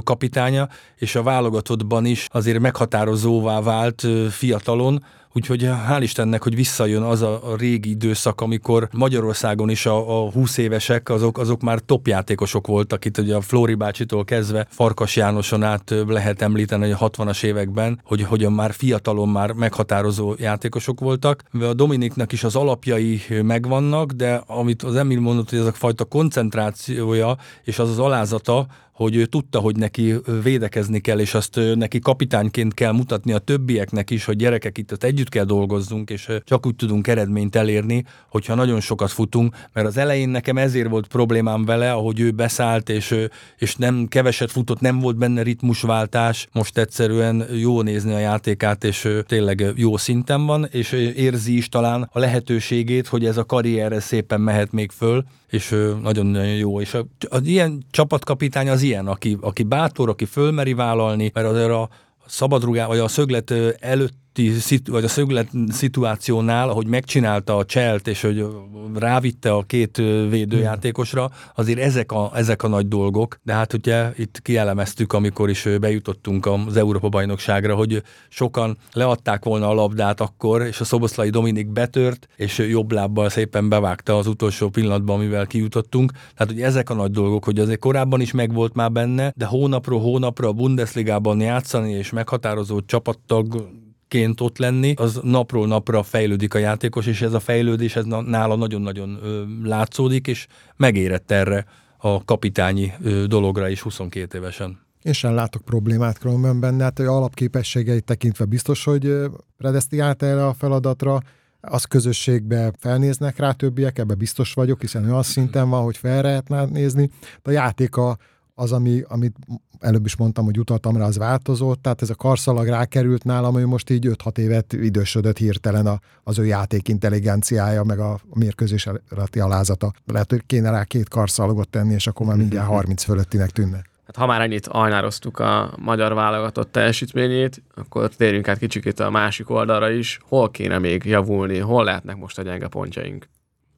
kapitánya, 0.04 0.68
és 0.96 1.14
a 1.14 1.22
válogatottban 1.22 2.04
is 2.04 2.26
azért 2.30 2.58
meghatározóvá 2.58 3.60
vált 3.60 4.06
fiatalon, 4.30 5.04
Úgyhogy 5.36 5.68
hál' 5.88 6.02
Istennek, 6.02 6.42
hogy 6.42 6.54
visszajön 6.54 7.02
az 7.02 7.22
a, 7.22 7.40
régi 7.58 7.90
időszak, 7.90 8.40
amikor 8.40 8.88
Magyarországon 8.92 9.70
is 9.70 9.86
a, 9.86 10.24
a 10.24 10.30
20 10.30 10.56
évesek, 10.56 11.08
azok, 11.08 11.38
azok 11.38 11.60
már 11.60 11.80
top 11.80 12.06
játékosok 12.06 12.66
voltak, 12.66 13.04
itt 13.04 13.18
ugye 13.18 13.34
a 13.34 13.40
Flóri 13.40 13.74
bácsitól 13.74 14.24
kezdve 14.24 14.66
Farkas 14.70 15.16
Jánoson 15.16 15.62
át 15.62 15.94
lehet 16.06 16.42
említeni, 16.42 16.90
hogy 16.90 16.96
a 17.00 17.10
60-as 17.10 17.44
években, 17.44 18.00
hogy, 18.04 18.22
hogy 18.22 18.48
már 18.48 18.72
fiatalon 18.72 19.28
már 19.28 19.52
meghatározó 19.52 20.34
játékosok 20.38 21.00
voltak. 21.00 21.42
A 21.60 21.74
Dominiknak 21.74 22.32
is 22.32 22.44
az 22.44 22.56
alapjai 22.56 23.20
megvannak, 23.42 24.12
de 24.12 24.42
amit 24.46 24.82
az 24.82 24.96
Emil 24.96 25.20
mondott, 25.20 25.50
hogy 25.50 25.58
ez 25.58 25.66
a 25.66 25.72
fajta 25.72 26.04
koncentrációja 26.04 27.36
és 27.64 27.78
az 27.78 27.90
az 27.90 27.98
alázata, 27.98 28.66
hogy 28.96 29.16
ő 29.16 29.26
tudta, 29.26 29.58
hogy 29.58 29.76
neki 29.76 30.14
védekezni 30.42 31.00
kell, 31.00 31.18
és 31.18 31.34
azt 31.34 31.60
neki 31.74 31.98
kapitányként 31.98 32.74
kell 32.74 32.92
mutatni 32.92 33.32
a 33.32 33.38
többieknek 33.38 34.10
is, 34.10 34.24
hogy 34.24 34.36
gyerekek 34.36 34.78
itt 34.78 35.02
együtt 35.04 35.28
kell 35.28 35.44
dolgozzunk, 35.44 36.10
és 36.10 36.28
csak 36.44 36.66
úgy 36.66 36.76
tudunk 36.76 37.06
eredményt 37.06 37.56
elérni, 37.56 38.04
hogyha 38.28 38.54
nagyon 38.54 38.80
sokat 38.80 39.10
futunk, 39.10 39.56
mert 39.72 39.86
az 39.86 39.96
elején 39.96 40.28
nekem 40.28 40.58
ezért 40.58 40.88
volt 40.88 41.06
problémám 41.06 41.64
vele, 41.64 41.92
ahogy 41.92 42.20
ő 42.20 42.30
beszállt, 42.30 42.88
és, 42.88 43.14
és 43.58 43.76
nem 43.76 44.06
keveset 44.08 44.50
futott, 44.50 44.80
nem 44.80 44.98
volt 44.98 45.16
benne 45.16 45.42
ritmusváltás, 45.42 46.48
most 46.52 46.78
egyszerűen 46.78 47.46
jó 47.52 47.82
nézni 47.82 48.14
a 48.14 48.18
játékát, 48.18 48.84
és 48.84 49.08
tényleg 49.26 49.72
jó 49.74 49.96
szinten 49.96 50.46
van, 50.46 50.68
és 50.70 50.92
érzi 51.16 51.56
is 51.56 51.68
talán 51.68 52.08
a 52.12 52.18
lehetőségét, 52.18 53.06
hogy 53.06 53.24
ez 53.24 53.36
a 53.36 53.44
karrierre 53.44 54.00
szépen 54.00 54.40
mehet 54.40 54.72
még 54.72 54.90
föl, 54.90 55.24
és 55.48 55.70
nagyon-nagyon 56.02 56.54
jó. 56.54 56.80
És 56.80 56.96
az 57.28 57.44
ilyen 57.44 57.84
csapatkapitány 57.90 58.68
az 58.68 58.82
ilyen, 58.82 59.06
aki, 59.06 59.36
aki 59.40 59.62
bátor, 59.62 60.08
aki 60.08 60.24
fölmeri 60.24 60.74
vállalni, 60.74 61.30
mert 61.34 61.46
azért 61.46 61.70
a 61.70 61.88
szabadrugá, 62.26 62.86
vagy 62.86 62.98
a 62.98 63.08
szöglet 63.08 63.54
előtt 63.78 64.14
szitu, 64.58 64.92
vagy 64.92 65.04
a 65.04 65.08
szöglet 65.08 65.48
szituációnál, 65.68 66.68
ahogy 66.68 66.86
megcsinálta 66.86 67.56
a 67.56 67.64
cselt, 67.64 68.08
és 68.08 68.20
hogy 68.20 68.46
rávitte 68.94 69.52
a 69.52 69.62
két 69.62 69.96
védőjátékosra, 70.30 71.30
azért 71.54 71.78
ezek 71.78 72.12
a, 72.12 72.30
ezek 72.34 72.62
a 72.62 72.68
nagy 72.68 72.88
dolgok, 72.88 73.38
de 73.42 73.52
hát 73.52 73.72
ugye 73.72 74.12
itt 74.16 74.40
kielemeztük, 74.42 75.12
amikor 75.12 75.50
is 75.50 75.68
bejutottunk 75.80 76.46
az 76.66 76.76
Európa-bajnokságra, 76.76 77.74
hogy 77.74 78.02
sokan 78.28 78.76
leadták 78.92 79.44
volna 79.44 79.68
a 79.68 79.74
labdát 79.74 80.20
akkor, 80.20 80.62
és 80.62 80.80
a 80.80 80.84
Szoboszlai 80.84 81.30
Dominik 81.30 81.72
betört, 81.72 82.28
és 82.36 82.58
jobb 82.58 82.92
lábbal 82.92 83.28
szépen 83.28 83.68
bevágta 83.68 84.16
az 84.16 84.26
utolsó 84.26 84.68
pillanatban, 84.68 85.16
amivel 85.16 85.46
kijutottunk. 85.46 86.12
Tehát, 86.12 86.52
hogy 86.52 86.62
ezek 86.62 86.90
a 86.90 86.94
nagy 86.94 87.10
dolgok, 87.10 87.44
hogy 87.44 87.58
azért 87.58 87.78
korábban 87.78 88.20
is 88.20 88.32
megvolt 88.32 88.74
már 88.74 88.92
benne, 88.92 89.32
de 89.36 89.44
hónapról 89.44 90.00
hónapra 90.00 90.48
a 90.48 90.52
Bundesligában 90.52 91.40
játszani 91.40 91.92
és 91.92 92.10
meghatározó 92.10 92.80
csapattag 92.80 93.68
ként 94.16 94.40
ott 94.40 94.58
lenni, 94.58 94.94
az 94.96 95.20
napról 95.22 95.66
napra 95.66 96.02
fejlődik 96.02 96.54
a 96.54 96.58
játékos, 96.58 97.06
és 97.06 97.22
ez 97.22 97.32
a 97.32 97.40
fejlődés 97.40 97.96
ez 97.96 98.04
nála 98.04 98.56
nagyon-nagyon 98.56 99.18
látszódik, 99.62 100.26
és 100.26 100.46
megérett 100.76 101.30
erre 101.30 101.64
a 101.98 102.24
kapitányi 102.24 102.92
dologra 103.26 103.68
is 103.68 103.80
22 103.80 104.38
évesen. 104.38 104.78
Én 105.02 105.12
sem 105.12 105.34
látok 105.34 105.62
problémát 105.62 106.18
különben 106.18 106.60
benne, 106.60 106.82
hát 106.82 106.98
alapképességeit 106.98 108.04
tekintve 108.04 108.44
biztos, 108.44 108.84
hogy 108.84 109.14
predestinált 109.56 110.22
erre 110.22 110.46
a 110.46 110.54
feladatra, 110.54 111.20
az 111.60 111.84
közösségbe 111.84 112.72
felnéznek 112.78 113.38
rá 113.38 113.52
többiek, 113.52 113.98
ebbe 113.98 114.14
biztos 114.14 114.52
vagyok, 114.52 114.80
hiszen 114.80 115.04
az 115.04 115.26
szinten 115.26 115.70
van, 115.70 115.82
hogy 115.82 115.96
fel 115.96 116.22
lehet 116.22 116.70
nézni. 116.70 117.10
De 117.42 117.50
a 117.50 117.54
játéka 117.54 118.16
az, 118.58 118.72
ami, 118.72 119.02
amit 119.08 119.36
előbb 119.80 120.04
is 120.04 120.16
mondtam, 120.16 120.44
hogy 120.44 120.58
utaltam 120.58 120.96
rá, 120.96 121.04
az 121.04 121.16
változott, 121.16 121.82
tehát 121.82 122.02
ez 122.02 122.10
a 122.10 122.14
karszalag 122.14 122.66
rákerült 122.66 123.24
nálam, 123.24 123.52
hogy 123.52 123.66
most 123.66 123.90
így 123.90 124.08
5-6 124.10 124.38
évet 124.38 124.72
idősödött 124.72 125.38
hirtelen 125.38 125.86
a, 125.86 126.00
az 126.22 126.38
ő 126.38 126.46
játék 126.46 126.88
intelligenciája, 126.88 127.82
meg 127.82 127.98
a 127.98 128.18
mérkőzés 128.34 128.88
alatti 129.10 129.40
alázata. 129.40 129.92
Lehet, 130.06 130.30
hogy 130.30 130.42
kéne 130.46 130.70
rá 130.70 130.84
két 130.84 131.08
karszalagot 131.08 131.68
tenni, 131.68 131.94
és 131.94 132.06
akkor 132.06 132.26
már 132.26 132.36
mindjárt 132.36 132.68
30 132.68 133.02
fölöttinek 133.02 133.50
tűnne. 133.50 133.82
Hát 134.06 134.16
ha 134.16 134.26
már 134.26 134.40
ennyit 134.40 134.66
ajnároztuk 134.66 135.38
a 135.38 135.74
magyar 135.78 136.14
válogatott 136.14 136.72
teljesítményét, 136.72 137.62
akkor 137.74 138.08
térjünk 138.08 138.48
át 138.48 138.58
kicsikét 138.58 139.00
a 139.00 139.10
másik 139.10 139.50
oldalra 139.50 139.90
is. 139.90 140.18
Hol 140.28 140.50
kéne 140.50 140.78
még 140.78 141.04
javulni, 141.04 141.58
hol 141.58 141.84
lehetnek 141.84 142.16
most 142.16 142.38
a 142.38 142.42
gyenge 142.42 142.68
pontjaink? 142.68 143.28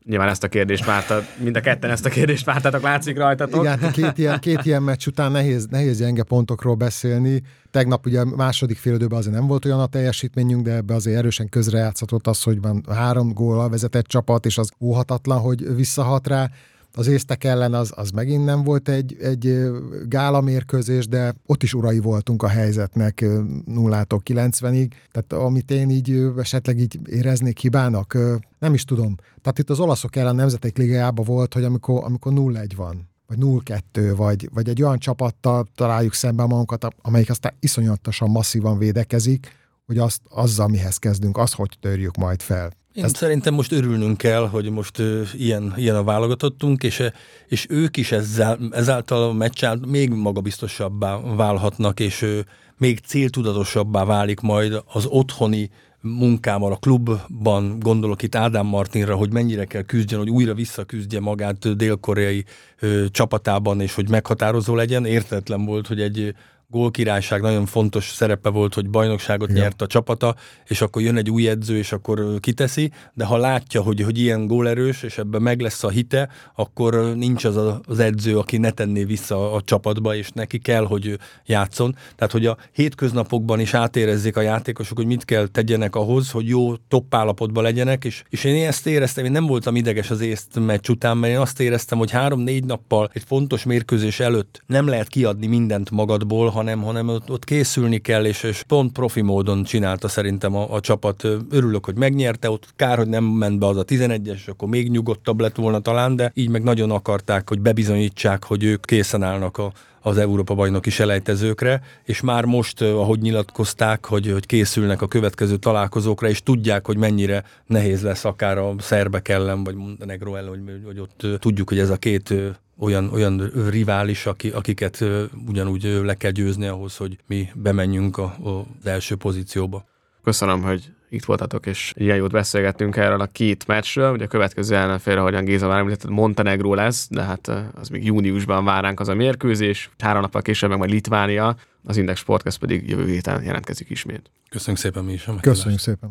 Nyilván 0.09 0.28
ezt 0.28 0.44
a 0.44 0.48
kérdést 0.48 0.84
vártad, 0.84 1.24
mind 1.36 1.56
a 1.56 1.61
ketten 1.61 1.90
ezt 1.90 2.06
a 2.06 2.09
kérdést 2.09 2.44
vártatok, 2.44 2.82
látszik 2.82 3.16
rajtatok. 3.16 3.62
Igen, 3.62 3.90
két 3.92 4.18
ilyen, 4.18 4.38
két 4.38 4.64
ilyen 4.64 4.82
meccs 4.82 5.06
után 5.06 5.32
nehéz, 5.32 5.66
nehéz 5.66 5.98
gyenge 5.98 6.22
pontokról 6.22 6.74
beszélni. 6.74 7.42
Tegnap 7.70 8.06
ugye 8.06 8.24
második 8.24 8.78
félidőben 8.78 9.18
azért 9.18 9.34
nem 9.34 9.46
volt 9.46 9.64
olyan 9.64 9.80
a 9.80 9.86
teljesítményünk, 9.86 10.64
de 10.64 10.74
ebbe 10.74 10.94
azért 10.94 11.16
erősen 11.16 11.48
közrejátszhatott 11.48 12.26
az, 12.26 12.42
hogy 12.42 12.61
van 12.61 12.84
három 12.88 13.32
gól 13.32 13.68
vezetett 13.68 14.06
csapat, 14.06 14.46
és 14.46 14.59
az 14.59 14.70
óhatatlan, 14.80 15.38
hogy 15.38 15.74
visszahat 15.74 16.26
rá 16.26 16.50
az 16.95 17.07
észtek 17.07 17.45
ellen 17.45 17.74
az, 17.74 17.93
az 17.97 18.11
megint 18.11 18.45
nem 18.45 18.62
volt 18.62 18.89
egy, 18.89 19.16
egy 19.20 19.70
gála 20.05 20.41
mérkőzés, 20.41 21.09
de 21.09 21.34
ott 21.47 21.62
is 21.62 21.74
urai 21.74 21.99
voltunk 21.99 22.43
a 22.43 22.49
helyzetnek 22.49 23.24
0-tól 23.24 24.20
90-ig, 24.24 24.91
tehát 25.11 25.45
amit 25.45 25.70
én 25.70 25.91
így 25.91 26.30
esetleg 26.39 26.78
így 26.78 26.99
éreznék 27.09 27.59
hibának, 27.59 28.18
nem 28.59 28.74
is 28.74 28.84
tudom. 28.84 29.14
Tehát 29.43 29.59
itt 29.59 29.70
az 29.70 29.80
olaszok 29.80 30.16
ellen 30.16 30.34
nemzetek 30.34 30.76
ligájában 30.76 31.24
volt, 31.24 31.55
hogy 31.55 31.64
amikor, 31.64 32.05
amikor 32.05 32.32
0-1 32.34 32.70
van, 32.76 33.09
vagy 33.26 33.39
0-2, 33.41 34.12
vagy, 34.16 34.49
vagy 34.53 34.68
egy 34.68 34.82
olyan 34.82 34.99
csapattal 34.99 35.66
találjuk 35.74 36.14
szemben 36.14 36.47
magunkat, 36.47 36.86
amelyik 37.03 37.30
aztán 37.30 37.53
iszonyatosan 37.61 38.30
masszívan 38.30 38.78
védekezik, 38.78 39.57
hogy 39.86 39.99
azt, 39.99 40.20
azzal 40.28 40.68
mihez 40.68 40.97
kezdünk, 40.97 41.36
az 41.36 41.53
hogy 41.53 41.76
törjük 41.80 42.16
majd 42.16 42.43
fel. 42.43 42.70
Én 42.99 43.05
Ezt... 43.05 43.16
szerintem 43.16 43.55
most 43.55 43.72
örülnünk 43.72 44.16
kell, 44.16 44.49
hogy 44.49 44.70
most 44.70 44.99
uh, 44.99 45.28
ilyen, 45.32 45.74
ilyen 45.76 45.96
a 45.96 46.03
válogatottunk, 46.05 46.82
és, 46.82 47.03
és 47.46 47.66
ők 47.68 47.96
is 47.96 48.12
ezzel, 48.12 48.59
ezáltal 48.70 49.22
a 49.22 49.32
meccsel 49.32 49.80
még 49.86 50.11
magabiztosabbá 50.11 51.20
válhatnak, 51.20 52.01
és 52.01 52.22
uh, 52.22 52.38
még 52.76 52.99
céltudatosabbá 52.99 54.05
válik 54.05 54.40
majd 54.40 54.82
az 54.92 55.07
otthoni 55.07 55.70
munkával 56.01 56.72
a 56.72 56.76
klubban, 56.76 57.78
gondolok 57.78 58.22
itt 58.22 58.34
Ádám 58.34 58.66
Martinra, 58.66 59.16
hogy 59.16 59.32
mennyire 59.32 59.64
kell 59.64 59.82
küzdjen, 59.82 60.20
hogy 60.20 60.30
újra 60.30 60.55
visszaküzdje 60.55 61.20
magát 61.20 61.76
dél-koreai 61.76 62.44
ö, 62.78 63.05
csapatában, 63.11 63.80
és 63.80 63.94
hogy 63.94 64.09
meghatározó 64.09 64.74
legyen. 64.74 65.05
Értetlen 65.05 65.64
volt, 65.64 65.86
hogy 65.86 66.01
egy 66.01 66.34
gólkirályság 66.70 67.40
nagyon 67.40 67.66
fontos 67.66 68.08
szerepe 68.08 68.48
volt, 68.48 68.74
hogy 68.74 68.90
bajnokságot 68.90 69.48
Igen. 69.48 69.62
nyert 69.62 69.82
a 69.82 69.86
csapata, 69.86 70.34
és 70.66 70.80
akkor 70.80 71.02
jön 71.02 71.16
egy 71.16 71.30
új 71.30 71.48
edző, 71.48 71.76
és 71.76 71.92
akkor 71.92 72.40
kiteszi, 72.40 72.90
de 73.14 73.24
ha 73.24 73.36
látja, 73.36 73.82
hogy, 73.82 74.00
hogy 74.02 74.18
ilyen 74.18 74.46
gólerős, 74.46 75.02
és 75.02 75.18
ebben 75.18 75.42
meg 75.42 75.60
lesz 75.60 75.84
a 75.84 75.88
hite, 75.88 76.28
akkor 76.54 77.14
nincs 77.16 77.44
az 77.44 77.56
a, 77.56 77.80
az 77.86 77.98
edző, 77.98 78.38
aki 78.38 78.56
ne 78.56 78.70
tenné 78.70 79.04
vissza 79.04 79.52
a 79.52 79.62
csapatba, 79.62 80.14
és 80.14 80.30
neki 80.30 80.58
kell, 80.58 80.84
hogy 80.84 81.18
játszon. 81.46 81.96
Tehát, 82.16 82.32
hogy 82.32 82.46
a 82.46 82.56
hétköznapokban 82.72 83.60
is 83.60 83.74
átérezzék 83.74 84.36
a 84.36 84.40
játékosok, 84.40 84.96
hogy 84.96 85.06
mit 85.06 85.24
kell 85.24 85.46
tegyenek 85.46 85.96
ahhoz, 85.96 86.30
hogy 86.30 86.48
jó 86.48 86.74
top 86.76 87.14
állapotban 87.14 87.62
legyenek, 87.62 88.04
és, 88.04 88.22
és 88.28 88.44
én 88.44 88.66
ezt 88.66 88.86
éreztem, 88.86 89.24
én 89.24 89.32
nem 89.32 89.46
voltam 89.46 89.76
ideges 89.76 90.10
az 90.10 90.20
észt 90.20 90.58
meccs 90.58 90.88
után, 90.88 91.16
mert 91.16 91.32
én 91.32 91.38
azt 91.38 91.60
éreztem, 91.60 91.98
hogy 91.98 92.10
három-négy 92.10 92.64
nappal 92.64 93.10
egy 93.12 93.24
fontos 93.26 93.64
mérkőzés 93.64 94.20
előtt 94.20 94.62
nem 94.66 94.86
lehet 94.86 95.08
kiadni 95.08 95.46
mindent 95.46 95.90
magadból, 95.90 96.56
hanem, 96.59 96.82
hanem 96.82 97.09
ott, 97.09 97.30
ott 97.30 97.44
készülni 97.44 97.98
kell, 97.98 98.24
és, 98.24 98.42
és 98.42 98.62
pont 98.62 98.92
profi 98.92 99.20
módon 99.20 99.64
csinálta 99.64 100.09
szerintem 100.09 100.56
a, 100.56 100.74
a 100.74 100.80
csapat. 100.80 101.24
Örülök, 101.50 101.84
hogy 101.84 101.96
megnyerte, 101.96 102.50
ott 102.50 102.68
kár, 102.76 102.98
hogy 102.98 103.09
nem 103.09 103.24
ment 103.24 103.59
be 103.59 103.66
az 103.66 103.76
a 103.76 103.84
11-es, 103.84 104.48
akkor 104.48 104.68
még 104.68 104.90
nyugodtabb 104.90 105.40
lett 105.40 105.56
volna 105.56 105.78
talán, 105.78 106.16
de 106.16 106.32
így 106.34 106.48
meg 106.48 106.62
nagyon 106.62 106.90
akarták, 106.90 107.48
hogy 107.48 107.61
bebizonyítsák, 107.61 108.44
hogy 108.44 108.64
ők 108.64 108.84
készen 108.84 109.22
állnak 109.22 109.59
a, 109.59 109.72
az 110.00 110.18
Európa 110.18 110.54
bajnoki 110.54 110.90
selejtezőkre, 110.90 111.82
és 112.04 112.20
már 112.20 112.44
most, 112.44 112.82
ahogy 112.82 113.18
nyilatkozták, 113.18 114.04
hogy, 114.04 114.32
hogy 114.32 114.46
készülnek 114.46 115.02
a 115.02 115.09
következő 115.09 115.56
találkozókra, 115.56 116.28
és 116.28 116.42
tudják, 116.42 116.86
hogy 116.86 116.96
mennyire 116.96 117.44
nehéz 117.66 118.02
lesz 118.02 118.24
akár 118.24 118.59
a 118.59 118.74
szerbek 118.78 119.28
ellen, 119.28 119.64
vagy 119.64 119.74
Montenegro 119.74 120.34
ellen, 120.34 120.48
hogy, 120.48 120.80
hogy 120.84 120.98
ott 120.98 121.40
tudjuk, 121.40 121.68
hogy 121.68 121.78
ez 121.78 121.90
a 121.90 121.96
két 121.96 122.34
olyan, 122.79 123.11
olyan 123.12 123.53
rivális, 123.70 124.26
aki, 124.26 124.49
akiket 124.51 125.05
ugyanúgy 125.47 125.83
le 125.83 126.14
kell 126.14 126.31
győzni 126.31 126.66
ahhoz, 126.66 126.97
hogy 126.97 127.18
mi 127.26 127.49
bemenjünk 127.55 128.18
a, 128.18 128.37
a, 128.43 128.49
az 128.49 128.87
első 128.87 129.16
pozícióba. 129.16 129.85
Köszönöm, 130.22 130.62
hogy 130.62 130.93
itt 131.11 131.24
voltatok, 131.24 131.66
és 131.66 131.93
ilyen 131.97 132.16
jót 132.16 132.31
beszélgettünk 132.31 132.97
erről 132.97 133.20
a 133.20 133.26
két 133.26 133.66
meccsről. 133.66 134.12
Ugye 134.12 134.24
a 134.24 134.29
következő 134.29 134.76
ellenfélre, 134.76 135.20
ahogyan 135.20 135.45
Géza 135.45 135.66
már 135.66 135.79
említett, 135.79 136.11
Montenegro 136.11 136.74
lesz, 136.74 137.09
de 137.11 137.22
hát 137.22 137.51
az 137.74 137.89
még 137.89 138.05
júniusban 138.05 138.64
vár 138.64 138.83
ránk 138.83 139.01
az 139.01 139.09
a 139.09 139.14
mérkőzés. 139.14 139.91
Három 139.99 140.20
nappal 140.20 140.43
később 140.43 140.68
meg 140.70 140.79
majd 140.79 140.91
Litvánia, 140.91 141.57
az 141.85 141.97
Index 141.97 142.22
Podcast 142.22 142.59
pedig 142.59 142.89
jövő 142.89 143.07
héten 143.07 143.43
jelentkezik 143.43 143.91
ismét. 143.91 144.31
Köszönjük 144.51 144.83
szépen 144.83 145.05
mi 145.05 145.12
is 145.12 145.26
a. 145.26 145.37
Köszönjük 145.41 145.81
szépen. 145.81 146.11